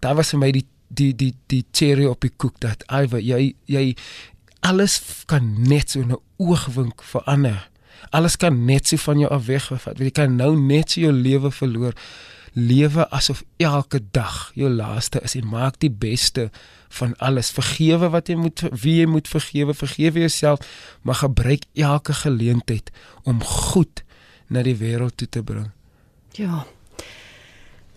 daai 0.00 0.14
was 0.14 0.30
vir 0.30 0.38
my 0.38 0.50
die 0.50 0.66
die 0.88 1.16
die 1.16 1.34
die 1.46 1.64
cherry 1.70 2.04
op 2.04 2.20
die 2.20 2.32
koek 2.36 2.60
dat 2.60 2.84
Iver 2.92 3.20
jy 3.20 3.54
jy 3.64 3.96
alles 4.60 5.24
kan 5.26 5.62
net 5.68 5.90
so 5.90 6.00
'n 6.00 6.16
oogwink 6.36 7.02
verander. 7.02 7.68
Alles 8.10 8.36
kan 8.36 8.64
net 8.64 8.86
so 8.86 8.96
van 8.96 9.18
jou 9.18 9.30
af 9.30 9.46
weggevat. 9.46 9.98
Jy 9.98 10.10
kan 10.10 10.36
nou 10.36 10.56
net 10.56 10.90
so 10.90 11.00
jou 11.00 11.12
lewe 11.12 11.50
verloor. 11.50 11.92
Lewe 12.52 13.10
asof 13.10 13.42
elke 13.56 14.00
dag 14.10 14.50
jou 14.54 14.70
laaste 14.70 15.20
is 15.20 15.34
en 15.34 15.48
maak 15.48 15.78
die 15.78 15.90
beste 15.90 16.50
van 16.88 17.16
alles. 17.16 17.50
Vergewe 17.50 18.08
wat 18.08 18.28
jy 18.28 18.36
moet 18.36 18.62
wie 18.82 19.00
jy 19.00 19.06
moet 19.06 19.28
vergewe, 19.28 19.74
vergewe 19.74 20.18
jouself, 20.18 20.58
maar 21.02 21.14
gebruik 21.14 21.64
elke 21.74 22.12
geleentheid 22.12 22.90
om 23.22 23.42
goed 23.44 24.04
na 24.46 24.62
die 24.62 24.76
wêreld 24.76 25.16
toe 25.16 25.28
te 25.28 25.42
bring. 25.42 25.70
Ja. 26.32 26.66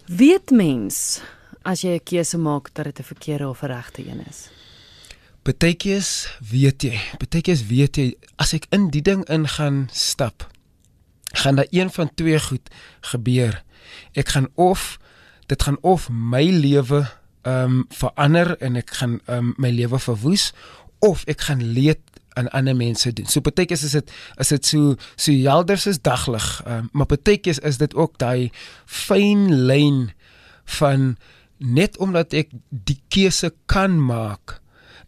Weet 0.06 0.52
mens 0.52 1.22
as 1.62 1.82
jy 1.82 1.94
'n 1.96 2.04
keuse 2.04 2.38
maak 2.38 2.74
dat 2.74 2.86
dit 2.86 3.00
'n 3.00 3.04
verkeerde 3.04 3.50
of 3.50 3.62
'n 3.62 3.68
regte 3.68 4.08
een 4.08 4.26
is? 4.28 4.50
Partykeers 5.48 6.28
weet 6.44 6.84
jy, 6.84 6.98
partykeers 7.18 7.64
weet 7.70 7.98
jy 7.98 8.08
as 8.42 8.52
ek 8.58 8.68
in 8.76 8.90
die 8.92 9.04
ding 9.06 9.22
ingaan 9.32 9.86
stap, 9.96 10.44
gaan 11.40 11.60
daar 11.60 11.70
een 11.72 11.92
van 11.94 12.12
twee 12.20 12.40
goed 12.44 12.68
gebeur. 13.12 13.62
Ek 14.20 14.34
gaan 14.36 14.50
of 14.60 14.98
dit 15.48 15.64
gaan 15.64 15.80
of 15.82 16.10
my 16.12 16.44
lewe 16.44 17.06
ehm 17.48 17.80
um, 17.80 17.86
verander 17.96 18.58
en 18.60 18.76
ek 18.76 18.92
gaan 19.00 19.20
ehm 19.26 19.38
um, 19.38 19.54
my 19.58 19.72
lewe 19.72 20.00
verwoes 20.00 20.52
of 21.00 21.24
ek 21.32 21.48
gaan 21.48 21.64
leed 21.64 22.04
aan 22.36 22.52
ander 22.52 22.76
mense 22.76 23.14
doen. 23.14 23.26
So 23.26 23.40
partykeer 23.40 23.80
is 23.80 23.96
dit 23.96 24.12
is 24.38 24.52
dit 24.52 24.66
so 24.66 24.96
so 25.16 25.32
helder 25.32 25.80
soos 25.80 26.02
daglig, 26.04 26.48
um, 26.68 26.90
maar 26.92 27.08
partykeer 27.08 27.64
is 27.64 27.80
dit 27.80 27.96
ook 27.96 28.20
daai 28.20 28.52
fyn 28.86 29.48
lyn 29.72 30.10
van 30.80 31.16
net 31.58 31.98
omdat 31.98 32.34
ek 32.34 32.52
die 32.70 33.00
keuse 33.08 33.54
kan 33.72 33.96
maak 34.00 34.60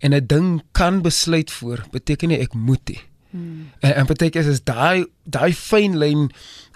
en 0.02 0.14
'n 0.14 0.28
ding 0.28 0.62
kan 0.72 1.02
besluit 1.02 1.52
voor, 1.52 1.86
beteken 1.92 2.30
nie 2.30 2.42
ek 2.42 2.54
moet 2.54 2.90
nie. 2.90 3.02
Hmm. 3.32 3.70
En, 3.80 3.96
en 3.96 4.06
partykeer 4.06 4.48
is 4.48 4.64
daai 4.64 5.06
daai 5.24 5.54
fyn 5.54 5.98
lyn 5.98 6.32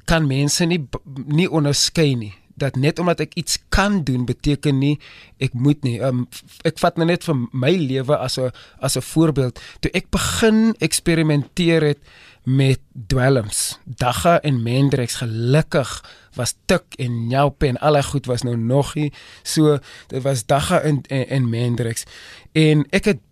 kan 0.06 0.28
mense 0.28 0.66
nie 0.66 0.82
nie 1.26 1.50
onderskei 1.50 2.16
nie 2.16 2.34
dat 2.56 2.76
net 2.80 3.00
omdat 3.00 3.20
ek 3.26 3.36
iets 3.36 3.60
kan 3.70 4.04
doen 4.08 4.24
beteken 4.26 4.80
nie 4.80 4.96
ek 5.44 5.54
moet 5.54 5.82
nie. 5.84 5.98
Um, 6.00 6.24
ek 6.68 6.80
vat 6.80 6.96
nou 7.00 7.08
net 7.10 7.28
vir 7.28 7.42
my 7.52 7.74
lewe 7.76 8.16
as 8.16 8.40
'n 8.40 8.52
as 8.80 8.96
'n 8.96 9.04
voorbeeld. 9.04 9.60
Toe 9.80 9.92
ek 9.92 10.10
begin 10.10 10.76
eksperimenteer 10.80 11.84
het 11.84 12.00
met 12.46 12.80
dwelms, 13.08 13.80
dagga 13.84 14.38
en 14.42 14.62
mendrex 14.64 15.16
gelukkig 15.16 15.92
was 16.38 16.54
tik 16.70 16.98
en 17.02 17.28
nyaup 17.28 17.64
en 17.64 17.80
al 17.82 17.98
die 17.98 18.04
goed 18.04 18.26
was 18.30 18.46
nou 18.46 18.56
nog 18.58 18.94
nie. 18.96 19.12
So 19.44 19.80
dit 20.14 20.22
was 20.22 20.46
dagga 20.46 20.80
en 20.86 21.02
en, 21.08 21.28
en 21.28 21.50
mendrex 21.50 22.06
en 22.54 22.86
ek 22.90 23.06
het 23.06 23.24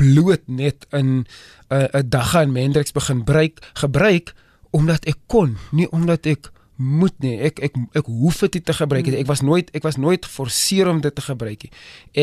bloot 0.00 0.46
net 0.46 0.86
in 0.90 1.10
'n 1.10 1.26
uh, 1.68 1.88
'n 1.92 2.08
dagga 2.08 2.40
en 2.40 2.52
mendrex 2.52 2.92
begin 2.92 3.18
gebruik 3.18 3.58
gebruik 3.72 4.34
omdat 4.70 5.04
ek 5.04 5.18
kon, 5.26 5.58
nie 5.70 5.90
omdat 5.90 6.26
ek 6.26 6.50
moet 6.80 7.14
nie. 7.20 7.34
Ek 7.44 7.60
ek 7.60 7.76
ek 7.98 8.06
hoef 8.08 8.40
dit 8.46 8.64
te 8.64 8.72
gebruik. 8.72 9.06
Hmm. 9.06 9.20
Ek 9.20 9.28
was 9.28 9.42
nooit 9.44 9.68
ek 9.76 9.84
was 9.84 9.98
nooit 10.00 10.24
geforseer 10.24 10.88
om 10.88 11.02
dit 11.04 11.14
te 11.14 11.24
gebruik 11.24 11.66
nie. 11.66 11.72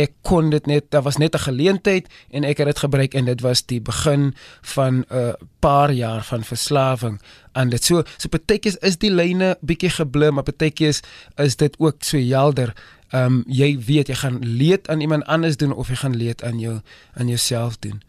Ek 0.01 0.15
kon 0.25 0.49
dit 0.49 0.65
net 0.65 0.89
daar 0.91 1.05
was 1.05 1.21
net 1.21 1.35
'n 1.35 1.45
geleentheid 1.45 2.09
en 2.31 2.43
ek 2.43 2.57
het 2.57 2.67
dit 2.67 2.79
gebruik 2.79 3.13
en 3.13 3.25
dit 3.25 3.41
was 3.41 3.61
die 3.65 3.81
begin 3.81 4.33
van 4.61 5.05
'n 5.05 5.05
uh, 5.13 5.33
paar 5.59 5.91
jaar 5.91 6.23
van 6.23 6.43
verslawing 6.43 7.21
aan 7.53 7.69
dit. 7.69 7.83
So 7.83 8.03
so 8.17 8.27
partykeer 8.27 8.77
is 8.81 8.97
die 8.97 9.11
lyne 9.11 9.57
bietjie 9.61 9.89
geblim, 9.89 10.33
maar 10.33 10.43
partykeer 10.43 10.87
is, 10.87 11.01
is 11.35 11.55
dit 11.55 11.79
ook 11.79 12.03
so 12.03 12.17
helder. 12.17 12.73
Ehm 13.09 13.25
um, 13.25 13.43
jy 13.47 13.77
weet 13.79 14.07
jy 14.07 14.15
gaan 14.15 14.39
leed 14.41 14.87
aan 14.87 15.01
iemand 15.01 15.25
anders 15.25 15.57
doen 15.57 15.73
of 15.73 15.87
jy 15.87 15.95
gaan 15.95 16.15
leed 16.15 16.43
aan 16.43 16.59
jou 16.59 16.81
aan 17.13 17.27
jouself 17.27 17.77
doen. 17.77 18.01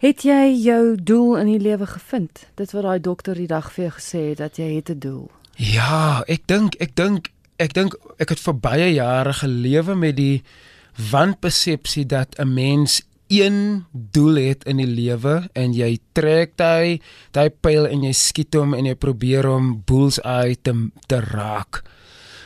Het 0.00 0.22
jy 0.24 0.44
jou 0.56 0.94
doel 0.96 1.34
in 1.42 1.48
die 1.50 1.60
lewe 1.60 1.84
gevind? 1.84 2.46
Dit 2.56 2.70
wat 2.72 2.86
daai 2.86 3.00
dokter 3.04 3.36
die 3.36 3.50
dag 3.50 3.66
vir 3.74 3.82
jou 3.84 3.90
gesê 3.98 4.20
het 4.30 4.38
dat 4.40 4.56
jy 4.56 4.68
het 4.78 4.88
'n 4.88 4.98
doel. 4.98 5.28
Ja, 5.56 6.24
ek 6.26 6.46
dink 6.46 6.74
ek 6.80 6.96
dink 6.96 7.28
ek 7.58 7.74
dink 7.74 7.94
ek 8.16 8.28
het 8.28 8.40
vir 8.40 8.54
baie 8.54 8.94
jare 8.94 9.32
gelewe 9.32 9.94
met 9.94 10.16
die 10.16 10.42
wanpersepsie 11.12 12.06
dat 12.06 12.34
'n 12.38 12.54
mens 12.54 13.02
een 13.28 13.84
doel 13.92 14.34
het 14.34 14.64
in 14.64 14.76
die 14.76 14.86
lewe 14.86 15.48
en 15.52 15.72
jy 15.72 15.98
trek 16.12 16.56
daai 16.56 17.00
daai 17.30 17.50
pyl 17.50 17.86
en 17.86 18.02
jy 18.02 18.12
skiet 18.12 18.54
hom 18.54 18.74
en 18.74 18.86
jy 18.86 18.94
probeer 18.94 19.44
hom 19.46 19.82
bullseye 19.84 20.56
te 20.62 20.88
te 21.06 21.20
raak. 21.20 21.84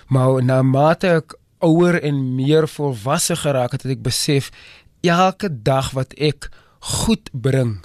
Maar 0.08 0.42
na 0.42 0.62
mate 0.62 1.06
ek 1.06 1.38
ouer 1.58 2.02
en 2.02 2.34
meer 2.34 2.68
volwasse 2.68 3.36
geraak 3.36 3.72
het, 3.72 3.82
het 3.82 3.92
ek 3.92 4.02
besef 4.02 4.50
elke 5.00 5.62
dag 5.62 5.90
wat 5.90 6.14
ek 6.18 6.50
goed 6.84 7.30
bring 7.32 7.80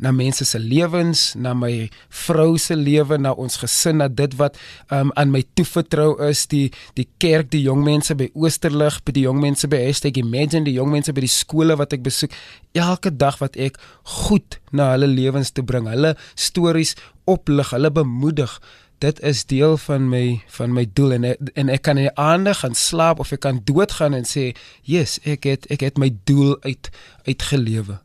na 0.00 0.10
mense 0.16 0.44
se 0.44 0.58
lewens, 0.58 1.34
na 1.36 1.52
my 1.54 1.90
vrou 2.24 2.56
se 2.58 2.74
lewe, 2.76 3.18
na 3.20 3.34
ons 3.36 3.58
gesin, 3.60 4.00
na 4.00 4.08
dit 4.08 4.32
wat 4.40 4.56
um, 4.88 5.12
aan 5.20 5.32
my 5.32 5.42
toevertrou 5.58 6.14
is, 6.30 6.46
die 6.48 6.70
die 6.96 7.06
kerk, 7.20 7.50
die 7.52 7.62
jong 7.66 7.84
mense 7.84 8.16
by 8.16 8.30
Oosterlig, 8.32 9.00
by 9.04 9.14
die 9.16 9.26
jong 9.26 9.42
mense 9.42 9.68
by 9.68 9.82
#imagine, 10.08 10.64
die 10.64 10.78
jong 10.78 10.90
mense 10.90 11.12
by 11.12 11.20
die 11.20 11.32
skole 11.32 11.76
wat 11.76 11.92
ek 11.92 12.02
besoek, 12.02 12.32
elke 12.72 13.12
dag 13.12 13.38
wat 13.44 13.56
ek 13.56 13.76
goed 14.24 14.58
na 14.72 14.92
hulle 14.94 15.06
lewens 15.06 15.52
te 15.52 15.62
bring, 15.62 15.86
hulle 15.86 16.16
stories 16.34 16.96
oplig, 17.28 17.70
hulle 17.76 17.90
bemoedig, 17.92 18.58
dit 19.00 19.20
is 19.24 19.44
deel 19.48 19.76
van 19.76 20.08
my 20.08 20.40
van 20.56 20.72
my 20.72 20.84
doel 20.84 21.12
en 21.16 21.24
en 21.56 21.68
ek 21.72 21.82
kan 21.82 21.96
in 21.96 22.08
die 22.08 22.18
aande 22.20 22.52
gaan 22.54 22.76
slaap 22.76 23.20
of 23.20 23.32
ek 23.32 23.44
kan 23.44 23.60
doodgaan 23.64 24.14
en 24.14 24.24
sê, 24.24 24.56
"Yes, 24.84 25.20
ek 25.24 25.44
het 25.44 25.66
ek 25.70 25.80
het 25.80 25.98
my 25.98 26.10
doel 26.24 26.56
uit 26.64 26.90
uitgelewe." 27.24 28.00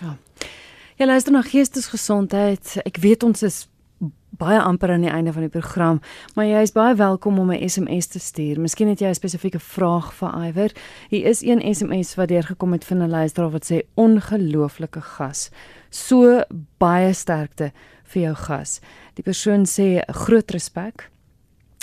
Ja. 0.00 0.16
Ja, 0.96 1.06
luister 1.06 1.32
na 1.32 1.42
geestesgesondheid. 1.42 2.76
Ek 2.82 2.96
weet 3.02 3.22
ons 3.22 3.42
is 3.46 3.66
baie 4.38 4.58
amper 4.60 4.90
aan 4.90 5.02
die 5.06 5.10
einde 5.10 5.32
van 5.32 5.46
die 5.46 5.50
program, 5.50 6.00
maar 6.34 6.46
jy 6.46 6.62
is 6.62 6.74
baie 6.74 6.94
welkom 6.98 7.38
om 7.38 7.50
'n 7.52 7.68
SMS 7.68 8.06
te 8.06 8.18
stuur. 8.18 8.60
Miskien 8.60 8.88
het 8.88 9.00
jy 9.00 9.08
'n 9.08 9.14
spesifieke 9.14 9.58
vraag 9.58 10.14
vir 10.14 10.46
Iwer. 10.46 10.72
Hier 11.08 11.24
is 11.24 11.42
een 11.42 11.74
SMS 11.74 12.14
wat 12.14 12.28
deurgekom 12.28 12.72
het 12.72 12.84
van 12.84 13.02
'n 13.02 13.10
luisteraar 13.10 13.50
wat 13.50 13.70
sê 13.72 13.80
ongelooflike 13.94 15.00
gas. 15.00 15.50
So 15.90 16.42
baie 16.78 17.12
sterkte 17.12 17.72
vir 18.04 18.22
jou 18.22 18.34
gas. 18.34 18.80
Die 19.14 19.22
persoon 19.22 19.66
sê 19.66 20.02
groot 20.06 20.50
respek. 20.50 21.10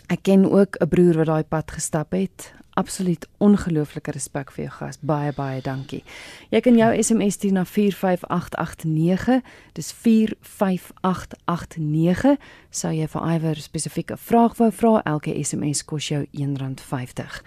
Ek 0.07 0.21
ken 0.21 0.51
ook 0.51 0.75
'n 0.79 0.87
broer 0.87 1.17
wat 1.17 1.25
daai 1.25 1.43
pad 1.43 1.71
gestap 1.71 2.11
het 2.11 2.53
absoluut 2.75 3.27
ongelooflike 3.37 4.11
respek 4.11 4.51
vir 4.51 4.65
jou 4.65 4.73
gas. 4.77 4.97
Baie 4.99 5.33
baie 5.35 5.61
dankie. 5.63 6.03
Jy 6.51 6.59
kan 6.61 6.77
jou 6.77 7.03
SMS 7.03 7.33
stuur 7.39 7.51
na 7.55 7.65
45889. 7.65 9.41
Dis 9.73 9.93
45889. 10.03 12.37
Sou 12.69 12.93
jy 12.93 13.07
vir 13.07 13.21
Iwer 13.35 13.55
spesifieke 13.63 14.17
vraag 14.17 14.57
wou 14.59 14.71
vra, 14.71 15.01
elke 15.05 15.43
SMS 15.43 15.85
kos 15.87 16.07
jou 16.11 16.25
R1.50. 16.35 17.43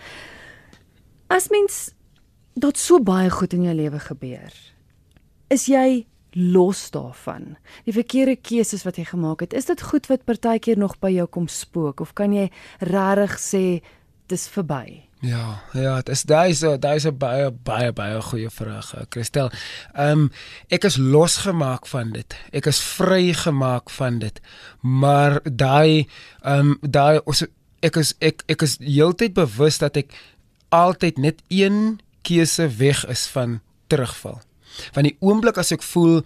As 1.28 1.48
mens 1.52 1.92
dit 2.56 2.78
so 2.78 3.00
baie 3.00 3.30
goed 3.30 3.52
in 3.52 3.62
jou 3.68 3.74
lewe 3.76 3.98
gebeur, 4.00 4.52
is 5.52 5.66
jy 5.68 6.06
los 6.38 6.90
daarvan. 6.94 7.56
Die 7.84 7.94
verkeerde 7.96 8.36
keuses 8.36 8.84
wat 8.86 8.98
jy 9.00 9.08
gemaak 9.10 9.42
het, 9.42 9.56
is 9.56 9.66
dit 9.66 9.82
goed 9.82 10.06
wat 10.06 10.24
partykeer 10.28 10.78
nog 10.78 10.94
by 11.02 11.10
jou 11.10 11.26
kom 11.26 11.48
spook 11.50 12.00
of 12.04 12.14
kan 12.14 12.32
jy 12.32 12.46
regtig 12.78 13.38
sê 13.42 13.64
dis 14.30 14.46
verby? 14.52 15.08
Ja, 15.24 15.58
ja, 15.74 15.96
dis 16.06 16.22
daai 16.30 16.52
is 16.52 16.60
daai 16.62 16.96
is 16.96 17.06
'n 17.06 17.18
baie 17.18 17.50
baie 17.50 17.92
baie 17.92 18.20
goeie 18.22 18.50
vraag, 18.50 18.94
eh, 18.94 19.06
Christel. 19.10 19.50
Ehm 19.94 20.10
um, 20.10 20.30
ek 20.68 20.84
is 20.84 20.96
losgemaak 20.96 21.86
van 21.86 22.12
dit. 22.12 22.36
Ek 22.52 22.66
is 22.66 22.80
vrygemaak 22.80 23.90
van 23.90 24.18
dit. 24.18 24.40
Maar 24.80 25.40
daai 25.42 26.06
ehm 26.42 26.70
um, 26.70 26.78
daai 26.80 27.20
ek 27.82 27.96
is 27.96 28.14
ek 28.20 28.42
ek 28.46 28.62
is 28.62 28.78
heeltyd 28.78 29.34
bewus 29.34 29.78
dat 29.78 29.96
ek 29.96 30.14
altyd 30.68 31.18
net 31.18 31.42
een 31.48 32.00
keuse 32.22 32.68
weg 32.76 33.06
is 33.06 33.26
van 33.26 33.60
terugval. 33.86 34.40
Van 34.96 35.08
die 35.08 35.16
oomblik 35.24 35.58
as 35.60 35.72
ek 35.74 35.84
voel 35.86 36.22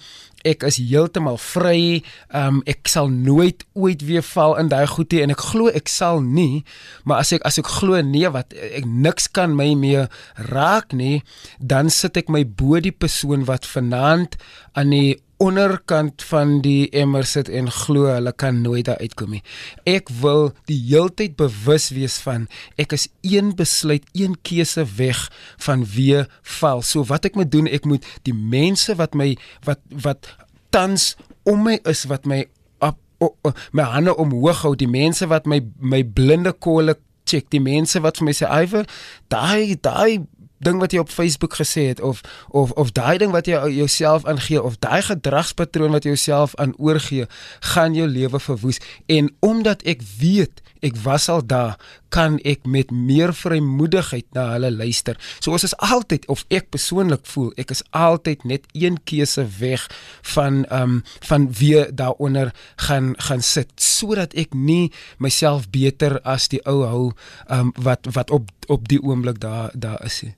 ek 0.49 0.65
is 0.67 0.79
heeltemal 0.83 1.39
vry, 1.39 2.03
um, 2.35 2.61
ek 2.67 2.91
sal 2.91 3.11
nooit 3.13 3.63
ooit 3.79 4.03
weer 4.07 4.25
val 4.27 4.57
in 4.59 4.71
daai 4.73 4.87
goeie 4.91 5.23
en 5.23 5.35
ek 5.35 5.45
glo 5.53 5.71
ek 5.71 5.91
sal 5.91 6.19
nie, 6.23 6.65
maar 7.07 7.23
as 7.23 7.33
ek 7.37 7.47
as 7.49 7.61
ek 7.63 7.71
glo 7.79 8.01
nee 8.03 8.31
wat 8.35 8.55
ek 8.59 8.87
niks 8.89 9.29
kan 9.31 9.55
my 9.59 9.73
meer 9.79 10.09
raak 10.51 10.97
nie, 10.99 11.23
dan 11.59 11.93
sit 11.95 12.19
ek 12.19 12.33
my 12.33 12.43
bo 12.43 12.81
die 12.83 12.95
persoon 12.95 13.47
wat 13.47 13.69
vanaand 13.69 14.39
aan 14.75 14.91
die 14.95 15.21
onderkant 15.43 16.23
van 16.31 16.61
die 16.63 16.87
emmer 16.95 17.27
sit 17.27 17.51
en 17.51 17.71
glo 17.73 18.07
hulle 18.11 18.33
kan 18.39 18.61
nooit 18.63 18.87
daar 18.87 19.01
uitkom 19.03 19.35
nie. 19.37 19.43
Ek 19.89 20.11
wil 20.23 20.53
die 20.71 20.79
heeltyd 20.87 21.35
bewus 21.41 21.91
wees 21.95 22.19
van 22.23 22.47
ek 22.81 22.95
is 22.97 23.09
een 23.27 23.53
besluit, 23.59 24.07
een 24.15 24.37
keuse 24.47 24.85
weg 24.99 25.25
van 25.67 25.85
wie 25.95 26.23
val. 26.59 26.83
So 26.87 27.07
wat 27.11 27.27
ek 27.29 27.39
moet 27.39 27.51
doen, 27.53 27.71
ek 27.71 27.89
moet 27.89 28.07
die 28.29 28.37
mense 28.37 28.95
wat 29.01 29.17
my 29.19 29.33
wat 29.67 29.83
wat 30.05 30.31
tans 30.75 31.13
om 31.49 31.65
my 31.67 31.79
is 31.91 32.05
wat 32.11 32.29
my 32.29 32.45
op, 32.83 32.99
op, 33.19 33.35
op 33.43 33.65
my 33.73 33.87
hande 33.95 34.15
omhoog 34.17 34.63
hou, 34.67 34.77
die 34.79 34.91
mense 34.91 35.27
wat 35.31 35.49
my 35.51 35.63
my 35.79 36.03
blinde 36.05 36.53
kolle 36.53 36.97
check, 37.27 37.49
die 37.55 37.63
mense 37.63 38.01
wat 38.03 38.19
vir 38.19 38.27
my 38.29 38.35
sê, 38.35 38.47
"Iver, 38.47 38.87
daai 39.31 39.79
daai 39.81 40.23
ding 40.63 40.81
wat 40.83 40.95
jy 40.95 41.03
op 41.03 41.13
Facebook 41.13 41.55
gesê 41.59 41.89
het 41.91 42.01
of 42.01 42.21
of 42.49 42.71
of 42.71 42.93
daai 42.97 43.19
ding 43.19 43.33
wat 43.35 43.47
jy 43.51 43.59
jouself 43.75 44.25
aangee 44.25 44.63
of 44.63 44.79
daai 44.79 45.03
gedragspatroon 45.03 45.95
wat 45.95 46.05
jy 46.07 46.15
jouself 46.15 46.55
aan 46.57 46.75
oorgee, 46.79 47.27
gaan 47.75 47.95
jou 47.95 48.09
lewe 48.09 48.41
verwoes. 48.41 48.81
En 49.07 49.33
omdat 49.41 49.83
ek 49.83 50.05
weet 50.19 50.63
ek 50.83 50.97
was 51.05 51.29
al 51.31 51.45
daar, 51.47 51.77
kan 52.11 52.41
ek 52.45 52.67
met 52.67 52.91
meer 52.91 53.31
vrymoedigheid 53.35 54.27
na 54.37 54.49
hulle 54.57 54.73
luister. 54.75 55.17
So 55.39 55.55
ons 55.55 55.65
is 55.69 55.77
altyd 55.79 56.27
of 56.33 56.43
ek 56.53 56.73
persoonlik 56.75 57.23
voel, 57.31 57.53
ek 57.61 57.71
is 57.75 57.85
altyd 57.97 58.45
net 58.51 58.67
een 58.75 58.99
keuse 59.09 59.47
weg 59.61 59.87
van 60.35 60.65
ehm 60.67 60.99
um, 60.99 61.01
van 61.29 61.49
wie 61.59 61.87
daaronder 61.95 62.53
gaan 62.77 63.15
gaan 63.29 63.43
sit 63.47 63.71
sodat 63.81 64.35
ek 64.35 64.55
nie 64.55 64.93
myself 65.19 65.71
beter 65.71 66.19
as 66.27 66.51
die 66.53 66.61
ou 66.67 66.83
hou 66.83 67.07
ehm 67.49 67.71
um, 67.71 67.75
wat 67.79 68.11
wat 68.13 68.31
op 68.31 68.51
op 68.67 68.89
die 68.89 69.01
oomblik 69.03 69.41
daar 69.41 69.71
daar 69.75 70.03
is 70.05 70.23
nie. 70.23 70.35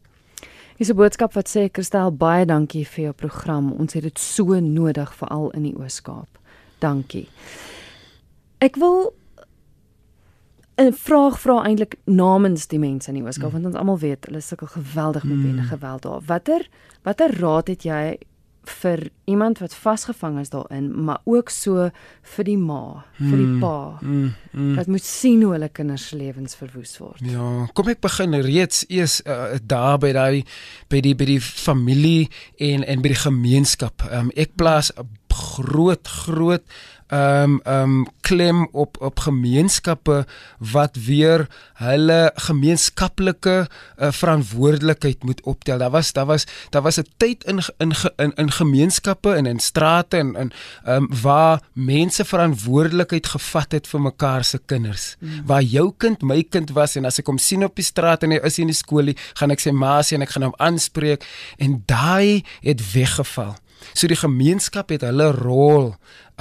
Dis 0.77 0.91
'n 0.91 0.97
boodskap 0.97 1.33
wat 1.35 1.49
sê 1.49 1.71
Kristel 1.71 2.11
baie 2.11 2.45
dankie 2.47 2.85
vir 2.87 3.05
jou 3.05 3.13
program. 3.13 3.73
Ons 3.73 3.93
het 3.93 4.03
dit 4.03 4.19
so 4.19 4.61
nodig 4.61 5.15
veral 5.15 5.51
in 5.51 5.63
die 5.63 5.77
Oos-Kaap. 5.77 6.39
Dankie. 6.79 7.29
Ek 8.59 8.77
wil 8.77 9.15
'n 10.77 10.93
vraag 10.93 11.39
vra 11.41 11.63
eintlik 11.63 11.97
namens 12.05 12.67
die 12.67 12.79
mense 12.79 13.09
in 13.09 13.15
die 13.15 13.23
Oos-Kaap 13.23 13.53
mm. 13.53 13.53
want 13.53 13.67
ons 13.67 13.75
almal 13.77 13.99
weet 13.99 14.27
hulle 14.27 14.41
sukkel 14.41 14.67
geweldig 14.67 15.25
met 15.25 15.37
mm. 15.37 15.61
geweld 15.61 16.03
daar. 16.03 16.21
Watter 16.27 16.69
watter 17.03 17.41
raad 17.41 17.69
het 17.69 17.83
jy 17.83 18.19
vir 18.71 19.09
iemand 19.31 19.59
wat 19.59 19.75
vasgevang 19.75 20.39
is 20.41 20.51
daarin, 20.53 21.05
maar 21.05 21.21
ook 21.25 21.51
so 21.51 21.89
vir 22.35 22.45
die 22.45 22.57
ma, 22.59 23.05
vir 23.19 23.37
die 23.37 23.47
hmm, 23.47 23.61
pa. 23.61 23.99
Mm, 24.01 24.33
mm. 24.53 24.75
Wat 24.77 24.91
moet 24.93 25.05
sien 25.05 25.43
hoe 25.43 25.53
hulle 25.53 25.69
kinders 25.69 26.09
se 26.09 26.17
lewens 26.17 26.57
verwoes 26.57 26.97
word. 26.99 27.21
Ja, 27.29 27.67
kom 27.73 27.89
ek 27.93 28.03
begin 28.05 28.37
reeds 28.45 28.85
eers 28.89 29.21
uh, 29.27 29.57
daar 29.63 29.99
by 30.03 30.13
daai 30.17 30.45
by 30.93 31.03
die 31.05 31.15
by 31.19 31.29
die 31.35 31.41
familie 31.41 32.31
en 32.59 32.85
en 32.85 33.05
by 33.05 33.15
die 33.15 33.23
gemeenskap. 33.25 34.07
Um, 34.11 34.33
ek 34.37 34.57
plaas 34.61 34.93
'n 34.97 35.09
groot 35.35 36.09
groot 36.09 36.63
um, 37.15 37.61
ehm 37.63 37.83
um, 37.83 38.07
klem 38.21 38.69
op 38.73 38.97
op 39.01 39.19
gemeenskappe 39.19 40.27
wat 40.73 40.97
weer 40.97 41.47
hulle 41.75 42.33
gemeenskaplike 42.35 43.69
uh, 43.99 44.11
verantwoordelikheid 44.11 45.23
moet 45.23 45.43
optel. 45.43 45.79
Daar 45.79 45.91
was 45.91 46.13
daar 46.13 46.27
was 46.27 46.47
daar 46.71 46.83
was 46.83 46.99
'n 46.99 47.07
tyd 47.17 47.45
in 47.45 47.61
in 47.79 47.93
in 48.17 48.33
in 48.35 48.51
gemeenskappe 48.51 49.35
en 49.35 49.47
in 49.47 49.59
strate 49.59 50.17
en 50.17 50.35
in 50.35 50.53
ehm 50.85 51.03
um, 51.03 51.09
waar 51.23 51.63
mense 51.73 52.25
verantwoordelikheid 52.25 53.27
gevat 53.27 53.73
het 53.73 53.87
vir 53.87 54.01
mekaar 54.01 54.45
se 54.45 54.61
kinders. 54.67 55.17
Mm. 55.19 55.47
Waar 55.47 55.63
jou 55.63 55.93
kind 55.97 56.23
my 56.23 56.43
kind 56.43 56.71
was 56.71 56.97
en 56.97 57.05
as 57.05 57.19
ek 57.19 57.27
hom 57.27 57.39
sien 57.39 57.65
op 57.65 57.77
die 57.77 57.85
straat 57.85 58.23
en 58.23 58.31
hy 58.31 58.41
is 58.43 58.59
in 58.59 58.67
die 58.67 58.77
skoolie, 58.77 59.17
gaan 59.35 59.51
ek 59.51 59.61
sê 59.61 59.73
maasie 59.73 60.17
en 60.17 60.23
ek 60.23 60.31
gaan 60.31 60.43
hom 60.43 60.57
aanspreek 60.57 61.27
en 61.59 61.83
daai 61.87 62.45
het 62.61 62.93
weggeval. 62.93 63.55
So 63.93 64.09
die 64.09 64.19
gemeenskap 64.19 64.89
het 64.95 65.05
hulle 65.05 65.29
rol 65.37 65.93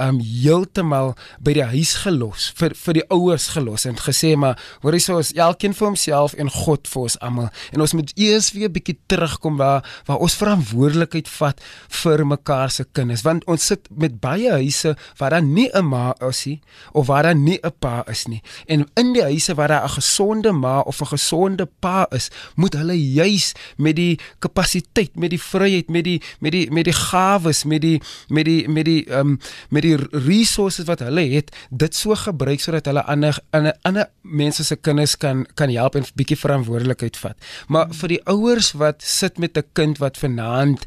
um 0.02 0.18
heeltemal 0.20 1.14
by 1.44 1.52
die 1.52 1.66
huis 1.74 1.94
gelos 2.02 2.50
vir 2.58 2.74
vir 2.74 2.98
die 2.98 3.04
ouers 3.14 3.48
gelos 3.54 3.86
en 3.86 3.98
gesê 4.00 4.34
maar 4.36 4.58
hoor 4.82 4.96
hierso 4.96 5.18
is 5.22 5.32
elkeen 5.38 5.74
vir 5.76 5.86
homself 5.86 6.34
en 6.34 6.50
God 6.50 6.88
vir 6.90 7.02
ons 7.02 7.18
almal. 7.20 7.50
En 7.72 7.84
ons 7.84 7.94
moet 7.94 8.10
eers 8.18 8.52
weer 8.52 8.68
'n 8.68 8.72
bietjie 8.72 8.98
terugkom 9.06 9.56
waar 9.56 9.84
waar 10.06 10.18
ons 10.18 10.34
verantwoordelikheid 10.34 11.28
vat 11.28 11.60
vir 11.88 12.26
mekaar 12.26 12.70
se 12.70 12.84
kinders 12.92 13.22
want 13.22 13.44
ons 13.46 13.66
sit 13.66 13.88
met 13.90 14.20
baie 14.20 14.50
huise 14.50 14.96
waar 15.18 15.30
daar 15.30 15.42
nie 15.42 15.70
'n 15.72 15.84
ma 15.84 16.14
is 16.28 16.46
nie 16.46 16.60
of 16.92 17.06
waar 17.06 17.22
daar 17.22 17.34
nie 17.34 17.58
'n 17.62 17.72
pa 17.78 18.04
is 18.08 18.26
nie. 18.26 18.42
En 18.66 18.86
in 18.94 19.12
die 19.12 19.22
huise 19.22 19.54
waar 19.54 19.68
daar 19.68 19.84
'n 19.84 19.96
gesonde 20.00 20.52
ma 20.52 20.80
of 20.80 21.00
'n 21.00 21.06
gesonde 21.06 21.66
pa 21.80 22.06
is 22.10 22.30
moet 22.56 22.74
hulle 22.74 22.96
juis 23.12 23.52
met 23.76 23.96
die 23.96 24.18
kapasiteit 24.38 25.16
met 25.16 25.30
die 25.30 25.40
vryheid 25.40 25.88
met 25.90 26.04
die 26.04 26.22
met 26.40 26.52
die 26.52 26.70
met 26.70 26.84
die 26.84 26.92
gawes 26.92 27.64
met 27.64 27.80
die 27.80 28.00
met 28.28 28.44
die 28.44 28.68
met 28.68 28.84
die 28.84 29.10
um 29.10 29.38
met 29.70 29.83
die 29.84 29.96
resources 30.24 30.88
wat 30.88 31.02
hulle 31.04 31.24
het 31.34 31.52
dit 31.70 31.94
so 31.96 32.16
gebruik 32.18 32.62
sodat 32.62 32.88
hulle 32.90 33.04
ander 33.10 33.38
ander 33.52 34.08
mense 34.22 34.64
se 34.64 34.76
kinders 34.76 35.16
kan 35.20 35.44
kan 35.54 35.70
help 35.70 35.96
en 35.96 36.02
'n 36.02 36.16
bietjie 36.16 36.38
verantwoordelikheid 36.40 37.16
vat. 37.16 37.36
Maar 37.68 37.92
vir 37.92 38.08
die 38.08 38.22
ouers 38.26 38.72
wat 38.72 39.02
sit 39.02 39.38
met 39.38 39.56
'n 39.56 39.68
kind 39.72 39.98
wat 39.98 40.18
vanaand 40.18 40.84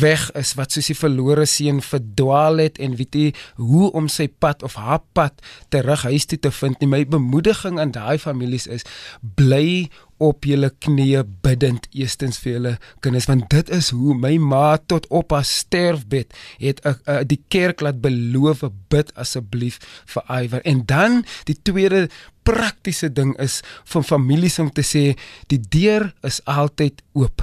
weg 0.00 0.30
is, 0.34 0.54
wat 0.54 0.72
soos 0.72 0.86
die 0.86 0.98
verlore 0.98 1.46
seun 1.46 1.80
verdwaal 1.82 2.56
het 2.58 2.78
en 2.78 2.96
weet 2.96 3.14
jy 3.14 3.34
hoe 3.56 3.92
om 3.92 4.08
sy 4.08 4.28
pad 4.28 4.62
of 4.62 4.74
haar 4.74 5.02
pad 5.12 5.32
terug 5.68 6.02
huis 6.02 6.26
toe 6.26 6.38
te 6.38 6.50
vind 6.50 6.80
nie. 6.80 6.88
My 6.88 7.06
bemoediging 7.06 7.80
aan 7.80 7.90
daai 7.90 8.18
families 8.18 8.66
is 8.66 8.82
bly 9.20 9.88
op 10.22 10.46
julle 10.48 10.70
knieë 10.70 11.24
bidend 11.44 11.88
eerstens 11.92 12.38
vir 12.42 12.52
julle 12.52 12.74
kinders 13.04 13.28
want 13.30 13.48
dit 13.52 13.72
is 13.74 13.90
hoe 13.96 14.14
my 14.16 14.36
ma 14.40 14.76
tot 14.78 15.08
op 15.14 15.34
haar 15.36 15.46
sterfbed 15.48 16.32
het 16.62 16.80
uh, 16.84 16.94
uh, 17.04 17.20
die 17.24 17.40
kerk 17.52 17.84
laat 17.84 18.00
beloof 18.04 18.64
bid 18.92 19.12
asseblief 19.20 19.80
vir 20.14 20.32
Iwer 20.42 20.64
en 20.64 20.84
dan 20.88 21.22
die 21.50 21.58
tweede 21.62 22.06
praktiese 22.46 23.10
ding 23.12 23.34
is 23.42 23.60
van 23.90 24.06
families 24.06 24.58
om 24.62 24.70
te 24.70 24.84
sê 24.86 25.04
die 25.50 25.60
deur 25.60 26.12
is 26.26 26.40
altyd 26.46 27.02
oop. 27.18 27.42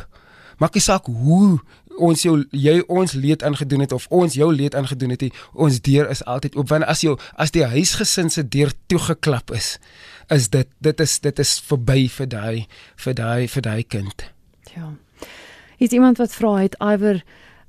Maak 0.62 0.78
nie 0.78 0.84
saak 0.86 1.10
hoe 1.10 1.60
ons 2.02 2.24
jou 2.26 2.40
jy 2.56 2.80
ons 2.90 3.14
leed 3.14 3.44
aangedoen 3.46 3.84
het 3.86 3.94
of 3.94 4.08
ons 4.14 4.34
jou 4.38 4.50
leed 4.54 4.76
aangedoen 4.76 5.14
het, 5.14 5.28
ons 5.54 5.80
deur 5.86 6.10
is 6.10 6.24
altyd 6.30 6.58
oop 6.58 6.72
want 6.72 6.88
as 6.90 7.04
jou 7.06 7.18
as 7.38 7.54
die 7.54 7.66
huisgesin 7.68 8.32
se 8.34 8.46
deur 8.48 8.74
toegeklap 8.90 9.54
is, 9.54 9.78
is 10.30 10.50
dit 10.50 10.68
dit 10.80 11.00
is 11.00 11.20
dit 11.20 11.40
is 11.40 11.60
verby 11.60 12.08
vir 12.10 12.28
daai 12.28 12.68
vir 12.96 13.14
daai 13.14 13.48
vir 13.48 13.62
daai 13.62 13.84
kind. 13.84 14.30
Ja. 14.76 14.94
Is 15.78 15.92
iemand 15.92 16.18
wat 16.18 16.34
vra 16.34 16.56
het 16.62 16.76
iwer 16.80 17.24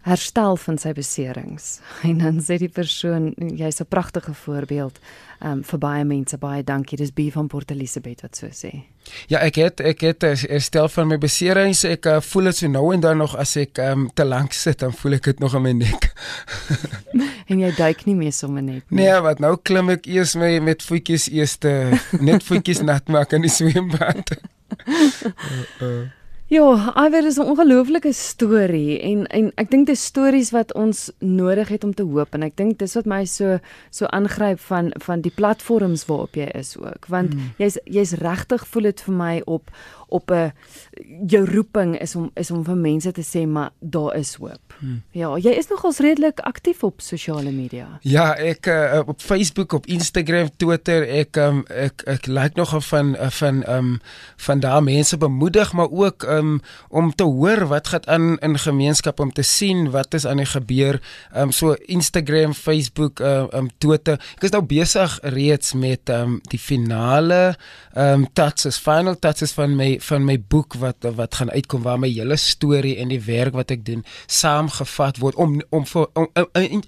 herstel 0.04 0.58
van 0.60 0.78
sy 0.78 0.92
beserings. 0.92 1.78
En 2.08 2.18
dan 2.20 2.40
sê 2.44 2.58
die 2.60 2.68
persoon, 2.68 3.32
jy's 3.36 3.80
'n 3.80 3.88
pragtige 3.88 4.34
voorbeeld 4.34 4.98
um, 5.40 5.62
vir 5.64 5.78
baie 5.78 6.04
mense. 6.04 6.36
Baie 6.38 6.64
dankie. 6.64 6.98
Dis 6.98 7.12
Bie 7.12 7.32
van 7.32 7.46
Port 7.46 7.70
Elizabeth 7.70 8.20
wat 8.22 8.36
so 8.36 8.46
sê. 8.52 8.84
Ja, 9.28 9.38
ek 9.38 9.56
het 9.56 9.80
ek 9.80 10.00
het 10.00 10.22
herstel 10.22 10.88
van 10.88 11.08
my 11.08 11.18
beserings. 11.18 11.84
Ek 11.84 12.06
uh, 12.06 12.20
voel 12.20 12.44
dit 12.50 12.56
so 12.56 12.68
nou 12.68 12.92
en 12.94 13.00
dan 13.00 13.18
nog 13.18 13.36
as 13.36 13.56
ek 13.56 13.78
um, 13.78 14.10
te 14.14 14.24
lank 14.24 14.52
sit, 14.52 14.78
dan 14.78 14.92
voel 14.92 15.18
ek 15.18 15.24
dit 15.24 15.40
nog 15.40 15.54
in 15.54 15.62
my 15.62 15.72
nek. 15.72 16.12
en 17.48 17.60
jy 17.60 17.70
duik 17.76 18.04
nie 18.08 18.16
meer 18.18 18.32
sommer 18.32 18.62
net 18.62 18.82
nie. 18.88 19.04
Nee, 19.04 19.20
wat 19.24 19.40
nou 19.42 19.56
klim 19.62 19.92
ek 19.94 20.06
eers 20.10 20.34
my 20.40 20.58
met 20.64 20.82
voetjies 20.82 21.28
eers 21.32 21.56
te 21.62 21.72
net 22.20 22.44
voetjies 22.46 22.82
nat 22.82 23.08
maak 23.08 23.32
in 23.32 23.46
die 23.46 23.52
swembad. 23.52 24.36
uh, 24.88 25.64
uh. 25.80 26.04
Ja, 26.46 26.92
Iwer 27.06 27.24
is 27.26 27.36
'n 27.36 27.42
ongelooflike 27.42 28.12
storie 28.12 29.00
en 29.00 29.26
en 29.26 29.52
ek 29.54 29.70
dink 29.70 29.86
dis 29.86 30.04
stories 30.04 30.50
wat 30.50 30.74
ons 30.74 31.10
nodig 31.18 31.68
het 31.68 31.84
om 31.84 31.94
te 31.94 32.02
hoop 32.02 32.34
en 32.34 32.42
ek 32.42 32.56
dink 32.56 32.78
dis 32.78 32.94
wat 32.94 33.06
my 33.06 33.24
so 33.24 33.58
so 33.90 34.06
aangryp 34.06 34.60
van 34.60 34.92
van 35.00 35.20
die 35.20 35.32
platforms 35.34 36.04
waarop 36.06 36.34
jy 36.34 36.48
is 36.54 36.76
ook 36.76 37.06
want 37.08 37.34
mm. 37.34 37.40
jy's 37.58 37.78
jy's 37.84 38.12
regtig 38.12 38.66
voel 38.66 38.82
dit 38.82 39.00
vir 39.00 39.14
my 39.14 39.42
op 39.46 39.70
op 40.14 40.30
'n 40.30 40.52
jou 41.26 41.44
roeping 41.44 41.98
is 41.98 42.14
om 42.14 42.30
is 42.34 42.50
om 42.50 42.64
vir 42.64 42.76
mense 42.76 43.12
te 43.12 43.22
sê 43.22 43.46
maar 43.46 43.70
daar 43.80 44.16
is 44.16 44.34
hoop. 44.34 44.74
Hmm. 44.78 45.02
Ja, 45.10 45.36
jy 45.38 45.50
is 45.50 45.68
nogals 45.68 45.98
redelik 45.98 46.40
aktief 46.40 46.82
op 46.82 47.00
sosiale 47.00 47.50
media. 47.50 47.98
Ja, 48.02 48.34
ek 48.36 48.66
uh, 48.66 49.00
op 49.06 49.20
Facebook, 49.20 49.72
op 49.72 49.86
Instagram, 49.86 50.50
Twitter, 50.56 51.06
ek 51.08 51.36
um, 51.36 51.62
ek 51.68 52.02
ek 52.10 52.26
like 52.26 52.58
nog 52.58 52.74
van 52.86 53.14
uh, 53.14 53.30
van 53.30 53.62
um 53.70 54.00
van 54.36 54.60
daar 54.60 54.82
mense 54.82 55.16
bemoedig 55.16 55.72
maar 55.72 55.90
ook 55.90 56.22
um 56.22 56.60
om 56.88 57.14
te 57.14 57.24
hoor 57.24 57.66
wat 57.70 57.88
gaan 57.88 58.06
aan 58.06 58.38
in 58.38 58.58
gemeenskap 58.58 59.20
om 59.20 59.32
te 59.32 59.42
sien 59.42 59.90
wat 59.90 60.14
is 60.14 60.26
aan 60.26 60.42
die 60.42 60.46
gebeur. 60.46 61.00
Um 61.36 61.52
so 61.52 61.74
Instagram, 61.86 62.54
Facebook, 62.54 63.20
uh, 63.20 63.46
um 63.54 63.70
Twitter. 63.78 64.20
Ek 64.36 64.48
is 64.48 64.54
nou 64.54 64.62
besig 64.62 65.18
reeds 65.22 65.72
met 65.72 66.10
um 66.12 66.40
die 66.50 66.60
finale 66.60 67.54
um 67.96 68.26
touches, 68.32 68.78
final 68.78 69.18
touches 69.18 69.54
van 69.54 69.76
my 69.76 69.94
van 70.08 70.24
my 70.26 70.36
boek 70.38 70.76
wat 70.82 71.06
wat 71.18 71.38
gaan 71.40 71.50
uitkom 71.50 71.82
waar 71.84 71.98
my 72.00 72.10
hele 72.10 72.36
storie 72.40 72.96
en 73.02 73.12
die 73.12 73.20
werk 73.26 73.56
wat 73.56 73.72
ek 73.74 73.84
doen 73.86 74.04
saamgevat 74.26 75.20
word 75.22 75.38
om 75.40 75.58
om 75.74 75.86
vir 75.88 76.08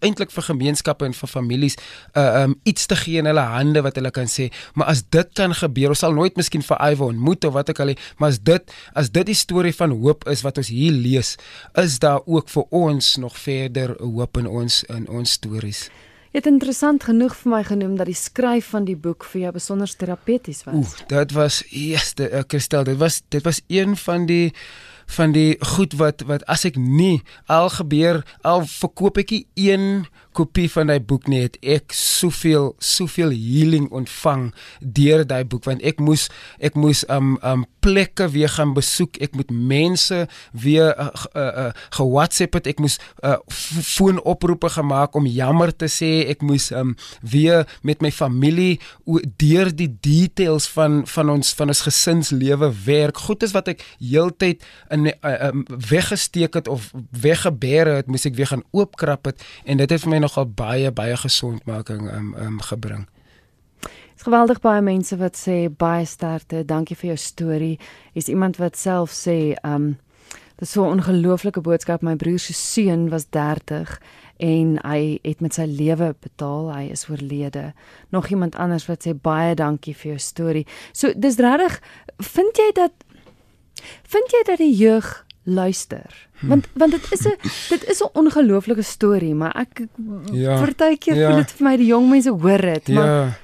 eintlik 0.04 0.32
vir 0.34 0.48
gemeenskappe 0.50 1.08
en 1.08 1.16
vir 1.16 1.32
families 1.32 1.78
uh 2.14 2.44
um 2.44 2.56
iets 2.68 2.86
te 2.90 2.96
gee 2.98 3.22
in 3.22 3.28
hulle 3.30 3.46
hande 3.52 3.82
wat 3.86 3.98
hulle 4.00 4.12
kan 4.14 4.30
sê 4.30 4.48
maar 4.74 4.90
as 4.92 5.02
dit 5.16 5.34
kan 5.38 5.54
gebeur 5.54 5.94
ons 5.94 6.04
sal 6.04 6.16
nooit 6.16 6.36
miskien 6.36 6.64
vir 6.66 6.82
Ivo 6.90 7.10
ontmoet 7.12 7.44
of 7.48 7.56
wat 7.56 7.72
ek 7.72 7.84
al 7.84 7.94
maar 8.18 8.34
as 8.34 8.40
dit 8.42 8.74
as 8.94 9.12
dit 9.12 9.30
die 9.32 9.38
storie 9.38 9.74
van 9.76 9.94
hoop 10.02 10.26
is 10.32 10.44
wat 10.46 10.58
ons 10.62 10.72
hier 10.72 10.92
lees 10.92 11.36
is 11.84 12.00
daar 12.02 12.22
ook 12.26 12.52
vir 12.52 12.66
ons 12.84 13.16
nog 13.22 13.38
verder 13.38 13.96
hoop 14.02 14.42
in 14.42 14.50
ons 14.50 14.82
in 14.92 15.08
ons 15.08 15.38
stories 15.40 15.86
Het 16.36 16.46
interessant 16.46 17.00
genoeg 17.08 17.32
vir 17.40 17.48
my 17.48 17.62
genoem 17.64 17.94
dat 17.96 18.10
die 18.10 18.18
skryf 18.18 18.66
van 18.74 18.84
die 18.84 18.96
boek 19.00 19.24
vir 19.24 19.46
jou 19.46 19.52
besonder 19.56 19.88
terapeuties 19.88 20.66
was. 20.66 20.74
Ooh, 20.76 21.06
dit 21.08 21.32
was 21.32 21.62
eerste 21.70 22.26
uh, 22.28 22.42
Christel, 22.44 22.84
dit 22.84 22.98
was 23.00 23.22
dit 23.32 23.40
was 23.46 23.62
een 23.72 23.96
van 23.96 24.26
die 24.28 24.52
van 25.16 25.32
die 25.32 25.56
goed 25.72 25.96
wat 25.96 26.26
wat 26.28 26.44
as 26.50 26.66
ek 26.68 26.76
nie 26.76 27.22
al 27.48 27.70
gebeur 27.72 28.20
al 28.44 28.66
verkoop 28.68 29.22
ek 29.22 29.32
een 29.54 30.04
kopie 30.36 30.68
van 30.72 30.92
daai 30.92 31.00
boek 31.00 31.30
nie 31.32 31.44
het 31.46 31.56
ek 31.64 31.94
soveel 31.96 32.74
soveel 32.82 33.32
healing 33.34 33.88
ontvang 33.94 34.50
deur 34.80 35.24
daai 35.28 35.44
boek 35.48 35.66
want 35.68 35.84
ek 35.86 36.02
moes 36.04 36.28
ek 36.60 36.76
moes 36.78 37.04
um 37.12 37.36
um 37.42 37.64
plekke 37.86 38.26
weer 38.34 38.50
gaan 38.50 38.74
besoek 38.74 39.20
ek 39.22 39.36
moet 39.38 39.50
mense 39.54 40.24
weer 40.52 40.90
uh, 40.90 41.08
uh, 41.32 41.42
uh, 41.46 41.68
ge-WhatsApp 41.94 42.58
het 42.58 42.70
ek 42.72 42.82
moes 42.82 42.98
uh, 43.22 43.36
foonoproepe 43.48 44.70
gemaak 44.74 45.14
om 45.18 45.28
jammer 45.30 45.70
te 45.72 45.88
sê 45.92 46.10
ek 46.32 46.42
moes 46.46 46.72
um 46.74 46.96
weer 47.22 47.64
met 47.86 48.02
my 48.02 48.10
familie 48.10 48.80
deur 49.38 49.70
die 49.70 49.90
details 50.02 50.66
van 50.74 51.04
van 51.06 51.30
ons 51.36 51.52
van 51.56 51.70
ons 51.72 51.84
gesinslewe 51.86 52.70
werk. 52.84 53.22
Goed 53.28 53.44
is 53.46 53.54
wat 53.54 53.70
ek 53.72 53.84
heeltyd 54.00 54.64
in 54.94 55.10
uh, 55.10 55.34
um, 55.48 55.64
weggesteek 55.90 56.58
het 56.58 56.68
of 56.68 56.90
weggebeere 57.10 58.00
het 58.00 58.10
moes 58.10 58.26
ek 58.28 58.36
weer 58.38 58.50
gaan 58.50 58.64
oopkrap 58.76 59.30
het 59.30 59.46
en 59.64 59.80
dit 59.80 59.90
het 59.90 60.02
vir 60.02 60.14
my 60.16 60.22
nogal 60.26 60.48
baie 60.48 60.90
baie 60.92 61.16
gesondmaking 61.16 62.10
um, 62.12 62.34
um 62.40 62.58
gebring. 62.60 63.06
Dit's 64.16 64.26
geweldig 64.26 64.60
baie 64.64 64.82
mense 64.82 65.16
wat 65.20 65.36
sê 65.36 65.66
baie 65.68 66.06
sterkte, 66.08 66.64
dankie 66.64 66.96
vir 66.96 67.12
jou 67.12 67.20
storie. 67.20 67.74
Is 68.16 68.30
iemand 68.32 68.56
wat 68.62 68.78
self 68.80 69.12
sê 69.12 69.54
um 69.62 69.96
dis 70.56 70.70
so 70.72 70.84
'n 70.84 70.98
ongelooflike 70.98 71.60
boodskap. 71.60 72.02
My 72.02 72.16
broer 72.16 72.38
se 72.38 72.52
seun 72.52 73.10
was 73.10 73.26
30 73.30 74.00
en 74.36 74.78
hy 74.82 75.18
het 75.22 75.40
met 75.40 75.54
sy 75.54 75.64
lewe 75.64 76.14
betaal. 76.20 76.72
Hy 76.72 76.88
is 76.90 77.08
oorlede. 77.08 77.74
Nog 78.08 78.28
iemand 78.28 78.56
anders 78.56 78.86
wat 78.86 79.06
sê 79.06 79.12
baie 79.14 79.54
dankie 79.54 79.94
vir 79.94 80.10
jou 80.10 80.18
storie. 80.18 80.66
So 80.92 81.12
dis 81.16 81.36
regtig 81.36 81.80
vind 82.16 82.56
jy 82.56 82.72
dat 82.72 82.92
vind 84.02 84.30
jy 84.30 84.42
dat 84.46 84.58
die 84.58 84.74
jeug 84.74 85.25
luister. 85.46 86.28
Want 86.40 86.66
want 86.74 86.92
dit 86.92 87.12
is 87.12 87.26
'n 87.26 87.36
dit 87.68 87.84
is 87.84 88.02
'n 88.02 88.10
ongelooflike 88.12 88.82
storie, 88.82 89.34
maar 89.34 89.54
ek 89.54 89.86
ja, 90.32 90.60
partykeer 90.60 91.16
ja. 91.16 91.28
voel 91.28 91.36
dit 91.36 91.52
vir 91.52 91.68
my 91.68 91.76
die 91.76 91.86
jong 91.86 92.10
mense 92.10 92.30
hoor 92.30 92.60
dit, 92.60 92.88
maar 92.88 93.06
ja. 93.06 93.36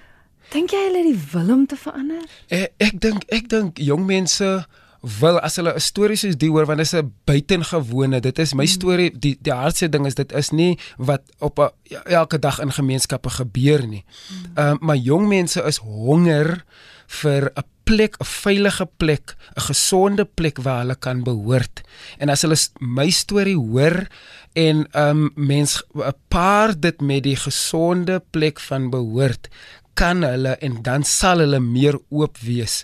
dink 0.50 0.70
jy 0.70 0.82
hulle 0.86 1.02
die 1.02 1.20
wil 1.32 1.54
om 1.54 1.66
te 1.66 1.76
verander? 1.76 2.22
Ek 2.48 2.72
ek 2.76 3.00
dink 3.00 3.24
ek 3.28 3.48
dink 3.48 3.78
jong 3.78 4.06
mense 4.06 4.66
wil 5.02 5.40
as 5.40 5.56
hulle 5.56 5.74
'n 5.74 5.80
storie 5.80 6.16
soos 6.16 6.36
die 6.36 6.50
hoor 6.50 6.66
want 6.66 6.78
dit 6.78 6.86
is 6.86 6.94
'n 6.94 7.12
buitengewone 7.24 8.20
dit 8.20 8.38
is 8.38 8.54
my 8.54 8.64
hm. 8.64 8.70
storie 8.70 9.10
die 9.18 9.38
die 9.40 9.52
hardste 9.52 9.88
ding 9.88 10.06
is 10.06 10.14
dit 10.14 10.32
is 10.32 10.50
nie 10.50 10.78
wat 10.96 11.22
op 11.38 11.58
a, 11.58 11.70
ja, 11.82 12.02
elke 12.02 12.38
dag 12.38 12.60
in 12.60 12.72
gemeenskappe 12.72 13.30
gebeur 13.30 13.86
nie. 13.86 14.04
Hm. 14.04 14.34
Ehm 14.58 14.72
uh, 14.72 14.78
maar 14.80 14.96
jong 14.96 15.28
mense 15.28 15.62
is 15.62 15.76
honger 15.76 16.64
vir 17.06 17.50
'n 17.54 17.64
plek, 17.84 18.16
'n 18.20 18.24
veilige 18.24 18.86
plek, 18.96 19.36
'n 19.56 19.60
gesonde 19.60 20.24
plek 20.24 20.58
waar 20.58 20.78
hulle 20.78 20.96
kan 20.96 21.22
behoort. 21.22 21.80
En 22.18 22.28
as 22.28 22.42
hulle 22.42 22.56
my 22.78 23.10
storie 23.10 23.56
hoor 23.56 24.06
en 24.52 24.86
um 24.92 25.30
mens 25.34 25.82
'n 25.94 26.14
paar 26.28 26.80
dit 26.80 27.00
met 27.00 27.22
die 27.22 27.36
gesonde 27.36 28.22
plek 28.30 28.60
van 28.60 28.90
behoort, 28.90 29.48
kan 29.94 30.22
hulle 30.22 30.56
en 30.64 30.82
dan 30.82 31.04
sal 31.04 31.42
hulle 31.44 31.60
meer 31.60 31.98
oop 32.08 32.38
wees 32.40 32.82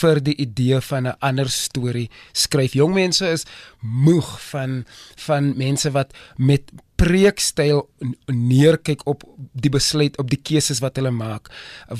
vir 0.00 0.20
die 0.22 0.34
idee 0.36 0.80
van 0.80 1.06
'n 1.06 1.16
ander 1.20 1.48
storie 1.48 2.10
skryf. 2.32 2.72
Jong 2.72 2.94
mense 2.94 3.26
is 3.26 3.46
moeg 3.80 4.40
van 4.50 4.84
van 5.16 5.56
mense 5.56 5.90
wat 5.90 6.14
met 6.36 6.72
preekstyl 6.98 7.84
neerkyk 8.26 9.04
op 9.06 9.22
die 9.54 9.70
besluit 9.70 10.18
op 10.18 10.28
die 10.30 10.40
keuses 10.42 10.80
wat 10.82 10.98
hulle 10.98 11.12
maak. 11.14 11.46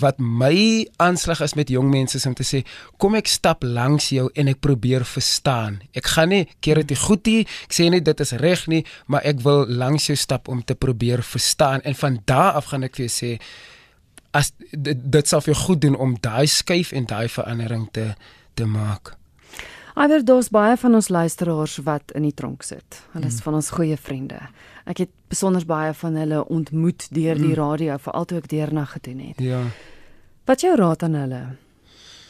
Wat 0.02 0.18
my 0.18 0.86
aanslag 1.02 1.42
is 1.46 1.54
met 1.58 1.70
jong 1.70 1.90
mense 1.92 2.18
is 2.18 2.26
om 2.26 2.34
te 2.38 2.46
sê, 2.46 2.64
kom 2.98 3.14
ek 3.18 3.30
stap 3.30 3.62
langs 3.62 4.10
jou 4.14 4.26
en 4.34 4.50
ek 4.50 4.60
probeer 4.64 5.06
verstaan. 5.06 5.80
Ek 5.94 6.10
gaan 6.16 6.34
nie 6.34 6.44
keer 6.64 6.82
dit 6.82 6.98
goed 6.98 7.30
nie, 7.30 7.46
ek 7.68 7.78
sê 7.78 7.88
nie 7.92 8.02
dit 8.04 8.24
is 8.26 8.34
reg 8.42 8.66
nie, 8.70 8.82
maar 9.06 9.26
ek 9.28 9.44
wil 9.46 9.64
langs 9.70 10.10
jou 10.10 10.18
stap 10.18 10.50
om 10.50 10.64
te 10.66 10.74
probeer 10.78 11.22
verstaan 11.22 11.84
en 11.86 11.98
van 11.98 12.18
daar 12.26 12.58
af 12.58 12.72
gaan 12.72 12.86
ek 12.88 12.98
vir 12.98 13.06
jou 13.06 13.14
sê 13.14 13.36
as 14.36 14.50
dit, 14.72 14.98
dit 14.98 15.28
sal 15.30 15.40
vir 15.44 15.54
jou 15.54 15.60
goed 15.62 15.84
doen 15.86 15.96
om 15.96 16.18
daai 16.20 16.46
skuif 16.50 16.92
en 16.92 17.06
daai 17.08 17.28
verandering 17.32 17.88
te 17.94 18.10
te 18.58 18.66
maak. 18.66 19.14
Alhoewel 19.98 20.24
daar's 20.24 20.48
baie 20.54 20.76
van 20.78 20.94
ons 20.94 21.08
luisteraars 21.08 21.76
wat 21.86 22.12
in 22.14 22.22
die 22.26 22.34
tronk 22.34 22.62
sit. 22.62 23.00
Hulle 23.14 23.26
is 23.26 23.38
mm. 23.38 23.44
van 23.46 23.56
ons 23.58 23.70
goeie 23.74 23.96
vriende. 23.98 24.38
Ek 24.88 25.04
het 25.04 25.10
besonder 25.28 25.64
baie 25.68 25.92
van 25.94 26.16
hulle 26.16 26.42
ontmoet 26.48 27.08
deur 27.12 27.36
die 27.36 27.52
mm. 27.52 27.58
radio, 27.60 27.96
veral 28.00 28.24
toe 28.24 28.38
ek 28.40 28.48
deernag 28.48 28.92
gedoen 28.96 29.18
het. 29.30 29.40
Ja. 29.44 29.62
Wat 30.48 30.64
jou 30.64 30.76
raad 30.76 31.02
aan 31.04 31.18
hulle? 31.18 31.42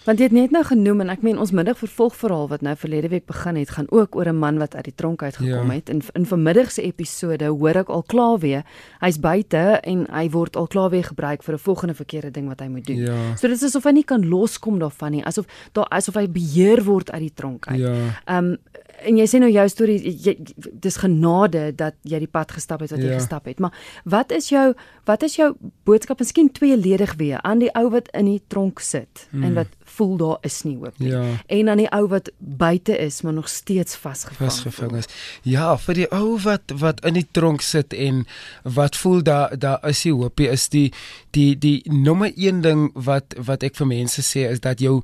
Want 0.08 0.22
jy 0.22 0.24
het 0.30 0.32
net 0.32 0.52
nou 0.54 0.62
genoem 0.64 1.02
en 1.04 1.10
ek 1.12 1.20
meen 1.20 1.36
ons 1.36 1.50
middag 1.52 1.76
vervolgverhaal 1.82 2.46
wat 2.48 2.62
nou 2.64 2.72
verlede 2.80 3.10
week 3.12 3.26
begin 3.28 3.58
het, 3.60 3.74
gaan 3.76 3.90
ook 3.92 4.16
oor 4.16 4.28
'n 4.30 4.38
man 4.40 4.58
wat 4.58 4.74
uit 4.74 4.84
die 4.84 4.94
tronk 4.94 5.22
uitgekom 5.22 5.68
ja. 5.68 5.74
het. 5.74 5.88
In 5.88 6.00
in 6.14 6.26
vanmiddag 6.26 6.70
se 6.72 6.82
episode 6.82 7.44
hoor 7.44 7.76
ek 7.76 7.88
al 7.88 8.02
klaar 8.02 8.38
weer, 8.38 8.64
hy's 9.00 9.20
buite 9.20 9.80
en 9.84 10.06
hy 10.10 10.30
word 10.30 10.56
al 10.56 10.66
klaar 10.66 10.90
weer 10.90 11.04
gebruik 11.04 11.42
vir 11.42 11.54
'n 11.54 11.58
volgende 11.58 11.94
verkeerde 11.94 12.30
ding 12.30 12.48
wat 12.48 12.60
hy 12.60 12.68
moet 12.68 12.86
doen. 12.86 12.96
Ja. 12.96 13.36
So 13.36 13.48
dit 13.48 13.56
is 13.56 13.62
asof 13.62 13.84
hy 13.84 13.90
nie 13.90 14.04
kan 14.04 14.28
loskom 14.28 14.78
daarvan 14.78 15.10
nie, 15.10 15.24
asof 15.24 15.44
daar 15.72 15.88
asof 15.88 16.14
hy 16.14 16.28
beheer 16.28 16.84
word 16.84 17.10
uit 17.10 17.20
die 17.20 17.34
tronk 17.34 17.66
uit. 17.66 17.78
Ja. 17.78 17.94
Ehm 18.24 18.44
um, 18.44 18.58
en 19.06 19.16
jy 19.18 19.26
sê 19.26 19.38
nou 19.40 19.50
jou 19.50 19.68
storie 19.68 19.98
jy, 20.24 20.36
dis 20.72 20.96
genade 20.96 21.74
dat 21.76 21.94
jy 22.02 22.18
die 22.18 22.30
pad 22.30 22.50
gestap 22.52 22.80
het 22.80 22.90
wat 22.90 23.00
jy 23.00 23.10
Ja. 23.12 23.18
gestap 23.18 23.44
het. 23.46 23.58
Maar 23.58 23.72
wat 24.04 24.32
is 24.32 24.48
jou 24.48 24.74
wat 25.04 25.22
is 25.22 25.36
jou 25.36 25.54
boodskap 25.84 26.18
miskien 26.20 26.52
tweeledig 26.52 27.14
weer 27.16 27.40
aan 27.42 27.58
die 27.58 27.70
ou 27.74 27.90
wat 27.90 28.08
in 28.12 28.24
die 28.24 28.42
tronk 28.48 28.80
sit 28.80 29.28
en 29.32 29.54
wat 29.54 29.66
voel 29.84 30.16
daar 30.16 30.38
is 30.42 30.62
nie 30.64 30.76
hoop 30.76 30.98
nie. 30.98 31.08
Ja. 31.10 31.22
En 31.46 31.68
aan 31.68 31.76
die 31.78 31.88
ou 31.92 32.06
wat 32.08 32.30
buite 32.38 32.98
is 32.98 33.22
maar 33.22 33.32
nog 33.32 33.48
steeds 33.48 33.96
vasgevang. 33.96 34.50
vasgevang 34.50 34.96
is. 34.96 35.06
Ja, 35.42 35.76
vir 35.76 35.94
die 35.94 36.08
ou 36.12 36.38
wat 36.44 36.62
wat 36.74 37.04
in 37.04 37.14
die 37.14 37.26
tronk 37.30 37.60
sit 37.60 37.92
en 37.94 38.26
wat 38.64 38.96
voel 38.96 39.22
daar 39.22 39.58
daar 39.58 39.88
is 39.88 40.02
die 40.02 40.12
hoopie 40.12 40.48
is 40.48 40.68
die 40.68 40.92
die 41.30 41.56
die 41.58 41.82
nommer 41.90 42.32
1 42.36 42.60
ding 42.60 42.90
wat 42.94 43.34
wat 43.46 43.62
ek 43.62 43.76
vir 43.76 43.86
mense 43.86 44.22
sê 44.22 44.50
is 44.50 44.60
dat 44.60 44.80
jou 44.80 45.02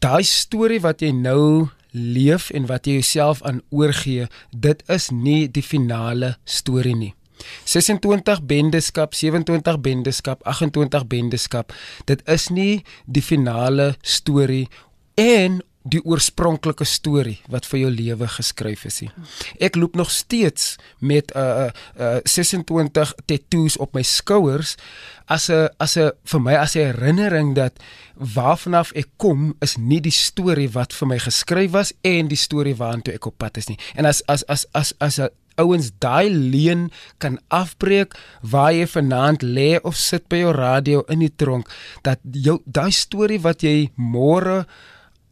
daai 0.00 0.22
storie 0.24 0.80
wat 0.80 1.00
jy 1.02 1.10
nou 1.12 1.68
leef 1.92 2.50
en 2.50 2.66
wat 2.70 2.86
jy 2.86 3.00
jouself 3.00 3.42
aan 3.42 3.62
oorgee, 3.70 4.28
dit 4.50 4.82
is 4.88 5.10
nie 5.10 5.48
die 5.50 5.64
finale 5.64 6.36
storie 6.44 6.96
nie. 6.96 7.14
26 7.64 8.42
bendeskap, 8.44 9.14
27 9.14 9.80
bendeskap, 9.80 10.42
28 10.44 11.06
bendeskap. 11.06 11.72
Dit 12.04 12.22
is 12.28 12.48
nie 12.52 12.82
die 13.06 13.24
finale 13.24 13.94
storie 14.02 14.68
en 15.20 15.60
die 15.82 16.00
oorspronklike 16.04 16.84
storie 16.84 17.38
wat 17.48 17.64
vir 17.70 17.80
jou 17.80 17.90
lewe 17.90 18.28
geskryf 18.28 18.84
is 18.84 19.00
nie. 19.00 19.10
Ek 19.64 19.78
loop 19.80 19.96
nog 19.96 20.10
steeds 20.12 20.76
met 20.98 21.32
'n 21.34 21.38
uh, 21.38 21.70
uh, 21.98 22.20
26 22.24 23.14
tattoos 23.26 23.76
op 23.76 23.94
my 23.94 24.02
skouers 24.02 24.76
as 25.26 25.48
'n 25.48 25.68
as 25.78 25.96
'n 25.96 26.12
vir 26.24 26.40
my 26.40 26.54
as 26.54 26.76
'n 26.76 26.92
herinnering 26.92 27.54
dat 27.54 27.72
waarvanaf 28.14 28.92
ek 28.92 29.08
kom 29.16 29.54
is 29.60 29.76
nie 29.76 30.00
die 30.00 30.12
storie 30.12 30.68
wat 30.68 30.92
vir 30.92 31.08
my 31.08 31.18
geskryf 31.18 31.70
was 31.70 31.92
en 32.02 32.28
die 32.28 32.36
storie 32.36 32.76
waantoe 32.76 33.14
ek 33.14 33.26
op 33.26 33.38
pad 33.38 33.56
is 33.56 33.68
nie. 33.68 33.78
En 33.94 34.04
as 34.04 34.22
as 34.26 34.44
as 34.48 34.66
as 34.72 34.92
as 34.98 35.18
'n 35.18 35.28
ouens 35.56 35.90
daai 35.98 36.30
leen 36.30 36.90
kan 37.18 37.38
afbreek 37.48 38.14
waar 38.40 38.72
jy 38.72 38.86
vanaand 38.86 39.42
lê 39.42 39.80
of 39.82 39.96
sit 39.96 40.28
by 40.28 40.36
jou 40.36 40.52
radio 40.52 41.02
in 41.08 41.18
die 41.18 41.34
tronk 41.36 41.70
dat 42.02 42.18
jou 42.22 42.60
daai 42.64 42.90
storie 42.90 43.40
wat 43.40 43.62
jy 43.62 43.90
môre 43.96 44.66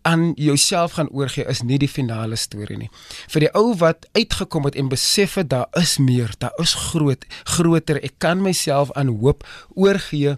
aan 0.09 0.33
jouself 0.41 0.97
gaan 0.97 1.11
oorgee 1.13 1.45
is 1.53 1.61
nie 1.63 1.79
die 1.79 1.91
finale 1.91 2.37
storie 2.41 2.79
nie. 2.81 2.89
Vir 3.29 3.45
die 3.45 3.51
ou 3.59 3.75
wat 3.83 4.07
uitgekom 4.17 4.69
het 4.69 4.79
en 4.81 4.89
besef 4.89 5.37
het 5.41 5.51
daar 5.53 5.69
is 5.77 5.99
meer, 6.01 6.33
daar 6.41 6.57
is 6.63 6.73
groot, 6.89 7.27
groter. 7.45 8.01
Ek 8.01 8.17
kan 8.25 8.41
myself 8.45 8.93
aan 8.97 9.13
hoop 9.21 9.45
oorgee 9.77 10.37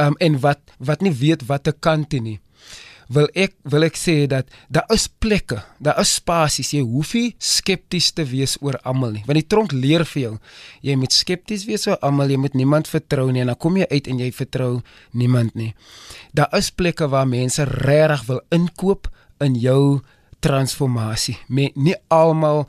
um, 0.00 0.16
en 0.16 0.40
wat 0.40 0.62
wat 0.78 1.04
nie 1.04 1.12
weet 1.12 1.44
watter 1.50 1.76
kant 1.76 2.08
toe 2.10 2.22
nie. 2.24 2.38
Wil 3.10 3.26
ek 3.34 3.56
wil 3.66 3.82
ek 3.88 3.96
sê 3.98 4.14
dat 4.30 4.46
daar 4.70 4.86
is 4.94 5.08
plekke, 5.10 5.58
daar 5.82 5.98
is 5.98 6.12
spasies. 6.20 6.70
Jy 6.76 6.84
hoef 6.86 7.14
nie 7.18 7.32
skepties 7.42 8.12
te 8.14 8.22
wees 8.28 8.54
oor 8.62 8.78
almal 8.86 9.16
nie. 9.16 9.24
Want 9.26 9.40
die 9.40 9.48
tronk 9.50 9.74
leer 9.74 10.06
vir 10.12 10.22
jou. 10.22 10.34
Jy 10.86 10.94
moet 11.00 11.16
skepties 11.16 11.66
wees 11.66 11.88
oor 11.90 11.98
almal, 12.06 12.30
jy 12.30 12.38
moet 12.38 12.54
niemand 12.54 12.90
vertrou 12.90 13.26
nie 13.34 13.42
en 13.42 13.50
dan 13.50 13.58
kom 13.58 13.80
jy 13.80 13.88
uit 13.90 14.10
en 14.10 14.22
jy 14.22 14.30
vertrou 14.34 14.70
niemand 15.10 15.58
nie. 15.58 15.72
Daar 16.38 16.54
is 16.54 16.70
plekke 16.70 17.10
waar 17.10 17.26
mense 17.26 17.66
regtig 17.66 18.28
wil 18.30 18.44
inkoop 18.54 19.10
in 19.42 19.58
jou 19.58 20.00
transformasie. 20.40 21.36
Me, 21.48 21.70
nie 21.74 21.96
almal 22.08 22.66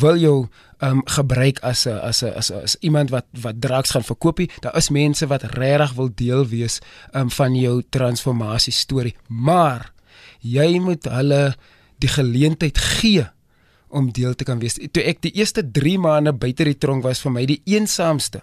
wil 0.00 0.20
jou 0.20 0.36
um 0.82 1.02
gebruik 1.06 1.60
as 1.62 1.86
'n 1.86 1.98
as 1.98 2.22
'n 2.22 2.34
as, 2.34 2.50
a, 2.50 2.62
as 2.62 2.76
iemand 2.80 3.10
wat 3.10 3.26
wat 3.40 3.60
drugs 3.60 3.90
gaan 3.90 4.04
verkoop 4.04 4.38
nie. 4.38 4.50
Daar 4.60 4.76
is 4.76 4.90
mense 4.90 5.26
wat 5.26 5.42
regtig 5.42 5.92
wil 5.94 6.10
deel 6.14 6.46
wees 6.46 6.80
um 7.14 7.30
van 7.30 7.54
jou 7.54 7.82
transformasie 7.90 8.72
storie, 8.72 9.16
maar 9.28 9.92
jy 10.40 10.78
moet 10.78 11.04
hulle 11.04 11.54
die 11.98 12.08
geleentheid 12.08 12.78
gee 12.78 13.26
om 13.88 14.12
deel 14.12 14.34
te 14.34 14.44
kan 14.44 14.58
wees. 14.58 14.78
Toe 14.90 15.02
ek 15.02 15.20
die 15.22 15.34
eerste 15.34 15.62
3 15.70 15.98
maande 15.98 16.32
buite 16.32 16.64
die 16.64 16.78
tronk 16.78 17.02
was 17.02 17.20
vir 17.20 17.32
my 17.32 17.46
die 17.46 17.62
eensaamste 17.64 18.42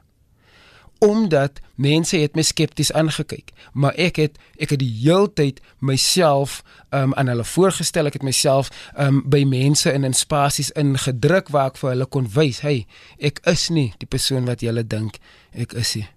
omdat 0.99 1.59
mense 1.75 2.17
het 2.17 2.35
my 2.35 2.43
skepties 2.43 2.91
aangekyk 2.91 3.53
maar 3.73 3.95
ek 3.95 4.19
het 4.19 4.37
ek 4.59 4.69
het 4.75 4.81
die 4.83 4.91
heeltyd 5.01 5.61
myself 5.79 6.59
um, 6.91 7.13
aan 7.13 7.31
hulle 7.31 7.45
voorgestel 7.47 8.11
ek 8.11 8.19
het 8.19 8.27
myself 8.27 8.69
um, 8.99 9.23
by 9.29 9.43
mense 9.47 9.93
in 9.93 10.03
in 10.03 10.13
spasies 10.13 10.71
ingedruk 10.75 11.49
waar 11.55 11.71
ek 11.71 11.79
vir 11.81 11.93
hulle 11.93 12.05
kon 12.05 12.27
wys 12.35 12.59
hey 12.65 12.85
ek 13.19 13.39
is 13.47 13.69
nie 13.69 13.93
die 13.99 14.09
persoon 14.09 14.45
wat 14.49 14.65
julle 14.65 14.83
dink 14.83 15.19
ek 15.53 15.73
is 15.73 15.95
nie 15.95 16.07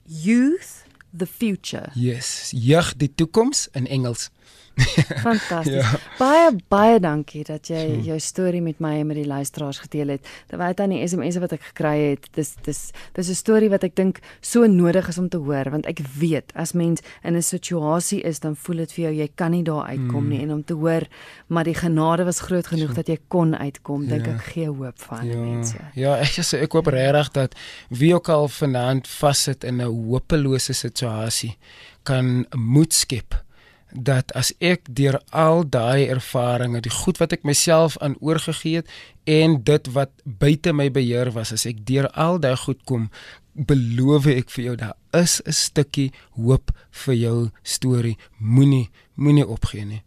youth 0.03 0.83
the 1.17 1.27
future. 1.27 1.89
Yes, 1.93 2.51
jeug 2.51 2.93
die 2.97 3.11
toekoms 3.15 3.67
in 3.71 3.87
Engels. 3.87 4.29
Fantasties. 5.25 5.73
Ja. 5.83 5.99
Baie 6.17 6.51
baie 6.69 6.99
dankie 6.99 7.43
dat 7.43 7.67
jy 7.69 8.01
jou 8.07 8.19
storie 8.19 8.61
met 8.61 8.79
my 8.79 8.99
en 8.99 9.07
met 9.07 9.17
die 9.17 9.27
luisteraars 9.27 9.79
gedeel 9.85 10.07
het. 10.15 10.25
Terwyl 10.49 10.73
aan 10.77 10.89
die 10.95 11.07
SMS'e 11.07 11.39
wat 11.43 11.53
ek 11.53 11.61
gekry 11.71 11.97
het, 12.13 12.27
dis 12.33 12.55
dis 12.65 12.91
dis 13.13 13.29
'n 13.29 13.35
storie 13.35 13.69
wat 13.69 13.83
ek 13.83 13.95
dink 13.95 14.19
so 14.41 14.65
nodig 14.65 15.07
is 15.07 15.17
om 15.17 15.29
te 15.29 15.37
hoor 15.37 15.69
want 15.69 15.85
ek 15.85 15.99
weet 16.17 16.51
as 16.55 16.73
mens 16.73 17.01
in 17.23 17.35
'n 17.35 17.41
situasie 17.41 18.21
is 18.21 18.39
dan 18.39 18.55
voel 18.55 18.77
dit 18.77 18.91
vir 18.91 19.03
jou 19.05 19.13
jy 19.13 19.29
kan 19.35 19.51
nie 19.51 19.63
daar 19.63 19.85
uitkom 19.87 20.23
mm. 20.23 20.29
nie 20.29 20.41
en 20.41 20.51
om 20.51 20.63
te 20.63 20.73
hoor 20.73 21.07
maar 21.47 21.63
die 21.63 21.75
genade 21.75 22.23
was 22.25 22.39
groot 22.39 22.67
genoeg 22.67 22.89
so. 22.89 22.95
dat 22.95 23.07
jy 23.07 23.17
kon 23.27 23.55
uitkom, 23.55 24.07
dink 24.07 24.25
Ja. 24.25 24.33
ek 24.33 24.41
gee 24.41 24.67
hoop 24.67 24.97
vir 24.99 25.17
ander 25.17 25.35
Ja, 25.37 25.43
mense. 25.43 25.77
ja, 25.95 26.15
ek 26.17 26.27
sê 26.41 26.61
ek 26.61 26.71
hoop 26.73 26.87
regtig 26.87 27.31
dat 27.31 27.55
wie 27.89 28.13
ook 28.15 28.29
al 28.29 28.47
vanaand 28.47 29.07
vassit 29.07 29.63
in 29.63 29.81
'n 29.81 29.85
hopelose 30.09 30.73
situasie 30.73 31.57
kan 32.03 32.45
moed 32.55 32.93
skep 32.93 33.35
dat 33.95 34.31
as 34.33 34.53
ek 34.59 34.87
deur 34.89 35.19
al 35.29 35.63
daai 35.69 36.07
ervarings, 36.09 36.81
die 36.81 36.93
goed 36.93 37.17
wat 37.21 37.33
ek 37.33 37.43
myself 37.43 37.97
aan 37.97 38.17
oorgegee 38.19 38.81
het 38.81 38.89
en 39.29 39.63
dit 39.63 39.87
wat 39.93 40.11
buite 40.23 40.73
my 40.73 40.89
beheer 40.91 41.31
was, 41.31 41.53
as 41.53 41.65
ek 41.65 41.85
deur 41.85 42.09
al 42.13 42.39
daai 42.39 42.57
goed 42.57 42.81
kom, 42.89 43.09
beloof 43.53 44.27
ek 44.27 44.49
vir 44.49 44.65
jou 44.65 44.75
daar 44.75 44.97
is 45.13 45.41
'n 45.45 45.51
stukkie 45.51 46.11
hoop 46.35 46.71
vir 46.91 47.15
jou 47.15 47.49
storie. 47.63 48.17
Moenie 48.39 48.89
moenie 49.15 49.47
opgee 49.47 49.85
nie. 49.85 50.03